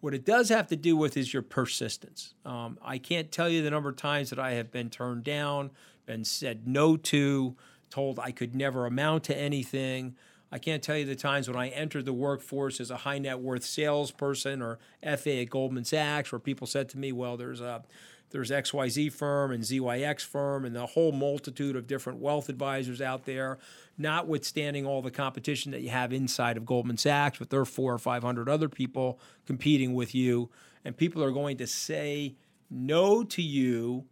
What 0.00 0.14
it 0.14 0.24
does 0.24 0.48
have 0.48 0.68
to 0.68 0.76
do 0.76 0.96
with 0.96 1.16
is 1.16 1.32
your 1.32 1.42
persistence. 1.42 2.34
Um, 2.44 2.78
I 2.82 2.98
can't 2.98 3.30
tell 3.30 3.48
you 3.48 3.62
the 3.62 3.70
number 3.70 3.90
of 3.90 3.96
times 3.96 4.30
that 4.30 4.38
I 4.38 4.52
have 4.52 4.70
been 4.70 4.88
turned 4.88 5.24
down, 5.24 5.72
been 6.06 6.24
said 6.24 6.66
no 6.66 6.96
to, 6.96 7.56
told 7.90 8.18
I 8.18 8.30
could 8.30 8.54
never 8.54 8.86
amount 8.86 9.24
to 9.24 9.36
anything. 9.36 10.16
I 10.52 10.58
can't 10.58 10.82
tell 10.82 10.96
you 10.96 11.04
the 11.04 11.14
times 11.14 11.48
when 11.48 11.56
I 11.56 11.68
entered 11.68 12.04
the 12.04 12.12
workforce 12.12 12.80
as 12.80 12.90
a 12.90 12.98
high 12.98 13.18
net 13.18 13.38
worth 13.40 13.64
salesperson 13.64 14.62
or 14.62 14.78
FA 15.02 15.40
at 15.40 15.50
Goldman 15.50 15.84
Sachs, 15.84 16.32
where 16.32 16.38
people 16.38 16.66
said 16.66 16.88
to 16.90 16.98
me, 16.98 17.12
"Well, 17.12 17.36
there's 17.36 17.60
a 17.60 17.82
there's 18.30 18.50
XYZ 18.50 19.12
firm 19.12 19.50
and 19.50 19.62
ZYX 19.62 20.24
firm 20.24 20.64
and 20.64 20.74
the 20.74 20.86
whole 20.86 21.12
multitude 21.12 21.76
of 21.76 21.86
different 21.86 22.20
wealth 22.20 22.48
advisors 22.48 23.00
out 23.00 23.24
there, 23.24 23.58
notwithstanding 23.98 24.86
all 24.86 25.02
the 25.02 25.10
competition 25.10 25.72
that 25.72 25.82
you 25.82 25.90
have 25.90 26.12
inside 26.12 26.56
of 26.56 26.64
Goldman 26.64 26.96
Sachs 26.96 27.40
with 27.40 27.50
their 27.50 27.64
four 27.64 27.92
or 27.92 27.98
500 27.98 28.48
other 28.48 28.68
people 28.68 29.18
competing 29.46 29.94
with 29.94 30.14
you. 30.14 30.48
And 30.84 30.96
people 30.96 31.22
are 31.24 31.32
going 31.32 31.56
to 31.58 31.66
say 31.66 32.36
no 32.70 33.24
to 33.24 33.42
you 33.42 34.04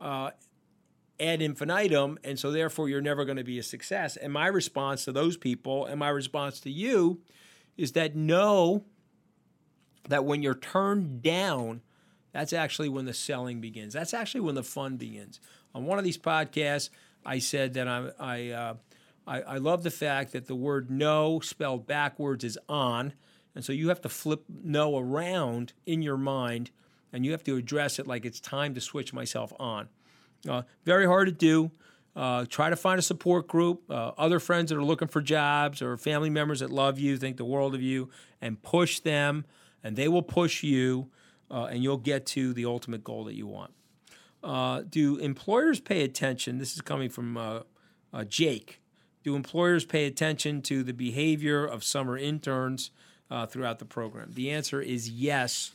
uh, 0.00 0.30
ad 1.20 1.42
infinitum. 1.42 2.18
And 2.24 2.38
so, 2.38 2.50
therefore, 2.50 2.88
you're 2.88 3.00
never 3.00 3.24
going 3.24 3.36
to 3.36 3.44
be 3.44 3.58
a 3.58 3.62
success. 3.62 4.16
And 4.16 4.32
my 4.32 4.46
response 4.46 5.04
to 5.04 5.12
those 5.12 5.36
people 5.36 5.86
and 5.86 5.98
my 5.98 6.08
response 6.08 6.60
to 6.60 6.70
you 6.70 7.20
is 7.76 7.92
that 7.92 8.16
know 8.16 8.84
that 10.08 10.24
when 10.24 10.42
you're 10.42 10.54
turned 10.54 11.22
down, 11.22 11.82
that's 12.32 12.52
actually 12.52 12.88
when 12.88 13.06
the 13.06 13.14
selling 13.14 13.60
begins. 13.60 13.92
That's 13.92 14.14
actually 14.14 14.42
when 14.42 14.54
the 14.54 14.62
fun 14.62 14.96
begins. 14.96 15.40
On 15.74 15.84
one 15.84 15.98
of 15.98 16.04
these 16.04 16.18
podcasts, 16.18 16.90
I 17.24 17.38
said 17.38 17.74
that 17.74 17.88
I 17.88 18.10
I, 18.18 18.48
uh, 18.50 18.74
I, 19.26 19.40
I 19.42 19.56
love 19.58 19.82
the 19.82 19.90
fact 19.90 20.32
that 20.32 20.46
the 20.46 20.54
word 20.54 20.90
no 20.90 21.40
spelled 21.40 21.86
backwards 21.86 22.44
is 22.44 22.58
on, 22.68 23.12
and 23.54 23.64
so 23.64 23.72
you 23.72 23.88
have 23.88 24.00
to 24.02 24.08
flip 24.08 24.44
no 24.48 24.96
around 24.96 25.72
in 25.86 26.02
your 26.02 26.16
mind, 26.16 26.70
and 27.12 27.24
you 27.24 27.32
have 27.32 27.44
to 27.44 27.56
address 27.56 27.98
it 27.98 28.06
like 28.06 28.24
it's 28.24 28.40
time 28.40 28.74
to 28.74 28.80
switch 28.80 29.12
myself 29.12 29.52
on. 29.58 29.88
Uh, 30.48 30.62
very 30.84 31.06
hard 31.06 31.28
to 31.28 31.32
do. 31.32 31.70
Uh, 32.16 32.44
try 32.48 32.68
to 32.68 32.76
find 32.76 32.98
a 32.98 33.02
support 33.02 33.46
group, 33.46 33.88
uh, 33.88 34.12
other 34.18 34.40
friends 34.40 34.70
that 34.70 34.76
are 34.76 34.84
looking 34.84 35.08
for 35.08 35.20
jobs, 35.20 35.80
or 35.80 35.96
family 35.96 36.30
members 36.30 36.60
that 36.60 36.70
love 36.70 36.98
you, 36.98 37.16
think 37.16 37.36
the 37.36 37.44
world 37.44 37.74
of 37.74 37.80
you, 37.80 38.08
and 38.40 38.60
push 38.62 39.00
them, 39.00 39.44
and 39.84 39.96
they 39.96 40.08
will 40.08 40.22
push 40.22 40.62
you 40.62 41.08
uh, 41.50 41.64
and 41.64 41.82
you'll 41.82 41.96
get 41.96 42.26
to 42.26 42.52
the 42.52 42.64
ultimate 42.64 43.04
goal 43.04 43.24
that 43.24 43.34
you 43.34 43.46
want. 43.46 43.72
Uh, 44.42 44.82
do 44.88 45.16
employers 45.18 45.80
pay 45.80 46.02
attention? 46.02 46.58
This 46.58 46.74
is 46.74 46.80
coming 46.80 47.10
from 47.10 47.36
uh, 47.36 47.62
Jake. 48.28 48.80
Do 49.22 49.36
employers 49.36 49.84
pay 49.84 50.06
attention 50.06 50.62
to 50.62 50.82
the 50.82 50.92
behavior 50.92 51.64
of 51.64 51.84
summer 51.84 52.16
interns 52.16 52.90
throughout 53.48 53.78
the 53.78 53.84
program? 53.84 54.30
The 54.34 54.50
answer 54.50 54.80
is 54.80 55.10
yes. 55.10 55.72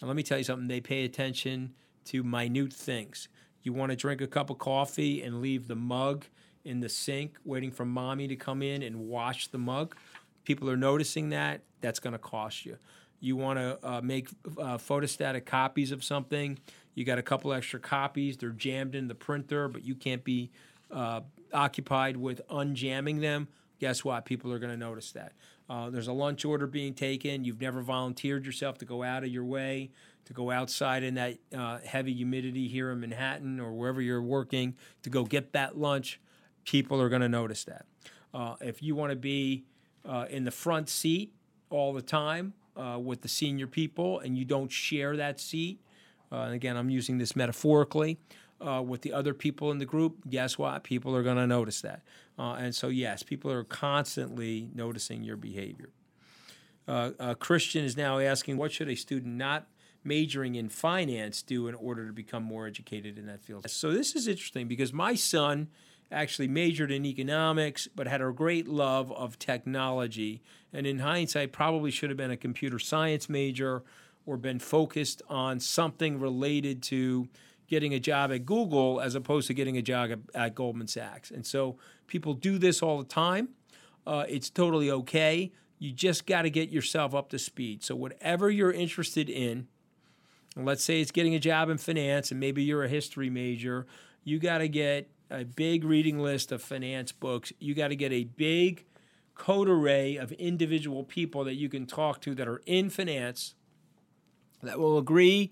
And 0.00 0.08
let 0.08 0.16
me 0.16 0.22
tell 0.22 0.38
you 0.38 0.44
something 0.44 0.68
they 0.68 0.80
pay 0.80 1.04
attention 1.04 1.74
to 2.06 2.22
minute 2.22 2.72
things. 2.72 3.28
You 3.64 3.72
want 3.72 3.90
to 3.90 3.96
drink 3.96 4.20
a 4.20 4.28
cup 4.28 4.50
of 4.50 4.58
coffee 4.58 5.22
and 5.22 5.40
leave 5.40 5.66
the 5.66 5.74
mug 5.74 6.26
in 6.64 6.80
the 6.80 6.88
sink 6.88 7.36
waiting 7.44 7.72
for 7.72 7.84
mommy 7.84 8.28
to 8.28 8.36
come 8.36 8.62
in 8.62 8.82
and 8.82 9.08
wash 9.08 9.48
the 9.48 9.58
mug. 9.58 9.96
People 10.44 10.70
are 10.70 10.76
noticing 10.76 11.30
that. 11.30 11.62
That's 11.80 11.98
going 11.98 12.12
to 12.12 12.18
cost 12.18 12.64
you 12.64 12.78
you 13.24 13.36
want 13.36 13.58
to 13.58 13.78
uh, 13.82 14.00
make 14.02 14.28
uh, 14.58 14.76
photostatic 14.76 15.46
copies 15.46 15.92
of 15.92 16.04
something, 16.04 16.58
you 16.94 17.06
got 17.06 17.18
a 17.18 17.22
couple 17.22 17.54
extra 17.54 17.80
copies. 17.80 18.36
They're 18.36 18.50
jammed 18.50 18.94
in 18.94 19.08
the 19.08 19.14
printer, 19.14 19.66
but 19.66 19.82
you 19.82 19.94
can't 19.94 20.22
be 20.22 20.50
uh, 20.90 21.22
occupied 21.52 22.18
with 22.18 22.42
unjamming 22.50 23.20
them. 23.20 23.48
Guess 23.80 24.04
what? 24.04 24.26
People 24.26 24.52
are 24.52 24.58
going 24.58 24.72
to 24.72 24.76
notice 24.76 25.12
that. 25.12 25.32
Uh, 25.70 25.88
there's 25.88 26.06
a 26.06 26.12
lunch 26.12 26.44
order 26.44 26.66
being 26.66 26.92
taken. 26.92 27.44
You've 27.44 27.62
never 27.62 27.80
volunteered 27.80 28.44
yourself 28.44 28.76
to 28.78 28.84
go 28.84 29.02
out 29.02 29.24
of 29.24 29.30
your 29.30 29.44
way 29.44 29.90
to 30.24 30.32
go 30.32 30.50
outside 30.50 31.02
in 31.02 31.14
that 31.14 31.38
uh, 31.56 31.78
heavy 31.84 32.12
humidity 32.12 32.68
here 32.68 32.90
in 32.90 33.00
Manhattan 33.00 33.60
or 33.60 33.72
wherever 33.72 34.00
you're 34.00 34.22
working 34.22 34.76
to 35.02 35.10
go 35.10 35.24
get 35.24 35.52
that 35.52 35.78
lunch. 35.78 36.20
People 36.64 37.00
are 37.00 37.08
going 37.08 37.22
to 37.22 37.28
notice 37.28 37.64
that. 37.64 37.86
Uh, 38.32 38.56
if 38.60 38.82
you 38.82 38.94
want 38.94 39.10
to 39.10 39.16
be 39.16 39.64
in 40.28 40.44
the 40.44 40.50
front 40.50 40.88
seat 40.88 41.32
all 41.70 41.92
the 41.92 42.02
time, 42.02 42.54
uh, 42.76 42.98
with 42.98 43.22
the 43.22 43.28
senior 43.28 43.66
people 43.66 44.18
and 44.20 44.36
you 44.36 44.44
don't 44.44 44.70
share 44.70 45.16
that 45.16 45.40
seat, 45.40 45.80
uh, 46.32 46.42
and 46.42 46.54
again, 46.54 46.76
I'm 46.76 46.90
using 46.90 47.18
this 47.18 47.36
metaphorically, 47.36 48.18
uh, 48.60 48.82
with 48.82 49.02
the 49.02 49.12
other 49.12 49.34
people 49.34 49.70
in 49.70 49.78
the 49.78 49.84
group, 49.84 50.28
guess 50.28 50.56
what? 50.58 50.82
People 50.84 51.14
are 51.14 51.22
going 51.22 51.36
to 51.36 51.46
notice 51.46 51.80
that. 51.82 52.02
Uh, 52.38 52.54
and 52.54 52.74
so, 52.74 52.88
yes, 52.88 53.22
people 53.22 53.50
are 53.52 53.64
constantly 53.64 54.70
noticing 54.74 55.22
your 55.22 55.36
behavior. 55.36 55.90
Uh, 56.86 57.34
Christian 57.38 57.84
is 57.84 57.96
now 57.96 58.18
asking, 58.18 58.56
what 58.56 58.72
should 58.72 58.88
a 58.88 58.94
student 58.94 59.36
not 59.36 59.66
majoring 60.04 60.54
in 60.54 60.68
finance 60.68 61.42
do 61.42 61.68
in 61.68 61.74
order 61.74 62.06
to 62.06 62.12
become 62.12 62.42
more 62.42 62.66
educated 62.66 63.18
in 63.18 63.26
that 63.26 63.42
field? 63.42 63.68
So, 63.70 63.92
this 63.92 64.14
is 64.14 64.28
interesting 64.28 64.68
because 64.68 64.92
my 64.92 65.14
son 65.14 65.68
actually 66.12 66.48
majored 66.48 66.90
in 66.90 67.04
economics, 67.04 67.88
but 67.94 68.06
had 68.06 68.20
a 68.20 68.30
great 68.32 68.68
love 68.68 69.10
of 69.12 69.38
technology. 69.38 70.42
And 70.72 70.86
in 70.86 71.00
hindsight, 71.00 71.52
probably 71.52 71.90
should 71.90 72.10
have 72.10 72.16
been 72.16 72.30
a 72.30 72.36
computer 72.36 72.78
science 72.78 73.28
major 73.28 73.82
or 74.26 74.36
been 74.36 74.58
focused 74.58 75.22
on 75.28 75.60
something 75.60 76.18
related 76.18 76.82
to 76.84 77.28
getting 77.66 77.94
a 77.94 78.00
job 78.00 78.30
at 78.32 78.44
Google 78.44 79.00
as 79.00 79.14
opposed 79.14 79.46
to 79.48 79.54
getting 79.54 79.76
a 79.76 79.82
job 79.82 80.10
at, 80.10 80.18
at 80.34 80.54
Goldman 80.54 80.86
Sachs. 80.86 81.30
And 81.30 81.46
so 81.46 81.76
people 82.06 82.34
do 82.34 82.58
this 82.58 82.82
all 82.82 82.98
the 82.98 83.04
time. 83.04 83.50
Uh, 84.06 84.24
it's 84.28 84.50
totally 84.50 84.90
okay. 84.90 85.52
You 85.78 85.92
just 85.92 86.26
got 86.26 86.42
to 86.42 86.50
get 86.50 86.70
yourself 86.70 87.14
up 87.14 87.30
to 87.30 87.38
speed. 87.38 87.82
So, 87.82 87.96
whatever 87.96 88.50
you're 88.50 88.72
interested 88.72 89.28
in, 89.28 89.66
let's 90.56 90.84
say 90.84 91.00
it's 91.00 91.10
getting 91.10 91.34
a 91.34 91.40
job 91.40 91.68
in 91.68 91.78
finance 91.78 92.30
and 92.30 92.38
maybe 92.38 92.62
you're 92.62 92.84
a 92.84 92.88
history 92.88 93.30
major, 93.30 93.86
you 94.22 94.38
got 94.38 94.58
to 94.58 94.68
get 94.68 95.10
a 95.30 95.44
big 95.44 95.84
reading 95.84 96.18
list 96.18 96.52
of 96.52 96.62
finance 96.62 97.12
books. 97.12 97.52
You 97.58 97.74
got 97.74 97.88
to 97.88 97.96
get 97.96 98.12
a 98.12 98.24
big 98.24 98.84
code 99.34 99.68
array 99.68 100.16
of 100.16 100.32
individual 100.32 101.02
people 101.02 101.44
that 101.44 101.54
you 101.54 101.68
can 101.68 101.86
talk 101.86 102.20
to 102.20 102.34
that 102.34 102.46
are 102.46 102.62
in 102.66 102.88
finance 102.88 103.54
that 104.62 104.78
will 104.78 104.96
agree 104.96 105.50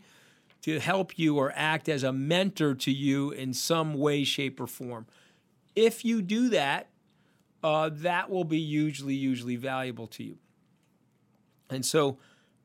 to 0.63 0.79
help 0.79 1.19
you 1.19 1.37
or 1.37 1.53
act 1.57 1.89
as 1.89 2.05
a 2.05 2.13
mentor 2.13 2.75
to 2.75 2.93
you 2.93 3.31
in 3.33 3.53
some 3.53 3.95
way, 3.95 4.23
shape, 4.23 4.61
or 4.61 4.67
form. 4.67 5.07
If 5.75 6.05
you 6.05 6.23
do 6.23 6.49
that, 6.51 6.89
uh, 7.65 7.91
that 7.93 8.31
will 8.31 8.45
be 8.45 8.61
hugely, 8.65 9.17
hugely 9.17 9.57
valuable 9.57 10.07
to 10.09 10.23
you. 10.23 10.39
And 11.69 11.85
so, 11.85 12.19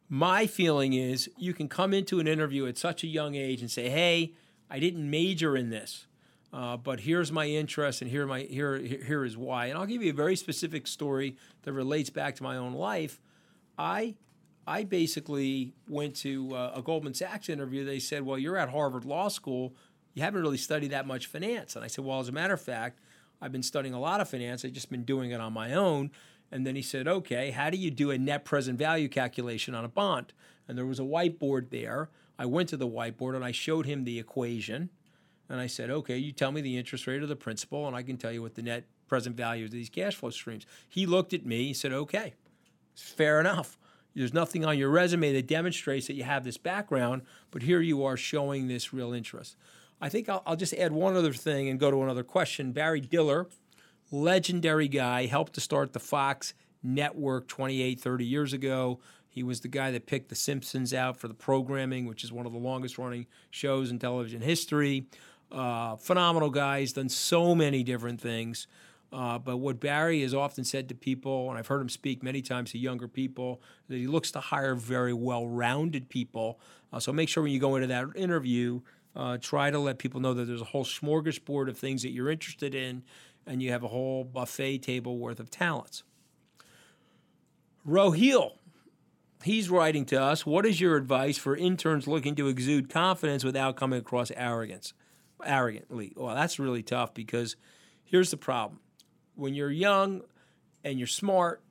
My 0.09 0.47
feeling 0.47 0.93
is 0.93 1.29
you 1.37 1.53
can 1.53 1.67
come 1.67 1.93
into 1.93 2.19
an 2.19 2.27
interview 2.27 2.65
at 2.65 2.77
such 2.77 3.03
a 3.03 3.07
young 3.07 3.35
age 3.35 3.61
and 3.61 3.69
say, 3.69 3.89
"Hey, 3.89 4.33
I 4.69 4.79
didn't 4.79 5.09
major 5.09 5.57
in 5.57 5.69
this, 5.69 6.07
uh, 6.53 6.77
but 6.77 7.01
here's 7.01 7.31
my 7.31 7.45
interest, 7.47 8.01
and 8.01 8.09
here 8.09 8.25
my 8.25 8.41
here 8.41 8.77
here 8.77 9.25
is 9.25 9.35
why." 9.35 9.65
And 9.65 9.77
I'll 9.77 9.85
give 9.85 10.01
you 10.01 10.11
a 10.11 10.15
very 10.15 10.37
specific 10.37 10.87
story 10.87 11.35
that 11.63 11.73
relates 11.73 12.09
back 12.09 12.35
to 12.37 12.43
my 12.43 12.55
own 12.55 12.73
life. 12.73 13.19
I 13.77 14.15
I 14.65 14.85
basically 14.85 15.73
went 15.89 16.15
to 16.17 16.55
uh, 16.55 16.73
a 16.75 16.81
Goldman 16.81 17.13
Sachs 17.13 17.49
interview. 17.49 17.83
They 17.83 17.99
said, 17.99 18.23
"Well, 18.23 18.37
you're 18.37 18.57
at 18.57 18.69
Harvard 18.69 19.03
Law 19.03 19.27
School. 19.27 19.73
You 20.13 20.23
haven't 20.23 20.41
really 20.41 20.57
studied 20.57 20.91
that 20.91 21.05
much 21.05 21.27
finance." 21.27 21.75
And 21.75 21.83
I 21.83 21.87
said, 21.87 22.05
"Well, 22.05 22.21
as 22.21 22.29
a 22.29 22.33
matter 22.33 22.53
of 22.53 22.61
fact, 22.61 22.99
I've 23.41 23.51
been 23.51 23.63
studying 23.63 23.93
a 23.93 23.99
lot 23.99 24.21
of 24.21 24.29
finance. 24.29 24.63
I've 24.63 24.71
just 24.71 24.89
been 24.89 25.03
doing 25.03 25.31
it 25.31 25.41
on 25.41 25.51
my 25.51 25.73
own." 25.73 26.11
And 26.51 26.65
then 26.65 26.75
he 26.75 26.81
said, 26.81 27.07
okay, 27.07 27.51
how 27.51 27.69
do 27.69 27.77
you 27.77 27.91
do 27.91 28.11
a 28.11 28.17
net 28.17 28.45
present 28.45 28.77
value 28.77 29.09
calculation 29.09 29.75
on 29.75 29.83
a 29.83 29.89
bond? 29.89 30.33
And 30.67 30.77
there 30.77 30.85
was 30.85 30.99
a 30.99 31.03
whiteboard 31.03 31.69
there. 31.69 32.09
I 32.39 32.45
went 32.45 32.69
to 32.69 32.77
the 32.77 32.87
whiteboard 32.87 33.35
and 33.35 33.43
I 33.43 33.51
showed 33.51 33.85
him 33.85 34.03
the 34.03 34.19
equation. 34.19 34.89
And 35.49 35.59
I 35.59 35.67
said, 35.67 35.89
okay, 35.89 36.17
you 36.17 36.31
tell 36.31 36.51
me 36.51 36.61
the 36.61 36.77
interest 36.77 37.07
rate 37.07 37.23
or 37.23 37.25
the 37.25 37.35
principal, 37.35 37.87
and 37.87 37.95
I 37.95 38.03
can 38.03 38.17
tell 38.17 38.31
you 38.31 38.41
what 38.41 38.55
the 38.55 38.61
net 38.61 38.85
present 39.07 39.37
value 39.37 39.63
is 39.63 39.69
of 39.69 39.73
these 39.73 39.89
cash 39.89 40.15
flow 40.15 40.29
streams. 40.29 40.65
He 40.89 41.05
looked 41.05 41.33
at 41.33 41.45
me, 41.45 41.67
he 41.67 41.73
said, 41.73 41.93
okay, 41.93 42.33
fair 42.95 43.39
enough. 43.39 43.77
There's 44.13 44.33
nothing 44.33 44.65
on 44.65 44.77
your 44.77 44.89
resume 44.89 45.31
that 45.33 45.47
demonstrates 45.47 46.07
that 46.07 46.15
you 46.15 46.23
have 46.23 46.43
this 46.43 46.57
background, 46.57 47.21
but 47.51 47.61
here 47.61 47.79
you 47.79 48.03
are 48.03 48.17
showing 48.17 48.67
this 48.67 48.91
real 48.91 49.13
interest. 49.13 49.55
I 50.01 50.09
think 50.09 50.27
I'll, 50.27 50.43
I'll 50.45 50.55
just 50.55 50.73
add 50.73 50.91
one 50.91 51.15
other 51.15 51.33
thing 51.33 51.69
and 51.69 51.79
go 51.79 51.91
to 51.91 52.03
another 52.03 52.23
question. 52.23 52.71
Barry 52.71 52.99
Diller, 52.99 53.47
legendary 54.11 54.87
guy, 54.87 55.25
helped 55.25 55.53
to 55.53 55.61
start 55.61 55.93
the 55.93 55.99
Fox 55.99 56.53
network 56.83 57.47
28, 57.47 57.99
30 57.99 58.25
years 58.25 58.53
ago. 58.53 58.99
He 59.29 59.43
was 59.43 59.61
the 59.61 59.67
guy 59.67 59.91
that 59.91 60.05
picked 60.05 60.29
The 60.29 60.35
Simpsons 60.35 60.93
out 60.93 61.17
for 61.17 61.27
the 61.27 61.33
programming, 61.33 62.05
which 62.05 62.23
is 62.23 62.31
one 62.31 62.45
of 62.45 62.53
the 62.53 62.57
longest 62.57 62.97
running 62.97 63.27
shows 63.51 63.91
in 63.91 63.99
television 63.99 64.41
history. 64.41 65.05
Uh, 65.51 65.95
phenomenal 65.95 66.49
guy. 66.49 66.79
He's 66.79 66.93
done 66.93 67.09
so 67.09 67.53
many 67.53 67.83
different 67.83 68.19
things. 68.19 68.67
Uh, 69.11 69.37
but 69.37 69.57
what 69.57 69.79
Barry 69.79 70.21
has 70.21 70.33
often 70.33 70.63
said 70.63 70.89
to 70.89 70.95
people, 70.95 71.49
and 71.49 71.57
I've 71.57 71.67
heard 71.67 71.81
him 71.81 71.89
speak 71.89 72.23
many 72.23 72.41
times 72.41 72.71
to 72.71 72.77
younger 72.77 73.07
people, 73.07 73.61
that 73.87 73.95
he 73.95 74.07
looks 74.07 74.31
to 74.31 74.39
hire 74.39 74.75
very 74.75 75.13
well 75.13 75.47
rounded 75.47 76.09
people. 76.09 76.59
Uh, 76.91 76.99
so 76.99 77.13
make 77.13 77.29
sure 77.29 77.43
when 77.43 77.51
you 77.51 77.59
go 77.59 77.75
into 77.75 77.87
that 77.87 78.07
interview, 78.15 78.81
uh, 79.15 79.37
try 79.39 79.71
to 79.71 79.79
let 79.79 79.97
people 79.97 80.19
know 80.19 80.33
that 80.33 80.45
there's 80.45 80.61
a 80.61 80.65
whole 80.65 80.85
smorgasbord 80.85 81.69
of 81.69 81.77
things 81.77 82.03
that 82.03 82.11
you're 82.11 82.29
interested 82.29 82.75
in 82.75 83.03
and 83.47 83.63
you 83.63 83.71
have 83.71 83.83
a 83.83 83.87
whole 83.87 84.23
buffet 84.23 84.79
table 84.79 85.17
worth 85.17 85.39
of 85.39 85.49
talents. 85.49 86.03
Rohil, 87.87 88.51
he's 89.43 89.69
writing 89.69 90.05
to 90.05 90.21
us. 90.21 90.45
What 90.45 90.65
is 90.65 90.81
your 90.81 90.97
advice 90.97 91.37
for 91.37 91.55
interns 91.55 92.07
looking 92.07 92.35
to 92.35 92.47
exude 92.47 92.89
confidence 92.89 93.43
without 93.43 93.77
coming 93.77 93.99
across 93.99 94.31
arrogance? 94.31 94.93
Arrogantly. 95.43 96.13
Well, 96.15 96.35
that's 96.35 96.59
really 96.59 96.83
tough 96.83 97.13
because 97.13 97.55
here's 98.03 98.31
the 98.31 98.37
problem. 98.37 98.81
When 99.35 99.53
you're 99.53 99.71
young 99.71 100.21
and 100.83 100.97
you're 100.97 101.07
smart, 101.07 101.63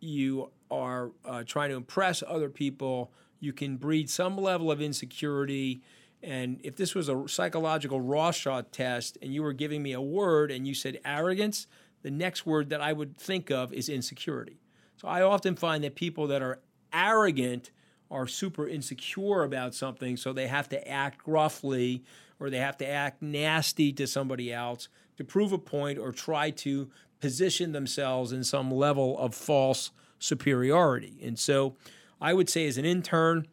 you 0.00 0.50
are 0.70 1.10
uh, 1.24 1.42
trying 1.44 1.70
to 1.70 1.76
impress 1.76 2.22
other 2.26 2.50
people. 2.50 3.12
You 3.40 3.52
can 3.52 3.76
breed 3.76 4.08
some 4.10 4.36
level 4.36 4.70
of 4.70 4.80
insecurity 4.80 5.82
and 6.24 6.60
if 6.64 6.76
this 6.76 6.94
was 6.94 7.08
a 7.08 7.28
psychological 7.28 8.00
Rorschach 8.00 8.70
test 8.72 9.18
and 9.20 9.34
you 9.34 9.42
were 9.42 9.52
giving 9.52 9.82
me 9.82 9.92
a 9.92 10.00
word 10.00 10.50
and 10.50 10.66
you 10.66 10.74
said 10.74 10.98
arrogance, 11.04 11.66
the 12.02 12.10
next 12.10 12.46
word 12.46 12.70
that 12.70 12.80
I 12.80 12.92
would 12.92 13.16
think 13.16 13.50
of 13.50 13.72
is 13.72 13.88
insecurity. 13.88 14.58
So 14.96 15.06
I 15.06 15.22
often 15.22 15.54
find 15.54 15.84
that 15.84 15.94
people 15.94 16.26
that 16.28 16.40
are 16.40 16.60
arrogant 16.92 17.70
are 18.10 18.26
super 18.26 18.66
insecure 18.66 19.42
about 19.42 19.74
something, 19.74 20.16
so 20.16 20.32
they 20.32 20.46
have 20.46 20.68
to 20.70 20.88
act 20.88 21.22
gruffly 21.22 22.02
or 22.40 22.48
they 22.48 22.58
have 22.58 22.76
to 22.78 22.86
act 22.86 23.20
nasty 23.20 23.92
to 23.92 24.06
somebody 24.06 24.52
else 24.52 24.88
to 25.16 25.24
prove 25.24 25.52
a 25.52 25.58
point 25.58 25.98
or 25.98 26.10
try 26.10 26.50
to 26.50 26.90
position 27.20 27.72
themselves 27.72 28.32
in 28.32 28.44
some 28.44 28.70
level 28.70 29.18
of 29.18 29.34
false 29.34 29.90
superiority. 30.18 31.18
And 31.22 31.38
so 31.38 31.76
I 32.20 32.32
would 32.34 32.48
say, 32.48 32.66
as 32.66 32.78
an 32.78 32.84
intern, 32.84 33.46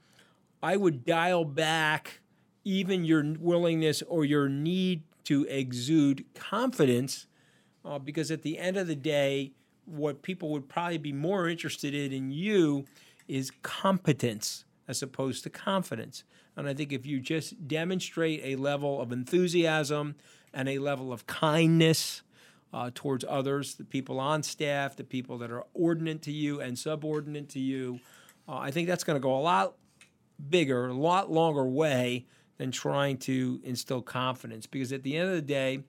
I 0.63 0.77
would 0.77 1.05
dial 1.05 1.45
back 1.45 2.20
even 2.63 3.03
your 3.03 3.35
willingness 3.39 4.01
or 4.03 4.25
your 4.25 4.47
need 4.49 5.03
to 5.25 5.45
exude 5.45 6.25
confidence, 6.33 7.27
uh, 7.85 7.99
because 7.99 8.31
at 8.31 8.41
the 8.41 8.57
end 8.57 8.77
of 8.77 8.87
the 8.87 8.95
day, 8.95 9.53
what 9.85 10.21
people 10.21 10.49
would 10.49 10.69
probably 10.69 10.97
be 10.97 11.13
more 11.13 11.49
interested 11.49 11.93
in 11.93 12.11
in 12.11 12.31
you 12.31 12.85
is 13.27 13.51
competence 13.61 14.65
as 14.87 15.01
opposed 15.01 15.43
to 15.43 15.49
confidence. 15.49 16.23
And 16.55 16.67
I 16.67 16.73
think 16.73 16.91
if 16.91 17.05
you 17.05 17.19
just 17.19 17.67
demonstrate 17.67 18.41
a 18.43 18.55
level 18.55 19.01
of 19.01 19.11
enthusiasm 19.11 20.15
and 20.53 20.67
a 20.67 20.79
level 20.79 21.13
of 21.13 21.25
kindness 21.27 22.23
uh, 22.73 22.91
towards 22.93 23.25
others, 23.27 23.75
the 23.75 23.83
people 23.83 24.19
on 24.19 24.43
staff, 24.43 24.95
the 24.95 25.03
people 25.03 25.37
that 25.39 25.51
are 25.51 25.63
ordinate 25.73 26.21
to 26.23 26.31
you 26.31 26.59
and 26.59 26.77
subordinate 26.77 27.49
to 27.49 27.59
you, 27.59 27.99
uh, 28.47 28.57
I 28.57 28.71
think 28.71 28.87
that's 28.87 29.03
going 29.03 29.15
to 29.15 29.21
go 29.21 29.37
a 29.37 29.39
lot 29.39 29.75
bigger, 30.49 30.87
a 30.87 30.93
lot 30.93 31.31
longer 31.31 31.65
way 31.65 32.25
than 32.61 32.69
trying 32.69 33.17
to 33.17 33.59
instill 33.63 34.03
confidence. 34.03 34.67
Because 34.67 34.93
at 34.93 35.01
the 35.01 35.17
end 35.17 35.29
of 35.29 35.33
the 35.33 35.41
day, 35.41 35.79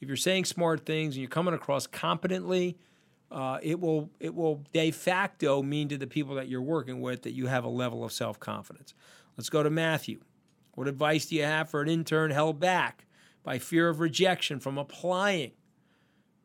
if 0.00 0.08
you're 0.08 0.16
saying 0.16 0.44
smart 0.44 0.84
things 0.84 1.14
and 1.14 1.22
you're 1.22 1.30
coming 1.30 1.54
across 1.54 1.86
competently, 1.86 2.76
uh, 3.30 3.58
it 3.62 3.78
will 3.78 4.10
it 4.18 4.34
will 4.34 4.64
de 4.72 4.90
facto 4.90 5.62
mean 5.62 5.88
to 5.88 5.96
the 5.96 6.08
people 6.08 6.34
that 6.34 6.48
you're 6.48 6.60
working 6.60 7.00
with 7.00 7.22
that 7.22 7.30
you 7.30 7.46
have 7.46 7.62
a 7.62 7.68
level 7.68 8.02
of 8.02 8.10
self 8.10 8.40
confidence. 8.40 8.92
Let's 9.36 9.48
go 9.48 9.62
to 9.62 9.70
Matthew. 9.70 10.18
What 10.74 10.88
advice 10.88 11.26
do 11.26 11.36
you 11.36 11.44
have 11.44 11.70
for 11.70 11.80
an 11.80 11.88
intern 11.88 12.32
held 12.32 12.58
back 12.58 13.06
by 13.44 13.60
fear 13.60 13.88
of 13.88 14.00
rejection 14.00 14.58
from 14.58 14.78
applying? 14.78 15.52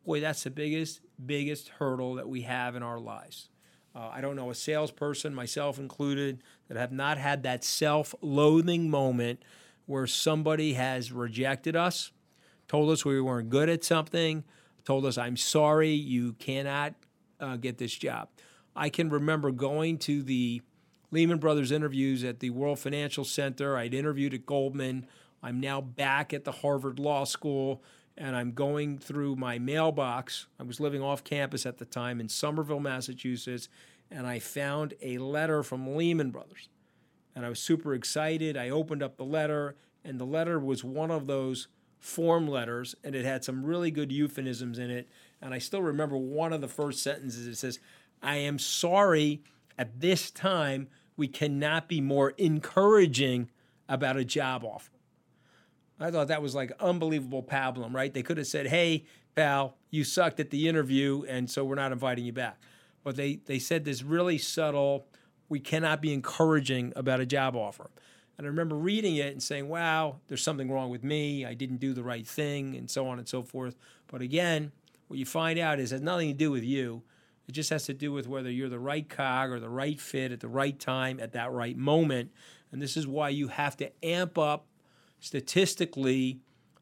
Boy, 0.06 0.22
that's 0.22 0.44
the 0.44 0.52
biggest 0.52 1.02
biggest 1.26 1.70
hurdle 1.70 2.13
that 2.15 2.30
we 2.30 2.41
have 2.41 2.76
in 2.76 2.84
our 2.84 3.00
lives. 3.00 3.50
Uh, 3.96 4.10
I 4.13 4.22
don't 4.22 4.36
know 4.36 4.52
a 4.52 4.56
salesperson, 4.56 5.34
myself 5.34 5.80
included, 5.80 6.44
that 6.67 6.78
have 6.78 6.91
not 6.91 7.17
had 7.17 7.41
that 7.44 7.63
self 7.63 8.13
loathing 8.22 8.91
moment 8.91 9.41
where 9.86 10.08
somebody 10.08 10.74
has 10.74 11.12
rejected 11.12 11.76
us, 11.76 12.12
told 12.67 12.89
us 12.89 13.04
we 13.04 13.20
weren't 13.22 13.50
good 13.50 13.70
at 13.70 13.84
something, 13.84 14.44
told 14.86 15.06
us, 15.06 15.17
I'm 15.17 15.38
sorry, 15.38 15.91
you 15.91 16.34
cannot 16.34 16.94
uh, 17.39 17.58
get 17.58 17.78
this 17.78 17.94
job. 17.94 18.30
I 18.76 18.89
can 18.89 19.10
remember 19.10 19.52
going 19.52 19.98
to 20.00 20.24
the 20.24 20.62
Lehman 21.12 21.39
Brothers 21.39 21.72
interviews 21.72 22.24
at 22.24 22.39
the 22.39 22.52
World 22.52 22.80
Financial 22.80 23.26
Center. 23.26 23.78
I'd 23.78 23.94
interviewed 23.94 24.34
at 24.34 24.46
Goldman. 24.46 25.06
I'm 25.44 25.60
now 25.60 25.82
back 25.82 26.34
at 26.34 26.46
the 26.46 26.52
Harvard 26.52 27.00
Law 27.00 27.26
School 27.26 27.84
and 28.17 28.36
I'm 28.36 28.52
going 28.52 28.98
through 28.98 29.36
my 29.36 29.58
mailbox. 29.60 30.48
I 30.60 30.63
was 30.63 30.80
living 30.80 31.02
off 31.02 31.24
campus 31.24 31.65
at 31.65 31.78
the 31.78 31.86
time 31.86 32.20
in 32.20 32.30
Somerville, 32.30 32.80
Massachusetts, 32.80 33.67
and 34.10 34.28
I 34.28 34.39
found 34.39 34.94
a 35.02 35.17
letter 35.17 35.63
from 35.63 35.96
Lehman 35.96 36.32
Brothers 36.32 36.70
and 37.36 37.46
I 37.46 37.50
was 37.50 37.60
super 37.60 37.94
excited. 37.94 38.58
I 38.58 38.70
opened 38.70 39.04
up 39.04 39.17
the 39.17 39.26
letter, 39.26 39.76
and 40.04 40.20
the 40.20 40.26
letter 40.26 40.60
was 40.60 40.84
one 40.84 41.12
of 41.12 41.28
those 41.28 41.67
form 42.00 42.48
letters, 42.48 42.96
and 43.04 43.15
it 43.15 43.26
had 43.26 43.44
some 43.44 43.63
really 43.63 43.91
good 43.91 44.12
euphemisms 44.12 44.80
in 44.80 44.89
it. 44.89 45.08
And 45.41 45.54
I 45.54 45.60
still 45.60 45.82
remember 45.82 46.17
one 46.17 46.54
of 46.54 46.62
the 46.62 46.67
first 46.67 47.02
sentences. 47.04 47.48
It 47.48 47.56
says, 47.56 47.80
I 48.22 48.38
am 48.38 48.60
sorry 48.60 49.44
at 49.78 50.00
this 50.00 50.32
time 50.32 50.88
we 51.15 51.28
cannot 51.28 51.88
be 51.88 52.02
more 52.02 52.32
encouraging 52.32 53.50
about 53.88 54.17
a 54.17 54.26
job 54.26 54.63
offer. 54.63 54.91
I 56.00 56.10
thought 56.10 56.30
that 56.30 56.41
was 56.41 56.56
like 56.56 56.72
unbelievable 56.80 57.44
pablum, 57.44 57.94
right? 57.94 58.12
They 58.12 58.24
could 58.24 58.38
have 58.38 58.48
said, 58.48 58.67
hey, 58.67 59.06
pal, 59.36 59.78
you 59.91 60.04
sucked 60.04 60.39
at 60.39 60.50
the 60.50 60.67
interview, 60.67 61.24
and 61.28 61.50
so 61.50 61.63
we're 61.63 61.76
not 61.76 61.91
inviting 61.91 62.26
you 62.26 62.34
back. 62.34 62.60
But 63.04 63.15
they, 63.15 63.36
they 63.46 63.60
said 63.60 63.86
this 63.86 64.02
really 64.02 64.38
subtle, 64.38 65.06
we 65.52 65.60
cannot 65.60 66.02
be 66.02 66.14
encouraging 66.14 66.94
about 66.96 67.20
a 67.20 67.26
job 67.26 67.58
offer. 67.58 67.92
And 68.38 68.48
I 68.48 68.50
remember 68.50 68.78
reading 68.78 69.18
it 69.18 69.34
and 69.34 69.44
saying, 69.44 69.68
wow, 69.68 70.22
there's 70.30 70.42
something 70.42 70.72
wrong 70.72 70.90
with 70.90 71.04
me. 71.04 71.46
I 71.46 71.54
didn't 71.54 71.82
do 71.82 71.94
the 71.94 72.04
right 72.04 72.26
thing, 72.26 72.74
and 72.78 72.90
so 72.90 73.06
on 73.06 73.20
and 73.20 73.28
so 73.28 73.44
forth. 73.44 73.76
But 74.08 74.22
again, 74.22 74.72
what 75.10 75.20
you 75.20 75.26
find 75.26 75.60
out 75.60 75.78
is 75.78 75.92
it 75.92 75.96
has 75.96 76.02
nothing 76.02 76.30
to 76.30 76.34
do 76.34 76.52
with 76.52 76.64
you. 76.64 77.04
It 77.50 77.52
just 77.52 77.70
has 77.70 77.86
to 77.88 77.94
do 77.94 78.14
with 78.14 78.30
whether 78.30 78.50
you're 78.50 78.70
the 78.70 78.80
right 78.80 79.08
cog 79.08 79.50
or 79.50 79.60
the 79.60 79.70
right 79.70 80.00
fit 80.00 80.32
at 80.32 80.40
the 80.40 80.48
right 80.48 80.80
time 80.80 81.20
at 81.20 81.34
that 81.34 81.52
right 81.52 81.76
moment. 81.76 82.32
And 82.72 82.82
this 82.82 82.96
is 82.96 83.06
why 83.06 83.28
you 83.28 83.50
have 83.50 83.76
to 83.78 83.92
amp 84.06 84.38
up 84.38 84.68
statistically 85.20 86.40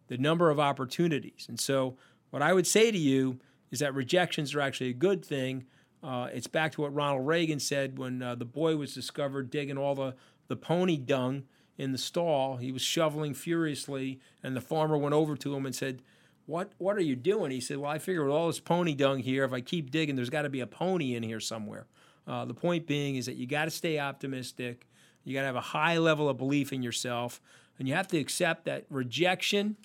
the 0.10 0.20
number 0.20 0.52
of 0.52 0.60
opportunities. 0.60 1.48
And 1.50 1.60
so, 1.60 1.98
what 2.30 2.44
I 2.44 2.54
would 2.54 2.68
say 2.68 2.92
to 2.92 2.98
you 2.98 3.40
is 3.72 3.80
that 3.80 3.96
rejections 3.96 4.54
are 4.54 4.62
actually 4.62 4.92
a 4.92 4.94
good 4.94 5.26
thing 5.26 5.66
uh, 6.04 6.30
it's 6.34 6.48
back 6.48 6.72
to 6.74 6.82
what 6.82 6.94
Ronald 6.94 7.28
Reagan 7.28 7.60
said 7.60 7.98
when 7.98 8.22
uh, 8.22 8.36
the 8.36 8.46
boy 8.46 8.76
was 8.78 8.94
discovered 8.94 9.50
digging 9.50 9.78
all 9.78 9.96
the, 9.96 10.16
the 10.48 10.56
pony 10.56 10.98
dung 10.98 11.44
in 11.78 11.92
the 11.92 11.98
stall. 11.98 12.58
He 12.58 12.72
was 12.72 12.82
shoveling 12.82 13.34
furiously, 13.34 14.20
and 14.44 14.56
the 14.56 14.62
farmer 14.62 14.98
went 14.98 15.14
over 15.14 15.36
to 15.36 15.56
him 15.56 15.66
and 15.66 15.76
said, 15.76 16.02
what, 16.50 16.72
what 16.80 16.98
are 16.98 17.02
you 17.02 17.16
doing? 17.16 17.52
He 17.52 17.62
said, 17.62 17.78
Well, 17.78 17.92
I 17.92 18.00
figure 18.00 18.24
with 18.24 18.34
all 18.34 18.48
this 18.48 18.60
pony 18.60 18.96
dung 18.96 19.20
here, 19.20 19.44
if 19.44 19.54
I 19.54 19.62
keep 19.62 19.92
digging, 19.92 20.16
there's 20.16 20.32
got 20.32 20.42
to 20.42 20.50
be 20.50 20.62
a 20.62 20.68
pony 20.68 21.14
in 21.14 21.22
here 21.22 21.40
somewhere. 21.40 21.86
Uh, 22.28 22.44
the 22.46 22.56
point 22.56 22.88
being 22.88 23.18
is 23.18 23.28
that 23.28 23.36
you 23.36 23.46
got 23.46 23.66
to 23.66 23.72
stay 23.72 24.00
optimistic. 24.00 24.88
You 25.24 25.36
got 25.36 25.42
to 25.42 25.46
have 25.46 25.56
a 25.56 25.62
high 25.62 26.00
level 26.00 26.28
of 26.28 26.38
belief 26.38 26.74
in 26.74 26.82
yourself, 26.82 27.40
and 27.78 27.88
you 27.88 27.94
have 27.94 28.08
to 28.08 28.18
accept 28.18 28.66
that 28.66 28.86
rejection 28.90 29.78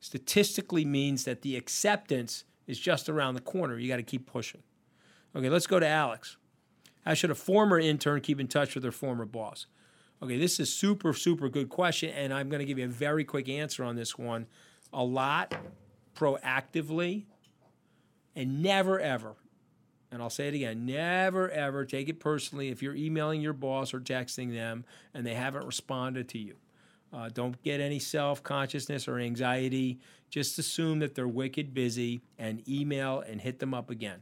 statistically 0.00 0.84
means 0.84 1.24
that 1.24 1.42
the 1.42 1.54
acceptance 1.54 2.42
is 2.66 2.80
just 2.80 3.08
around 3.08 3.34
the 3.34 3.40
corner. 3.40 3.78
You 3.78 3.86
got 3.86 3.96
to 3.98 4.02
keep 4.02 4.26
pushing. 4.26 4.62
Okay, 5.38 5.50
let's 5.50 5.68
go 5.68 5.78
to 5.78 5.86
Alex. 5.86 6.36
How 7.04 7.14
should 7.14 7.30
a 7.30 7.34
former 7.36 7.78
intern 7.78 8.20
keep 8.20 8.40
in 8.40 8.48
touch 8.48 8.74
with 8.74 8.82
their 8.82 8.90
former 8.90 9.24
boss? 9.24 9.66
Okay, 10.20 10.36
this 10.36 10.58
is 10.58 10.72
super, 10.72 11.12
super 11.12 11.48
good 11.48 11.68
question, 11.68 12.10
and 12.10 12.34
I'm 12.34 12.48
going 12.48 12.58
to 12.58 12.64
give 12.64 12.76
you 12.76 12.86
a 12.86 12.88
very 12.88 13.22
quick 13.22 13.48
answer 13.48 13.84
on 13.84 13.94
this 13.94 14.18
one. 14.18 14.48
A 14.92 15.04
lot, 15.04 15.54
proactively, 16.16 17.26
and 18.34 18.64
never 18.64 18.98
ever, 18.98 19.36
and 20.10 20.20
I'll 20.20 20.28
say 20.28 20.48
it 20.48 20.54
again, 20.54 20.84
never 20.84 21.48
ever 21.48 21.84
take 21.84 22.08
it 22.08 22.18
personally 22.18 22.70
if 22.70 22.82
you're 22.82 22.96
emailing 22.96 23.40
your 23.40 23.52
boss 23.52 23.94
or 23.94 24.00
texting 24.00 24.52
them 24.52 24.84
and 25.14 25.24
they 25.24 25.34
haven't 25.34 25.66
responded 25.66 26.28
to 26.30 26.38
you. 26.38 26.56
Uh, 27.12 27.28
don't 27.32 27.62
get 27.62 27.80
any 27.80 28.00
self 28.00 28.42
consciousness 28.42 29.06
or 29.06 29.20
anxiety. 29.20 30.00
Just 30.30 30.58
assume 30.58 30.98
that 30.98 31.14
they're 31.14 31.28
wicked 31.28 31.72
busy 31.72 32.22
and 32.38 32.68
email 32.68 33.20
and 33.20 33.40
hit 33.40 33.60
them 33.60 33.72
up 33.72 33.88
again. 33.88 34.20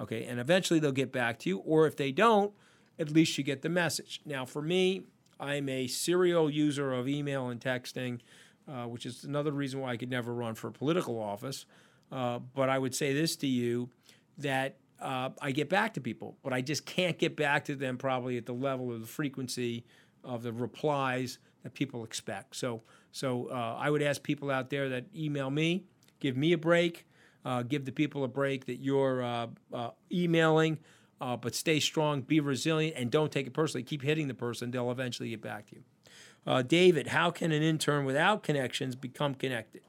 Okay, 0.00 0.24
and 0.24 0.38
eventually 0.38 0.78
they'll 0.78 0.92
get 0.92 1.12
back 1.12 1.38
to 1.40 1.48
you, 1.48 1.58
or 1.58 1.86
if 1.86 1.96
they 1.96 2.12
don't, 2.12 2.52
at 2.98 3.10
least 3.10 3.38
you 3.38 3.44
get 3.44 3.62
the 3.62 3.68
message. 3.68 4.20
Now, 4.24 4.44
for 4.44 4.60
me, 4.60 5.04
I'm 5.40 5.68
a 5.68 5.86
serial 5.86 6.50
user 6.50 6.92
of 6.92 7.08
email 7.08 7.48
and 7.48 7.60
texting, 7.60 8.20
uh, 8.68 8.84
which 8.84 9.06
is 9.06 9.24
another 9.24 9.52
reason 9.52 9.80
why 9.80 9.92
I 9.92 9.96
could 9.96 10.10
never 10.10 10.34
run 10.34 10.54
for 10.54 10.68
a 10.68 10.72
political 10.72 11.18
office. 11.18 11.66
Uh, 12.10 12.38
but 12.38 12.68
I 12.68 12.78
would 12.78 12.94
say 12.94 13.12
this 13.12 13.36
to 13.36 13.46
you 13.46 13.90
that 14.38 14.76
uh, 15.00 15.30
I 15.40 15.52
get 15.52 15.68
back 15.68 15.94
to 15.94 16.00
people, 16.00 16.36
but 16.42 16.52
I 16.52 16.60
just 16.60 16.86
can't 16.86 17.18
get 17.18 17.36
back 17.36 17.64
to 17.66 17.74
them 17.74 17.98
probably 17.98 18.36
at 18.36 18.46
the 18.46 18.54
level 18.54 18.92
of 18.92 19.00
the 19.00 19.06
frequency 19.06 19.84
of 20.24 20.42
the 20.42 20.52
replies 20.52 21.38
that 21.62 21.74
people 21.74 22.04
expect. 22.04 22.56
So, 22.56 22.82
so 23.12 23.48
uh, 23.50 23.76
I 23.78 23.90
would 23.90 24.02
ask 24.02 24.22
people 24.22 24.50
out 24.50 24.70
there 24.70 24.88
that 24.88 25.06
email 25.14 25.50
me, 25.50 25.84
give 26.20 26.36
me 26.36 26.52
a 26.52 26.58
break, 26.58 27.06
uh, 27.46 27.62
give 27.62 27.84
the 27.84 27.92
people 27.92 28.24
a 28.24 28.28
break 28.28 28.66
that 28.66 28.80
you're 28.80 29.22
uh, 29.22 29.46
uh, 29.72 29.90
emailing, 30.12 30.78
uh, 31.20 31.36
but 31.36 31.54
stay 31.54 31.78
strong, 31.78 32.20
be 32.20 32.40
resilient, 32.40 32.96
and 32.96 33.08
don't 33.08 33.30
take 33.30 33.46
it 33.46 33.54
personally. 33.54 33.84
Keep 33.84 34.02
hitting 34.02 34.26
the 34.26 34.34
person; 34.34 34.72
they'll 34.72 34.90
eventually 34.90 35.30
get 35.30 35.40
back 35.40 35.66
to 35.66 35.76
you. 35.76 36.62
David, 36.64 37.08
how 37.08 37.30
can 37.30 37.52
an 37.52 37.62
intern 37.62 38.04
without 38.04 38.42
connections 38.42 38.96
become 38.96 39.34
connected? 39.34 39.82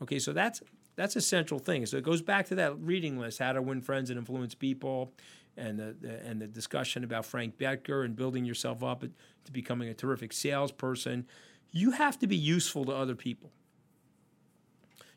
Okay, 0.00 0.20
so 0.20 0.32
that's 0.32 0.62
that's 0.94 1.16
a 1.16 1.20
central 1.20 1.58
thing. 1.58 1.86
So 1.86 1.96
it 1.96 2.04
goes 2.04 2.22
back 2.22 2.46
to 2.46 2.54
that 2.54 2.78
reading 2.78 3.18
list: 3.18 3.40
how 3.40 3.52
to 3.52 3.60
win 3.60 3.80
friends 3.80 4.08
and 4.08 4.18
influence 4.18 4.54
people 4.54 5.12
and 5.56 5.78
the, 5.78 5.96
the, 6.00 6.24
and 6.24 6.40
the 6.40 6.46
discussion 6.46 7.02
about 7.02 7.24
Frank 7.24 7.58
Bettger 7.58 8.04
and 8.04 8.14
building 8.14 8.44
yourself 8.44 8.84
up 8.84 9.00
to 9.00 9.52
becoming 9.52 9.88
a 9.88 9.94
terrific 9.94 10.32
salesperson, 10.32 11.26
you 11.72 11.92
have 11.92 12.18
to 12.20 12.26
be 12.26 12.36
useful 12.36 12.84
to 12.84 12.92
other 12.92 13.14
people. 13.14 13.50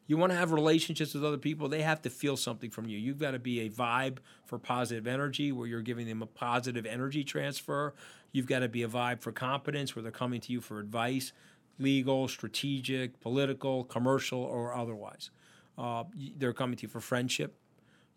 You 0.09 0.17
want 0.17 0.31
to 0.31 0.37
have 0.37 0.51
relationships 0.51 1.13
with 1.13 1.23
other 1.23 1.37
people, 1.37 1.69
they 1.69 1.83
have 1.83 2.01
to 2.01 2.09
feel 2.09 2.35
something 2.35 2.69
from 2.69 2.89
you. 2.89 2.97
You've 2.97 3.19
got 3.19 3.31
to 3.31 3.39
be 3.39 3.61
a 3.61 3.69
vibe 3.69 4.17
for 4.45 4.57
positive 4.57 5.07
energy 5.07 5.51
where 5.51 5.67
you're 5.67 5.81
giving 5.81 6.07
them 6.07 6.21
a 6.21 6.25
positive 6.25 6.85
energy 6.85 7.23
transfer. 7.23 7.93
You've 8.31 8.47
got 8.47 8.59
to 8.59 8.67
be 8.67 8.83
a 8.83 8.87
vibe 8.87 9.21
for 9.21 9.31
competence 9.31 9.95
where 9.95 10.03
they're 10.03 10.11
coming 10.11 10.41
to 10.41 10.51
you 10.51 10.61
for 10.61 10.79
advice, 10.79 11.31
legal, 11.77 12.27
strategic, 12.27 13.19
political, 13.21 13.85
commercial, 13.85 14.41
or 14.41 14.73
otherwise. 14.73 15.29
Uh, 15.77 16.03
they're 16.37 16.53
coming 16.53 16.75
to 16.75 16.83
you 16.83 16.89
for 16.89 16.99
friendship 16.99 17.55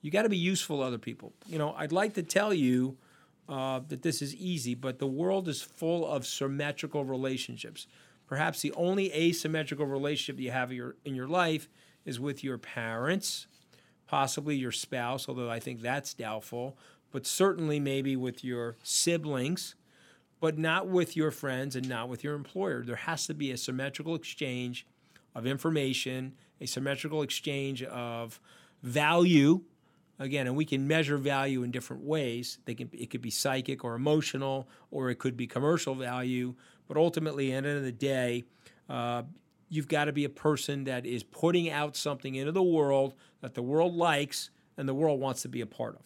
you 0.03 0.11
got 0.11 0.23
to 0.23 0.29
be 0.29 0.37
useful 0.37 0.79
to 0.79 0.83
other 0.83 0.99
people. 0.99 1.33
You 1.47 1.59
know, 1.59 1.75
I'd 1.79 1.93
like 1.93 2.15
to 2.15 2.23
tell 2.23 2.53
you 2.53 2.99
uh, 3.49 3.81
that 3.89 4.03
this 4.03 4.21
is 4.21 4.35
easy, 4.35 4.75
but 4.75 4.99
the 4.99 5.07
world 5.07 5.49
is 5.49 5.63
full 5.63 6.07
of 6.07 6.27
symmetrical 6.27 7.05
relationships. 7.05 7.87
Perhaps 8.27 8.61
the 8.61 8.73
only 8.73 9.13
asymmetrical 9.13 9.87
relationship 9.87 10.41
you 10.41 10.51
have 10.51 10.71
in 10.71 10.77
your, 10.77 10.97
in 11.05 11.15
your 11.15 11.29
life 11.29 11.69
is 12.05 12.21
with 12.21 12.43
your 12.43 12.59
parents, 12.59 13.47
possibly 14.07 14.57
your 14.57 14.73
spouse, 14.73 15.29
although 15.29 15.51
I 15.51 15.61
think 15.61 15.81
that's 15.81 16.15
doubtful, 16.15 16.77
but 17.11 17.27
certainly 17.27 17.79
maybe 17.81 18.17
with 18.17 18.43
your 18.45 18.77
siblings, 18.83 19.75
but 20.41 20.59
not 20.59 20.89
with 20.89 21.17
your 21.17 21.31
friends 21.31 21.77
and 21.77 21.89
not 21.89 22.09
with 22.09 22.25
your 22.25 22.35
employer. 22.35 22.83
There 22.85 22.97
has 22.97 23.27
to 23.29 23.35
be 23.35 23.53
a 23.53 23.57
symmetrical 23.57 24.15
exchange 24.15 24.87
of 25.35 25.47
information, 25.47 26.35
a 26.61 26.67
symmetrical 26.67 27.23
exchange 27.23 27.83
of 27.85 28.41
value 28.83 29.63
again, 30.19 30.47
and 30.47 30.57
we 30.57 30.65
can 30.65 30.87
measure 30.87 31.17
value 31.17 31.63
in 31.63 31.71
different 31.71 32.03
ways. 32.03 32.59
They 32.65 32.75
can 32.75 32.91
it 32.93 33.11
could 33.11 33.23
be 33.23 33.31
psychic 33.31 33.85
or 33.85 33.95
emotional, 33.95 34.69
or 34.91 35.11
it 35.11 35.17
could 35.17 35.37
be 35.37 35.47
commercial 35.47 35.95
value. 35.95 36.55
But 36.89 36.97
ultimately, 36.97 37.53
at 37.53 37.63
the 37.63 37.69
end 37.69 37.79
of 37.79 37.85
the 37.85 37.93
day, 37.93 38.45
uh, 38.89 39.23
you've 39.73 39.89
got 39.89 40.05
to 40.05 40.13
be 40.13 40.25
a 40.25 40.29
person 40.29 40.85
that 40.85 41.07
is 41.07 41.23
putting 41.23 41.71
out 41.71 41.97
something 41.97 42.35
into 42.35 42.53
the 42.53 42.63
world 42.63 43.15
that 43.41 43.55
the 43.55 43.63
world 43.63 43.95
likes 43.95 44.51
and 44.77 44.87
the 44.87 44.93
world 44.93 45.19
wants 45.19 45.41
to 45.41 45.49
be 45.49 45.63
a 45.63 45.67
part 45.67 45.95
of. 45.95 46.03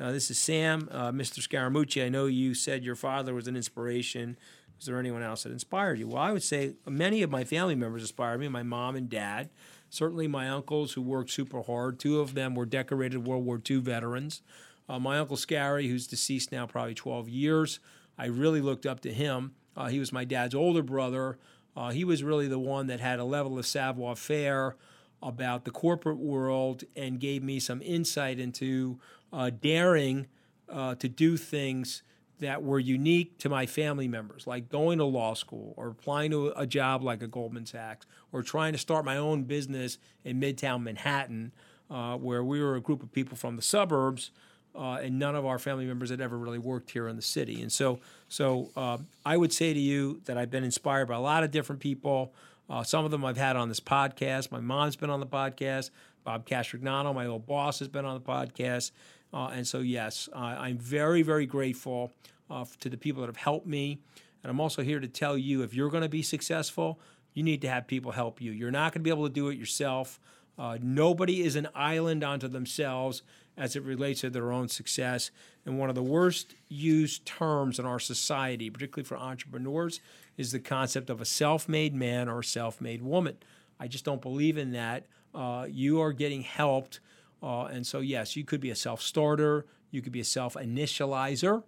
Now, 0.00 0.10
this 0.10 0.28
is 0.28 0.38
Sam, 0.38 0.88
uh, 0.90 1.12
Mr. 1.12 1.38
Scaramucci. 1.38 2.04
I 2.04 2.08
know 2.08 2.26
you 2.26 2.52
said 2.52 2.82
your 2.82 2.96
father 2.96 3.32
was 3.32 3.46
an 3.46 3.54
inspiration. 3.54 4.36
Is 4.80 4.86
there 4.86 4.98
anyone 4.98 5.22
else 5.22 5.44
that 5.44 5.52
inspired 5.52 6.00
you? 6.00 6.08
Well, 6.08 6.20
I 6.20 6.32
would 6.32 6.42
say 6.42 6.74
many 6.84 7.22
of 7.22 7.30
my 7.30 7.44
family 7.44 7.76
members 7.76 8.02
inspired 8.02 8.40
me. 8.40 8.48
My 8.48 8.64
mom 8.64 8.96
and 8.96 9.08
dad. 9.08 9.50
Certainly, 9.88 10.26
my 10.26 10.48
uncles 10.48 10.94
who 10.94 11.02
worked 11.02 11.30
super 11.30 11.62
hard. 11.62 12.00
Two 12.00 12.18
of 12.18 12.34
them 12.34 12.56
were 12.56 12.66
decorated 12.66 13.24
World 13.24 13.44
War 13.44 13.60
II 13.70 13.76
veterans. 13.78 14.42
Uh, 14.88 14.98
my 14.98 15.18
uncle 15.18 15.36
Scary, 15.36 15.86
who's 15.86 16.08
deceased 16.08 16.50
now 16.50 16.66
probably 16.66 16.94
12 16.94 17.28
years, 17.28 17.78
I 18.18 18.26
really 18.26 18.60
looked 18.60 18.86
up 18.86 18.98
to 19.00 19.12
him. 19.12 19.52
Uh, 19.76 19.86
he 19.86 20.00
was 20.00 20.12
my 20.12 20.24
dad's 20.24 20.56
older 20.56 20.82
brother. 20.82 21.38
Uh, 21.80 21.88
he 21.88 22.04
was 22.04 22.22
really 22.22 22.46
the 22.46 22.58
one 22.58 22.88
that 22.88 23.00
had 23.00 23.18
a 23.18 23.24
level 23.24 23.58
of 23.58 23.66
savoir 23.66 24.14
faire 24.14 24.76
about 25.22 25.64
the 25.64 25.70
corporate 25.70 26.18
world 26.18 26.84
and 26.94 27.18
gave 27.18 27.42
me 27.42 27.58
some 27.58 27.80
insight 27.80 28.38
into 28.38 28.98
uh, 29.32 29.48
daring 29.48 30.26
uh, 30.68 30.94
to 30.96 31.08
do 31.08 31.38
things 31.38 32.02
that 32.38 32.62
were 32.62 32.78
unique 32.78 33.38
to 33.38 33.48
my 33.48 33.64
family 33.64 34.06
members, 34.06 34.46
like 34.46 34.68
going 34.68 34.98
to 34.98 35.04
law 35.06 35.32
school 35.32 35.72
or 35.78 35.88
applying 35.88 36.30
to 36.30 36.52
a 36.54 36.66
job 36.66 37.02
like 37.02 37.22
a 37.22 37.26
Goldman 37.26 37.64
Sachs 37.64 38.04
or 38.30 38.42
trying 38.42 38.72
to 38.72 38.78
start 38.78 39.06
my 39.06 39.16
own 39.16 39.44
business 39.44 39.96
in 40.22 40.38
Midtown 40.38 40.82
Manhattan, 40.82 41.50
uh, 41.90 42.14
where 42.18 42.44
we 42.44 42.62
were 42.62 42.76
a 42.76 42.80
group 42.82 43.02
of 43.02 43.10
people 43.10 43.38
from 43.38 43.56
the 43.56 43.62
suburbs. 43.62 44.32
Uh, 44.74 44.98
and 45.02 45.18
none 45.18 45.34
of 45.34 45.44
our 45.44 45.58
family 45.58 45.84
members 45.84 46.10
had 46.10 46.20
ever 46.20 46.38
really 46.38 46.58
worked 46.58 46.90
here 46.90 47.08
in 47.08 47.16
the 47.16 47.22
city. 47.22 47.60
And 47.60 47.72
so, 47.72 47.98
so 48.28 48.70
uh, 48.76 48.98
I 49.26 49.36
would 49.36 49.52
say 49.52 49.74
to 49.74 49.80
you 49.80 50.20
that 50.26 50.38
I've 50.38 50.50
been 50.50 50.64
inspired 50.64 51.08
by 51.08 51.16
a 51.16 51.20
lot 51.20 51.42
of 51.42 51.50
different 51.50 51.80
people. 51.80 52.32
Uh, 52.68 52.84
some 52.84 53.04
of 53.04 53.10
them 53.10 53.24
I've 53.24 53.36
had 53.36 53.56
on 53.56 53.68
this 53.68 53.80
podcast. 53.80 54.52
My 54.52 54.60
mom's 54.60 54.94
been 54.94 55.10
on 55.10 55.18
the 55.18 55.26
podcast. 55.26 55.90
Bob 56.22 56.46
Castrignano, 56.46 57.14
my 57.14 57.26
old 57.26 57.46
boss, 57.46 57.80
has 57.80 57.88
been 57.88 58.04
on 58.04 58.14
the 58.14 58.20
podcast. 58.20 58.92
Uh, 59.32 59.48
and 59.48 59.66
so, 59.66 59.80
yes, 59.80 60.28
I'm 60.34 60.78
very, 60.78 61.22
very 61.22 61.46
grateful 61.46 62.12
uh, 62.50 62.64
to 62.80 62.88
the 62.88 62.96
people 62.96 63.22
that 63.22 63.28
have 63.28 63.36
helped 63.36 63.66
me. 63.66 63.98
And 64.42 64.50
I'm 64.50 64.60
also 64.60 64.82
here 64.82 65.00
to 65.00 65.08
tell 65.08 65.36
you 65.36 65.62
if 65.62 65.74
you're 65.74 65.90
going 65.90 66.02
to 66.02 66.08
be 66.08 66.22
successful, 66.22 67.00
you 67.34 67.42
need 67.42 67.60
to 67.62 67.68
have 67.68 67.86
people 67.86 68.12
help 68.12 68.40
you. 68.40 68.52
You're 68.52 68.70
not 68.70 68.92
going 68.92 69.00
to 69.00 69.04
be 69.04 69.10
able 69.10 69.26
to 69.26 69.32
do 69.32 69.48
it 69.48 69.58
yourself. 69.58 70.18
Uh, 70.58 70.78
nobody 70.82 71.42
is 71.42 71.56
an 71.56 71.68
island 71.74 72.24
unto 72.24 72.48
themselves 72.48 73.22
as 73.60 73.76
it 73.76 73.84
relates 73.84 74.22
to 74.22 74.30
their 74.30 74.50
own 74.50 74.66
success. 74.66 75.30
And 75.64 75.78
one 75.78 75.88
of 75.88 75.94
the 75.94 76.02
worst 76.02 76.56
used 76.68 77.24
terms 77.24 77.78
in 77.78 77.86
our 77.86 78.00
society, 78.00 78.70
particularly 78.70 79.06
for 79.06 79.16
entrepreneurs, 79.16 80.00
is 80.36 80.50
the 80.50 80.58
concept 80.58 81.10
of 81.10 81.20
a 81.20 81.24
self 81.24 81.68
made 81.68 81.94
man 81.94 82.28
or 82.28 82.42
self 82.42 82.80
made 82.80 83.02
woman. 83.02 83.36
I 83.78 83.86
just 83.86 84.04
don't 84.04 84.20
believe 84.20 84.58
in 84.58 84.72
that. 84.72 85.06
Uh, 85.32 85.66
you 85.70 86.00
are 86.00 86.12
getting 86.12 86.42
helped 86.42 86.98
uh, 87.42 87.64
and 87.64 87.86
so, 87.86 88.00
yes, 88.00 88.36
you 88.36 88.44
could 88.44 88.60
be 88.60 88.70
a 88.70 88.74
self 88.74 89.00
starter, 89.00 89.66
you 89.90 90.02
could 90.02 90.12
be 90.12 90.20
a 90.20 90.24
self 90.24 90.54
initializer, 90.54 91.62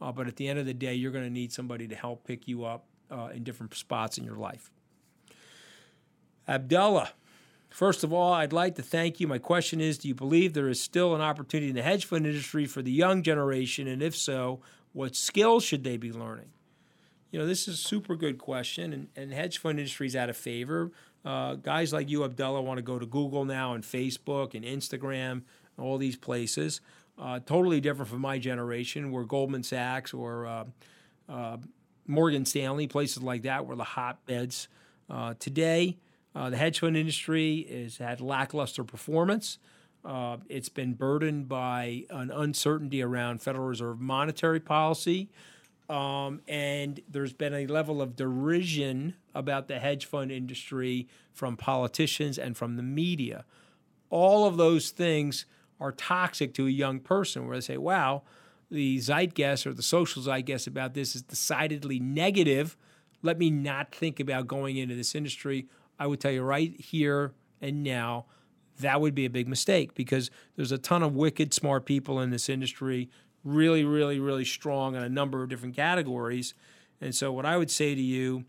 uh, 0.00 0.12
but 0.12 0.26
at 0.26 0.36
the 0.36 0.48
end 0.48 0.58
of 0.58 0.66
the 0.66 0.74
day, 0.74 0.94
you're 0.94 1.12
going 1.12 1.24
to 1.24 1.30
need 1.30 1.52
somebody 1.52 1.88
to 1.88 1.94
help 1.94 2.24
pick 2.24 2.46
you 2.46 2.64
up 2.64 2.84
uh, 3.10 3.30
in 3.34 3.42
different 3.42 3.74
spots 3.74 4.18
in 4.18 4.24
your 4.24 4.36
life. 4.36 4.70
Abdullah, 6.46 7.10
first 7.70 8.04
of 8.04 8.12
all, 8.12 8.32
I'd 8.32 8.52
like 8.52 8.74
to 8.76 8.82
thank 8.82 9.20
you. 9.20 9.26
My 9.26 9.38
question 9.38 9.80
is 9.80 9.98
Do 9.98 10.08
you 10.08 10.14
believe 10.14 10.54
there 10.54 10.68
is 10.68 10.80
still 10.80 11.14
an 11.14 11.20
opportunity 11.20 11.70
in 11.70 11.76
the 11.76 11.82
hedge 11.82 12.04
fund 12.04 12.26
industry 12.26 12.66
for 12.66 12.82
the 12.82 12.92
young 12.92 13.22
generation? 13.22 13.86
And 13.88 14.02
if 14.02 14.16
so, 14.16 14.60
what 14.92 15.14
skills 15.14 15.64
should 15.64 15.84
they 15.84 15.96
be 15.96 16.12
learning? 16.12 16.50
You 17.30 17.38
know, 17.38 17.46
this 17.46 17.68
is 17.68 17.74
a 17.74 17.82
super 17.82 18.16
good 18.16 18.38
question, 18.38 18.92
and, 18.92 19.08
and 19.14 19.32
hedge 19.32 19.58
fund 19.58 19.78
industry 19.78 20.06
is 20.06 20.16
out 20.16 20.30
of 20.30 20.36
favor. 20.36 20.90
Uh, 21.24 21.54
guys 21.56 21.92
like 21.92 22.08
you, 22.08 22.24
Abdullah, 22.24 22.62
want 22.62 22.78
to 22.78 22.82
go 22.82 22.98
to 22.98 23.04
Google 23.04 23.44
now 23.44 23.74
and 23.74 23.84
Facebook 23.84 24.54
and 24.54 24.64
Instagram, 24.64 25.32
and 25.32 25.42
all 25.78 25.98
these 25.98 26.16
places. 26.16 26.80
Uh, 27.18 27.40
totally 27.40 27.80
different 27.80 28.08
from 28.10 28.20
my 28.20 28.38
generation, 28.38 29.10
where 29.10 29.24
Goldman 29.24 29.62
Sachs 29.62 30.14
or 30.14 30.46
uh, 30.46 30.64
uh 31.28 31.56
Morgan 32.06 32.46
Stanley, 32.46 32.86
places 32.86 33.22
like 33.22 33.42
that, 33.42 33.66
were 33.66 33.76
the 33.76 33.84
hotbeds. 33.84 34.68
Uh, 35.10 35.34
today, 35.38 35.98
uh, 36.34 36.50
the 36.50 36.56
hedge 36.56 36.80
fund 36.80 36.96
industry 36.96 37.66
has 37.70 37.98
had 37.98 38.20
lackluster 38.20 38.84
performance. 38.84 39.58
Uh, 40.04 40.36
it's 40.48 40.68
been 40.68 40.94
burdened 40.94 41.48
by 41.48 42.04
an 42.10 42.30
uncertainty 42.30 43.02
around 43.02 43.42
Federal 43.42 43.66
Reserve 43.66 44.00
monetary 44.00 44.60
policy. 44.60 45.28
Um, 45.88 46.42
and 46.46 47.00
there's 47.08 47.32
been 47.32 47.54
a 47.54 47.66
level 47.66 48.02
of 48.02 48.14
derision 48.14 49.14
about 49.34 49.68
the 49.68 49.78
hedge 49.78 50.04
fund 50.04 50.30
industry 50.30 51.08
from 51.32 51.56
politicians 51.56 52.38
and 52.38 52.56
from 52.56 52.76
the 52.76 52.82
media. 52.82 53.44
All 54.10 54.46
of 54.46 54.56
those 54.56 54.90
things 54.90 55.46
are 55.80 55.92
toxic 55.92 56.52
to 56.54 56.66
a 56.66 56.70
young 56.70 57.00
person 57.00 57.46
where 57.46 57.56
they 57.56 57.62
say, 57.62 57.76
wow, 57.78 58.22
the 58.70 58.98
zeitgeist 58.98 59.66
or 59.66 59.72
the 59.72 59.82
social 59.82 60.22
zeitgeist 60.22 60.66
about 60.66 60.94
this 60.94 61.14
is 61.14 61.22
decidedly 61.22 61.98
negative. 61.98 62.76
Let 63.22 63.38
me 63.38 63.50
not 63.50 63.94
think 63.94 64.20
about 64.20 64.46
going 64.46 64.76
into 64.76 64.94
this 64.94 65.14
industry. 65.14 65.68
I 65.98 66.06
would 66.06 66.20
tell 66.20 66.30
you 66.30 66.42
right 66.42 66.78
here 66.80 67.32
and 67.60 67.82
now 67.82 68.26
that 68.80 69.00
would 69.00 69.14
be 69.14 69.24
a 69.24 69.30
big 69.30 69.48
mistake 69.48 69.94
because 69.94 70.30
there's 70.56 70.72
a 70.72 70.78
ton 70.78 71.02
of 71.02 71.14
wicked 71.14 71.52
smart 71.52 71.84
people 71.84 72.20
in 72.20 72.30
this 72.30 72.48
industry, 72.48 73.10
really, 73.44 73.84
really, 73.84 74.20
really 74.20 74.44
strong 74.44 74.94
in 74.94 75.02
a 75.02 75.08
number 75.08 75.42
of 75.42 75.48
different 75.48 75.74
categories. 75.74 76.54
And 77.00 77.14
so, 77.14 77.32
what 77.32 77.46
I 77.46 77.56
would 77.56 77.70
say 77.70 77.94
to 77.94 78.00
you 78.00 78.44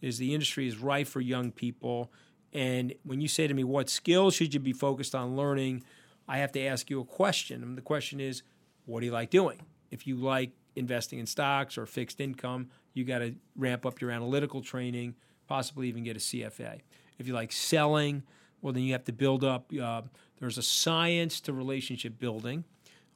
is 0.00 0.18
the 0.18 0.34
industry 0.34 0.66
is 0.66 0.78
ripe 0.78 1.06
for 1.06 1.20
young 1.20 1.50
people. 1.50 2.12
And 2.52 2.94
when 3.04 3.20
you 3.20 3.28
say 3.28 3.46
to 3.46 3.54
me, 3.54 3.64
what 3.64 3.90
skills 3.90 4.34
should 4.34 4.54
you 4.54 4.60
be 4.60 4.72
focused 4.72 5.14
on 5.14 5.36
learning? 5.36 5.82
I 6.28 6.38
have 6.38 6.52
to 6.52 6.60
ask 6.60 6.88
you 6.88 7.00
a 7.00 7.04
question. 7.04 7.62
And 7.62 7.76
the 7.76 7.82
question 7.82 8.20
is, 8.20 8.42
what 8.86 9.00
do 9.00 9.06
you 9.06 9.12
like 9.12 9.30
doing? 9.30 9.62
If 9.90 10.06
you 10.06 10.16
like 10.16 10.52
investing 10.76 11.18
in 11.18 11.26
stocks 11.26 11.76
or 11.78 11.86
fixed 11.86 12.20
income, 12.20 12.68
you 12.92 13.04
got 13.04 13.18
to 13.18 13.34
ramp 13.56 13.86
up 13.86 14.00
your 14.00 14.10
analytical 14.10 14.60
training, 14.60 15.14
possibly 15.46 15.88
even 15.88 16.04
get 16.04 16.16
a 16.16 16.20
CFA. 16.20 16.80
If 17.18 17.26
you 17.26 17.34
like 17.34 17.52
selling, 17.52 18.22
well, 18.62 18.72
then 18.72 18.82
you 18.82 18.92
have 18.92 19.04
to 19.04 19.12
build 19.12 19.44
up. 19.44 19.70
Uh, 19.80 20.02
there's 20.38 20.58
a 20.58 20.62
science 20.62 21.40
to 21.40 21.52
relationship 21.52 22.18
building. 22.18 22.64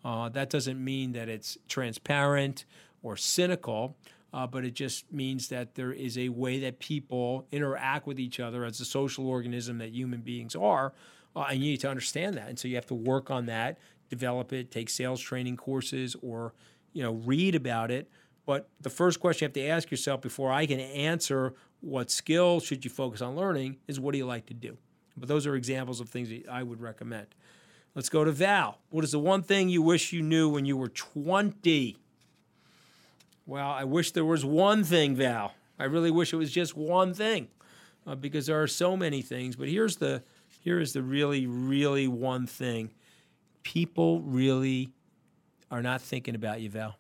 Uh, 0.05 0.29
that 0.29 0.51
doesn't 0.51 0.83
mean 0.83 1.13
that 1.13 1.29
it's 1.29 1.59
transparent 1.69 2.65
or 3.03 3.17
cynical, 3.17 3.97
uh, 4.33 4.47
but 4.47 4.65
it 4.65 4.75
just 4.75 5.11
means 5.13 5.49
that 5.49 5.75
there 5.75 5.93
is 5.93 6.17
a 6.19 6.29
way 6.29 6.59
that 6.61 6.79
people 6.79 7.47
interact 7.51 8.07
with 8.07 8.21
each 8.21 8.39
other 8.41 8.65
as 8.65 8.81
a 8.81 8.85
social 8.85 9.27
organism 9.27 9.79
that 9.79 9.91
human 9.91 10.21
beings 10.21 10.55
are. 10.55 10.93
Uh, 11.35 11.47
and 11.51 11.61
you 11.61 11.71
need 11.71 11.81
to 11.81 11.89
understand 11.89 12.37
that. 12.37 12.49
And 12.49 12.59
so 12.59 12.69
you 12.69 12.75
have 12.75 12.87
to 12.87 12.95
work 12.95 13.31
on 13.31 13.47
that, 13.47 13.79
develop 14.09 14.53
it, 14.53 14.71
take 14.71 14.89
sales 14.89 15.21
training 15.21 15.57
courses, 15.57 16.17
or 16.23 16.53
you 16.93 17.03
know 17.03 17.13
read 17.13 17.55
about 17.55 17.91
it. 17.91 18.11
But 18.47 18.69
the 18.81 18.91
first 18.91 19.21
question 19.21 19.45
you 19.45 19.49
have 19.49 19.53
to 19.55 19.67
ask 19.67 19.91
yourself 19.91 20.23
before 20.23 20.51
I 20.51 20.67
can 20.67 20.81
answer 20.81 21.55
what 21.81 22.11
skill 22.11 22.61
should 22.61 22.85
you 22.85 22.91
focus 22.91 23.21
on 23.23 23.37
learning 23.37 23.77
is 23.87 24.01
what 24.01 24.13
do 24.13 24.19
you 24.19 24.27
like 24.27 24.47
to 24.47 24.55
do? 24.55 24.77
But 25.17 25.29
those 25.29 25.47
are 25.47 25.55
examples 25.55 26.01
of 26.01 26.09
things 26.09 26.29
that 26.29 26.49
I 26.49 26.63
would 26.63 26.81
recommend. 26.81 27.27
Let's 27.95 28.09
go 28.09 28.25
to 28.25 28.33
Val. 28.33 28.79
What 28.91 29.05
is 29.05 29.13
the 29.13 29.19
one 29.19 29.43
thing 29.43 29.69
you 29.69 29.83
wish 29.83 30.13
you 30.13 30.23
knew 30.23 30.49
when 30.49 30.65
you 30.65 30.77
were 30.77 30.89
20? 30.89 31.97
Well, 33.47 33.71
I 33.71 33.85
wish 33.85 34.13
there 34.13 34.25
was 34.25 34.45
one 34.45 34.85
thing, 34.85 35.17
Val. 35.17 35.55
I 35.79 35.85
really 35.85 36.11
wish 36.11 36.33
it 36.33 36.37
was 36.37 36.51
just 36.51 36.77
one 36.77 37.15
thing 37.15 37.49
uh, 38.07 38.15
because 38.15 38.47
there 38.47 38.61
are 38.61 38.67
so 38.67 38.97
many 38.97 39.23
things. 39.23 39.57
But 39.57 39.69
here's 39.69 39.97
the 39.97 40.23
here 40.61 40.81
is 40.81 40.93
the 40.93 41.03
really, 41.03 41.47
really 41.47 42.09
one 42.09 42.47
thing. 42.47 42.91
People 43.63 44.21
really 44.21 44.91
are 45.71 45.83
not 45.83 46.01
thinking 46.01 46.35
about 46.35 46.61
you, 46.61 46.71
Val. 46.71 46.97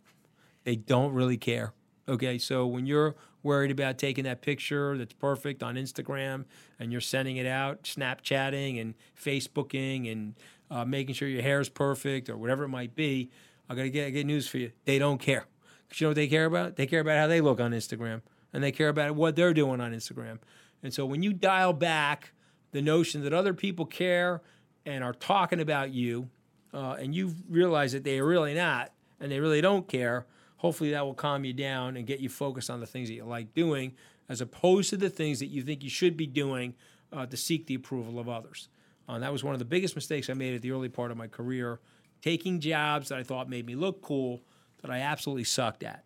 They 0.64 0.76
don't 0.76 1.12
really 1.12 1.36
care. 1.36 1.72
Okay, 2.08 2.38
so 2.38 2.66
when 2.66 2.86
you're 2.86 3.14
worried 3.42 3.70
about 3.70 3.98
taking 3.98 4.24
that 4.24 4.40
picture 4.40 4.96
that's 4.96 5.12
perfect 5.12 5.62
on 5.62 5.74
Instagram 5.74 6.46
and 6.78 6.90
you're 6.90 7.02
sending 7.02 7.36
it 7.36 7.46
out, 7.46 7.82
Snapchatting 7.82 8.80
and 8.80 8.94
Facebooking 9.20 10.10
and 10.10 10.34
uh, 10.70 10.84
making 10.86 11.14
sure 11.14 11.28
your 11.28 11.42
hair 11.42 11.60
is 11.60 11.68
perfect 11.68 12.30
or 12.30 12.36
whatever 12.38 12.64
it 12.64 12.68
might 12.68 12.94
be, 12.94 13.30
I 13.68 13.74
gotta 13.74 13.90
get, 13.90 14.10
get 14.10 14.24
news 14.24 14.48
for 14.48 14.56
you. 14.56 14.72
They 14.86 14.98
don't 14.98 15.18
care. 15.18 15.44
Cause 15.90 16.00
you 16.00 16.06
know 16.06 16.10
what 16.10 16.16
they 16.16 16.28
care 16.28 16.46
about? 16.46 16.76
They 16.76 16.86
care 16.86 17.00
about 17.00 17.18
how 17.18 17.26
they 17.26 17.42
look 17.42 17.60
on 17.60 17.72
Instagram 17.72 18.22
and 18.54 18.64
they 18.64 18.72
care 18.72 18.88
about 18.88 19.14
what 19.14 19.36
they're 19.36 19.54
doing 19.54 19.80
on 19.80 19.92
Instagram. 19.92 20.38
And 20.82 20.94
so 20.94 21.04
when 21.04 21.22
you 21.22 21.34
dial 21.34 21.74
back 21.74 22.32
the 22.72 22.80
notion 22.80 23.22
that 23.24 23.34
other 23.34 23.52
people 23.52 23.84
care 23.84 24.40
and 24.86 25.04
are 25.04 25.12
talking 25.12 25.60
about 25.60 25.90
you, 25.90 26.30
uh, 26.72 26.96
and 26.98 27.14
you 27.14 27.34
realize 27.48 27.92
that 27.92 28.04
they 28.04 28.18
are 28.18 28.26
really 28.26 28.54
not 28.54 28.92
and 29.20 29.30
they 29.30 29.40
really 29.40 29.60
don't 29.60 29.88
care, 29.88 30.26
hopefully 30.58 30.90
that 30.90 31.04
will 31.04 31.14
calm 31.14 31.44
you 31.44 31.52
down 31.52 31.96
and 31.96 32.06
get 32.06 32.20
you 32.20 32.28
focused 32.28 32.70
on 32.70 32.80
the 32.80 32.86
things 32.86 33.08
that 33.08 33.14
you 33.14 33.24
like 33.24 33.54
doing 33.54 33.94
as 34.28 34.40
opposed 34.40 34.90
to 34.90 34.96
the 34.96 35.10
things 35.10 35.38
that 35.40 35.46
you 35.46 35.62
think 35.62 35.82
you 35.82 35.90
should 35.90 36.16
be 36.16 36.26
doing 36.26 36.74
uh, 37.12 37.26
to 37.26 37.36
seek 37.36 37.66
the 37.66 37.74
approval 37.74 38.18
of 38.18 38.28
others. 38.28 38.68
Uh, 39.08 39.18
that 39.18 39.32
was 39.32 39.42
one 39.42 39.54
of 39.54 39.58
the 39.58 39.64
biggest 39.64 39.94
mistakes 39.94 40.28
I 40.28 40.34
made 40.34 40.54
at 40.54 40.60
the 40.60 40.70
early 40.70 40.90
part 40.90 41.10
of 41.10 41.16
my 41.16 41.26
career, 41.26 41.80
taking 42.20 42.60
jobs 42.60 43.08
that 43.08 43.18
I 43.18 43.22
thought 43.22 43.48
made 43.48 43.64
me 43.64 43.74
look 43.74 44.02
cool 44.02 44.42
that 44.82 44.90
I 44.90 44.98
absolutely 44.98 45.44
sucked 45.44 45.82
at. 45.82 46.04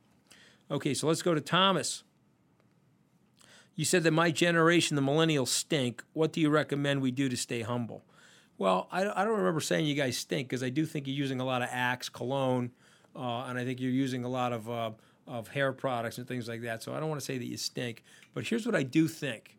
Okay, 0.71 0.95
so 0.95 1.09
let's 1.09 1.23
go 1.23 1.35
to 1.35 1.41
Thomas. 1.41 2.05
You 3.75 3.85
said 3.85 4.05
that 4.05 4.13
my 4.13 4.31
generation, 4.31 4.97
the 4.97 5.03
millennials, 5.03 5.49
stink. 5.49 6.05
What 6.13 6.33
do 6.33 6.41
you 6.41 6.51
recommend 6.51 7.03
we 7.03 7.11
do 7.11 7.29
to 7.29 7.37
stay 7.37 7.63
humble? 7.63 8.05
Well, 8.59 8.87
I, 8.93 9.01
I 9.01 9.25
don't 9.25 9.39
remember 9.39 9.61
saying 9.61 9.87
you 9.87 9.95
guys 9.95 10.17
stink 10.17 10.49
because 10.49 10.63
I 10.63 10.69
do 10.69 10.87
think 10.87 11.07
you're 11.07 11.17
using 11.17 11.41
a 11.41 11.45
lot 11.45 11.63
of 11.63 11.69
Axe, 11.73 12.09
cologne, 12.09 12.71
uh, 13.17 13.45
and 13.45 13.59
I 13.59 13.65
think 13.65 13.81
you're 13.81 13.91
using 13.91 14.25
a 14.25 14.29
lot 14.29 14.53
of 14.53 14.71
uh, 14.71 14.91
of 15.27 15.49
hair 15.49 15.73
products 15.73 16.19
and 16.19 16.27
things 16.27 16.49
like 16.49 16.63
that. 16.63 16.83
So 16.83 16.95
I 16.95 17.01
don't 17.01 17.09
want 17.09 17.21
to 17.21 17.25
say 17.25 17.39
that 17.39 17.45
you 17.45 17.57
stink, 17.57 18.03
but 18.35 18.45
here's 18.47 18.67
what 18.67 18.75
I 18.75 18.83
do 18.83 19.09
think. 19.09 19.57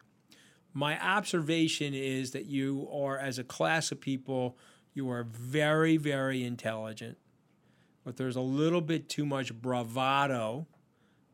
My 0.73 0.99
observation 0.99 1.93
is 1.93 2.31
that 2.31 2.47
you 2.47 2.87
are, 2.91 3.17
as 3.17 3.37
a 3.37 3.43
class 3.43 3.91
of 3.91 4.01
people, 4.01 4.57
you 4.93 5.09
are 5.09 5.23
very, 5.23 5.97
very 5.97 6.43
intelligent, 6.43 7.17
but 8.03 8.17
there's 8.17 8.35
a 8.35 8.41
little 8.41 8.81
bit 8.81 9.07
too 9.07 9.25
much 9.25 9.53
bravado 9.53 10.67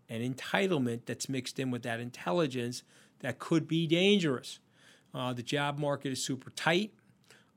and 0.10 0.36
entitlement 0.36 1.06
that's 1.06 1.30
mixed 1.30 1.58
in 1.58 1.72
with 1.72 1.84
that 1.84 2.00
intelligence 2.00 2.84
that 3.20 3.40
could 3.40 3.68
be 3.68 3.88
dangerous. 3.88 4.60
Uh, 5.14 5.34
the 5.34 5.44
job 5.44 5.80
market 5.80 6.12
is 6.12 6.24
super 6.24 6.50
tight. 6.52 6.94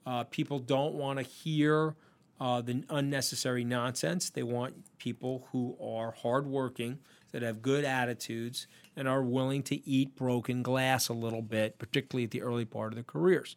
Uh, 0.06 0.24
people 0.24 0.58
don't 0.58 0.94
want 0.94 1.18
to 1.18 1.24
hear 1.24 1.94
uh, 2.40 2.60
the 2.60 2.84
unnecessary 2.88 3.64
nonsense. 3.64 4.30
They 4.30 4.42
want 4.42 4.98
people 4.98 5.48
who 5.52 5.76
are 5.80 6.12
hardworking, 6.12 6.98
that 7.32 7.42
have 7.42 7.62
good 7.62 7.84
attitudes, 7.84 8.66
and 8.94 9.08
are 9.08 9.22
willing 9.22 9.62
to 9.64 9.88
eat 9.88 10.14
broken 10.14 10.62
glass 10.62 11.08
a 11.08 11.14
little 11.14 11.42
bit, 11.42 11.78
particularly 11.78 12.24
at 12.24 12.30
the 12.30 12.42
early 12.42 12.64
part 12.64 12.92
of 12.92 12.94
their 12.94 13.04
careers. 13.04 13.56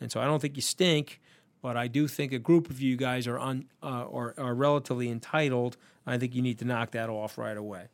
And 0.00 0.12
so 0.12 0.20
I 0.20 0.26
don't 0.26 0.40
think 0.40 0.56
you 0.56 0.62
stink, 0.62 1.20
but 1.62 1.76
I 1.76 1.88
do 1.88 2.06
think 2.06 2.32
a 2.32 2.38
group 2.38 2.68
of 2.68 2.80
you 2.80 2.96
guys 2.96 3.26
are, 3.26 3.38
un, 3.38 3.64
uh, 3.82 4.06
are, 4.12 4.34
are 4.36 4.54
relatively 4.54 5.08
entitled. 5.08 5.76
I 6.06 6.18
think 6.18 6.34
you 6.34 6.42
need 6.42 6.58
to 6.58 6.66
knock 6.66 6.90
that 6.90 7.08
off 7.08 7.38
right 7.38 7.56
away. 7.56 7.86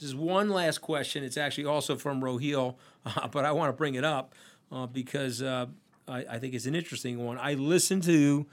This 0.00 0.08
is 0.08 0.16
one 0.16 0.50
last 0.50 0.78
question. 0.78 1.22
It's 1.22 1.36
actually 1.36 1.66
also 1.66 1.96
from 1.96 2.20
Rohil, 2.20 2.74
uh, 3.06 3.28
but 3.32 3.44
I 3.44 3.52
want 3.52 3.68
to 3.68 3.72
bring 3.72 3.94
it 3.94 4.04
up 4.04 4.34
uh, 4.72 4.86
because 4.86 5.40
uh, 5.40 5.66
I, 6.08 6.24
I 6.30 6.38
think 6.38 6.54
it's 6.54 6.66
an 6.66 6.74
interesting 6.74 7.24
one. 7.24 7.38
I 7.38 7.54
listened 7.54 8.02
to 8.04 8.46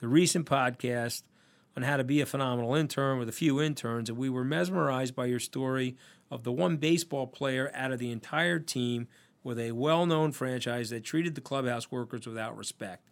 the 0.00 0.08
recent 0.08 0.46
podcast 0.46 1.22
on 1.76 1.82
how 1.82 1.96
to 1.96 2.04
be 2.04 2.20
a 2.20 2.26
phenomenal 2.26 2.74
intern 2.74 3.18
with 3.18 3.28
a 3.28 3.32
few 3.32 3.60
interns, 3.60 4.08
and 4.08 4.18
we 4.18 4.30
were 4.30 4.44
mesmerized 4.44 5.14
by 5.14 5.26
your 5.26 5.40
story 5.40 5.96
of 6.30 6.44
the 6.44 6.52
one 6.52 6.76
baseball 6.76 7.26
player 7.26 7.70
out 7.74 7.92
of 7.92 7.98
the 7.98 8.10
entire 8.10 8.58
team 8.58 9.08
with 9.42 9.58
a 9.58 9.72
well 9.72 10.06
known 10.06 10.32
franchise 10.32 10.90
that 10.90 11.04
treated 11.04 11.34
the 11.34 11.40
clubhouse 11.40 11.90
workers 11.90 12.26
without 12.26 12.56
respect, 12.56 13.10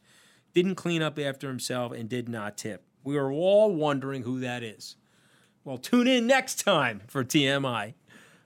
didn't 0.54 0.76
clean 0.76 1.02
up 1.02 1.18
after 1.18 1.48
himself, 1.48 1.92
and 1.92 2.08
did 2.08 2.28
not 2.28 2.56
tip. 2.56 2.84
We 3.04 3.16
were 3.16 3.32
all 3.32 3.74
wondering 3.74 4.22
who 4.22 4.40
that 4.40 4.62
is. 4.62 4.96
Well, 5.64 5.78
tune 5.78 6.08
in 6.08 6.26
next 6.26 6.64
time 6.64 7.02
for 7.06 7.24
TMI. 7.24 7.94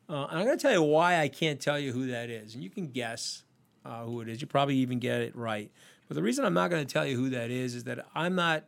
Uh, 0.09 0.27
I'm 0.27 0.45
going 0.45 0.57
to 0.57 0.63
tell 0.63 0.73
you 0.73 0.83
why 0.83 1.21
I 1.21 1.29
can't 1.29 1.61
tell 1.61 1.79
you 1.79 1.93
who 1.93 2.09
that 2.09 2.31
is, 2.31 2.55
and 2.55 2.63
you 2.63 2.71
can 2.71 2.89
guess 2.89 3.43
uh, 3.87 4.05
who 4.05 4.21
it 4.21 4.29
is. 4.29 4.41
You 4.41 4.47
probably 4.47 4.77
even 4.77 4.99
get 4.99 5.21
it 5.21 5.37
right. 5.37 5.71
But 6.09 6.15
the 6.15 6.23
reason 6.23 6.45
I'm 6.45 6.55
not 6.55 6.71
going 6.71 6.85
to 6.85 6.93
tell 6.93 7.07
you 7.07 7.17
who 7.17 7.31
that 7.31 7.51
is 7.51 7.75
is 7.75 7.85
that 7.85 8.07
I'm 8.15 8.35
not 8.35 8.65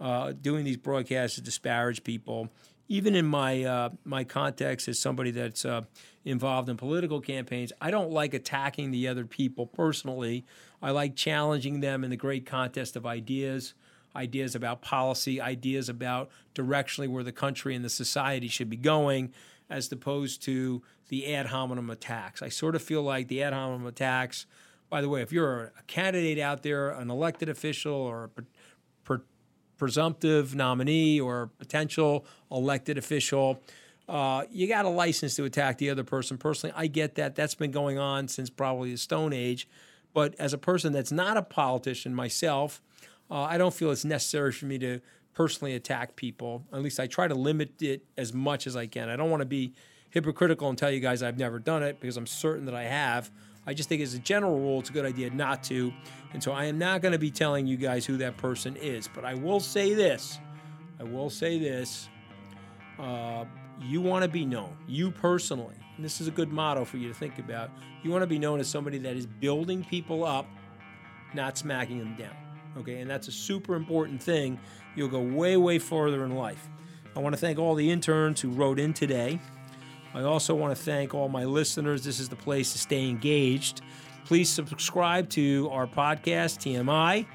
uh, 0.00 0.32
doing 0.32 0.64
these 0.64 0.76
broadcasts 0.76 1.36
to 1.36 1.42
disparage 1.42 2.04
people. 2.04 2.48
Even 2.88 3.14
in 3.14 3.24
my 3.24 3.62
uh, 3.62 3.90
my 4.04 4.24
context 4.24 4.88
as 4.88 4.98
somebody 4.98 5.30
that's 5.30 5.64
uh, 5.64 5.82
involved 6.24 6.68
in 6.68 6.76
political 6.76 7.20
campaigns, 7.20 7.72
I 7.80 7.92
don't 7.92 8.10
like 8.10 8.34
attacking 8.34 8.90
the 8.90 9.06
other 9.06 9.24
people 9.24 9.66
personally. 9.66 10.44
I 10.82 10.90
like 10.90 11.14
challenging 11.14 11.80
them 11.80 12.02
in 12.02 12.10
the 12.10 12.16
great 12.16 12.46
contest 12.46 12.96
of 12.96 13.06
ideas, 13.06 13.74
ideas 14.16 14.56
about 14.56 14.82
policy, 14.82 15.40
ideas 15.40 15.88
about 15.88 16.30
directionally 16.54 17.08
where 17.08 17.22
the 17.22 17.32
country 17.32 17.76
and 17.76 17.84
the 17.84 17.90
society 17.90 18.48
should 18.48 18.70
be 18.70 18.76
going, 18.76 19.32
as 19.70 19.90
opposed 19.92 20.42
to 20.42 20.82
the 21.08 21.34
ad 21.34 21.46
hominem 21.46 21.90
attacks. 21.90 22.42
I 22.42 22.48
sort 22.48 22.74
of 22.74 22.82
feel 22.82 23.02
like 23.02 23.28
the 23.28 23.42
ad 23.42 23.52
hominem 23.52 23.86
attacks 23.86 24.46
by 24.90 25.00
the 25.00 25.08
way, 25.08 25.22
if 25.22 25.32
you're 25.32 25.72
a 25.78 25.82
candidate 25.86 26.38
out 26.38 26.62
there, 26.64 26.90
an 26.90 27.10
elected 27.10 27.48
official 27.48 27.94
or 27.94 28.24
a 28.24 28.28
per, 28.28 28.44
per, 29.04 29.22
presumptive 29.78 30.54
nominee 30.54 31.20
or 31.20 31.46
potential 31.58 32.26
elected 32.50 32.98
official, 32.98 33.62
uh, 34.08 34.42
you 34.50 34.66
got 34.66 34.84
a 34.84 34.88
license 34.88 35.36
to 35.36 35.44
attack 35.44 35.78
the 35.78 35.88
other 35.88 36.02
person. 36.02 36.36
Personally, 36.36 36.74
I 36.76 36.88
get 36.88 37.14
that. 37.14 37.36
That's 37.36 37.54
been 37.54 37.70
going 37.70 37.98
on 37.98 38.26
since 38.26 38.50
probably 38.50 38.90
the 38.90 38.98
Stone 38.98 39.32
Age. 39.32 39.68
But 40.12 40.34
as 40.40 40.52
a 40.52 40.58
person 40.58 40.92
that's 40.92 41.12
not 41.12 41.36
a 41.36 41.42
politician 41.42 42.12
myself, 42.12 42.82
uh, 43.30 43.42
I 43.42 43.58
don't 43.58 43.72
feel 43.72 43.92
it's 43.92 44.04
necessary 44.04 44.50
for 44.50 44.66
me 44.66 44.76
to 44.78 45.00
personally 45.34 45.74
attack 45.74 46.16
people. 46.16 46.64
At 46.72 46.82
least 46.82 47.00
I 47.00 47.06
try 47.06 47.28
to 47.28 47.34
limit 47.34 47.80
it 47.82 48.04
as 48.16 48.32
much 48.32 48.66
as 48.66 48.76
I 48.76 48.86
can. 48.86 49.08
I 49.08 49.16
don't 49.16 49.30
want 49.30 49.40
to 49.40 49.46
be 49.46 49.74
hypocritical 50.10 50.68
and 50.68 50.76
tell 50.76 50.90
you 50.90 51.00
guys 51.00 51.22
I've 51.22 51.38
never 51.38 51.58
done 51.58 51.82
it 51.82 52.00
because 52.00 52.16
I'm 52.16 52.26
certain 52.26 52.66
that 52.66 52.74
I 52.74 52.84
have. 52.84 53.30
I 53.66 53.74
just 53.74 53.88
think 53.88 54.02
as 54.02 54.14
a 54.14 54.18
general 54.18 54.58
rule, 54.58 54.80
it's 54.80 54.90
a 54.90 54.92
good 54.92 55.04
idea 55.04 55.30
not 55.30 55.62
to. 55.64 55.92
And 56.32 56.42
so 56.42 56.52
I 56.52 56.64
am 56.64 56.78
not 56.78 57.02
going 57.02 57.12
to 57.12 57.18
be 57.18 57.30
telling 57.30 57.66
you 57.66 57.76
guys 57.76 58.06
who 58.06 58.16
that 58.18 58.36
person 58.36 58.76
is. 58.76 59.08
But 59.08 59.24
I 59.24 59.34
will 59.34 59.60
say 59.60 59.94
this 59.94 60.38
I 61.00 61.04
will 61.04 61.30
say 61.30 61.58
this. 61.58 62.08
Uh, 62.98 63.46
you 63.80 64.02
want 64.02 64.22
to 64.22 64.28
be 64.28 64.44
known, 64.44 64.76
you 64.86 65.10
personally, 65.10 65.76
and 65.96 66.04
this 66.04 66.20
is 66.20 66.28
a 66.28 66.30
good 66.30 66.52
motto 66.52 66.84
for 66.84 66.98
you 66.98 67.08
to 67.08 67.14
think 67.14 67.38
about. 67.38 67.70
You 68.02 68.10
want 68.10 68.22
to 68.22 68.26
be 68.26 68.38
known 68.38 68.60
as 68.60 68.68
somebody 68.68 68.98
that 68.98 69.16
is 69.16 69.24
building 69.24 69.82
people 69.82 70.22
up, 70.22 70.46
not 71.32 71.56
smacking 71.56 71.98
them 71.98 72.14
down. 72.16 72.36
Okay, 72.76 73.00
and 73.00 73.10
that's 73.10 73.28
a 73.28 73.32
super 73.32 73.74
important 73.74 74.22
thing. 74.22 74.58
You'll 74.94 75.08
go 75.08 75.20
way, 75.20 75.56
way 75.56 75.78
further 75.78 76.24
in 76.24 76.34
life. 76.34 76.68
I 77.14 77.20
want 77.20 77.34
to 77.34 77.40
thank 77.40 77.58
all 77.58 77.74
the 77.74 77.90
interns 77.90 78.40
who 78.40 78.50
wrote 78.50 78.78
in 78.78 78.92
today. 78.92 79.40
I 80.14 80.22
also 80.22 80.54
want 80.54 80.76
to 80.76 80.82
thank 80.82 81.14
all 81.14 81.28
my 81.28 81.44
listeners. 81.44 82.04
This 82.04 82.18
is 82.18 82.28
the 82.28 82.36
place 82.36 82.72
to 82.72 82.78
stay 82.78 83.08
engaged. 83.08 83.82
Please 84.24 84.48
subscribe 84.48 85.28
to 85.30 85.68
our 85.70 85.86
podcast, 85.86 86.58
TMI. 86.58 87.26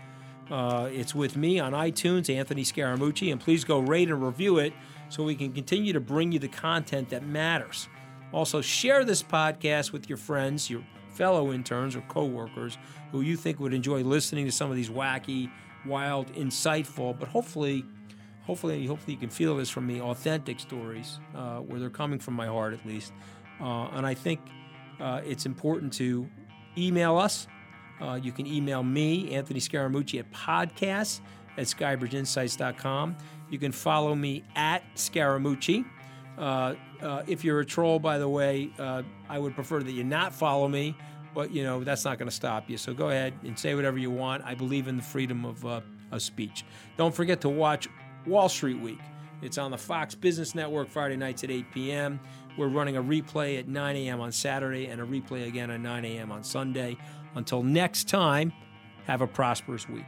Uh, 0.49 0.89
it's 0.91 1.16
with 1.16 1.36
me 1.36 1.60
on 1.60 1.74
iTunes, 1.74 2.34
Anthony 2.34 2.64
Scaramucci, 2.64 3.32
and 3.32 3.41
please 3.41 3.64
go 3.64 3.80
rate 3.80 4.10
and 4.10 4.24
review 4.24 4.60
it 4.60 4.74
so 5.10 5.24
we 5.24 5.36
can 5.36 5.51
continue 5.51 5.93
to 5.93 5.99
bring 5.99 6.32
you 6.32 6.39
the 6.39 6.47
content 6.47 7.10
that 7.10 7.26
matters. 7.26 7.88
Also, 8.32 8.62
share 8.62 9.03
this 9.03 9.24
podcast 9.24 9.91
with 9.91 10.10
your 10.10 10.18
friends, 10.18 10.70
your 10.70 10.84
fellow 11.10 11.51
interns 11.51 11.95
or 11.95 12.01
coworkers 12.01 12.78
who 13.12 13.22
you 13.22 13.38
think 13.38 13.60
would 13.60 13.74
enjoy 13.74 14.03
listening 14.03 14.45
to 14.45 14.51
some 14.51 14.70
of 14.70 14.76
these 14.76 14.89
wacky, 14.89 15.49
wild, 15.86 16.33
insightful, 16.33 17.17
but 17.17 17.27
hopefully 17.27 17.86
hopefully, 18.45 18.86
hopefully 18.86 19.13
you 19.13 19.19
can 19.19 19.29
feel 19.29 19.57
this 19.57 19.69
from 19.69 19.88
me, 19.88 20.01
authentic 20.01 20.59
stories 20.59 21.19
uh, 21.36 21.57
where 21.57 21.79
they're 21.79 21.89
coming 21.89 22.19
from 22.19 22.36
my 22.36 22.47
heart 22.47 22.73
at 22.73 22.86
least. 22.86 23.11
Uh, 23.59 23.88
and 23.93 24.05
I 24.05 24.13
think 24.13 24.39
uh, 24.99 25.21
it's 25.25 25.45
important 25.45 25.93
to 25.93 26.29
email 26.77 27.17
us. 27.17 27.47
Uh, 28.01 28.19
you 28.21 28.31
can 28.31 28.45
email 28.45 28.83
me, 28.83 29.33
Anthony 29.33 29.59
Scaramucci, 29.59 30.19
at 30.19 30.31
podcasts 30.31 31.21
at 31.57 31.65
skybridgeinsights.com. 31.65 33.15
You 33.49 33.59
can 33.59 33.71
follow 33.71 34.13
me 34.15 34.43
at 34.55 34.83
Scaramucci. 34.95 35.86
Uh, 36.38 36.75
uh, 37.01 37.23
if 37.27 37.45
you're 37.45 37.61
a 37.61 37.65
troll, 37.65 37.99
by 37.99 38.17
the 38.17 38.27
way, 38.27 38.69
I 39.29 39.39
would 39.39 39.55
prefer 39.55 39.81
that 39.81 39.91
you 39.91 40.03
not 40.03 40.33
follow 40.33 40.67
me, 40.67 40.97
but 41.36 41.51
you 41.51 41.63
know 41.63 41.83
that's 41.83 42.05
not 42.05 42.17
going 42.17 42.29
to 42.29 42.36
stop 42.36 42.69
you. 42.69 42.77
So 42.77 42.93
go 42.93 43.09
ahead 43.09 43.33
and 43.43 43.59
say 43.59 43.75
whatever 43.75 43.99
you 43.99 44.09
want. 44.09 44.43
I 44.43 44.55
believe 44.55 44.88
in 44.88 44.97
the 44.97 45.03
freedom 45.03 45.45
of, 45.45 45.63
uh, 45.65 45.81
of 46.11 46.21
speech. 46.21 46.63
Don't 46.97 47.13
forget 47.13 47.41
to 47.41 47.49
watch 47.49 47.88
Wall 48.25 48.49
Street 48.49 48.79
Week. 48.79 48.99
It's 49.41 49.57
on 49.57 49.69
the 49.69 49.77
Fox 49.77 50.15
Business 50.15 50.55
Network 50.55 50.89
Friday 50.89 51.17
nights 51.17 51.43
at 51.43 51.51
8 51.51 51.71
p.m. 51.73 52.19
We're 52.57 52.69
running 52.69 52.95
a 52.95 53.03
replay 53.03 53.59
at 53.59 53.67
9 53.67 53.95
a.m. 53.97 54.21
on 54.21 54.31
Saturday 54.31 54.88
and 54.88 55.01
a 55.01 55.05
replay 55.05 55.47
again 55.47 55.69
at 55.69 55.81
9 55.81 56.05
a.m. 56.05 56.31
on 56.31 56.43
Sunday. 56.43 56.97
Until 57.36 57.61
next 57.61 58.07
time, 58.07 58.53
have 59.05 59.21
a 59.21 59.27
prosperous 59.27 59.89
week. 59.89 60.05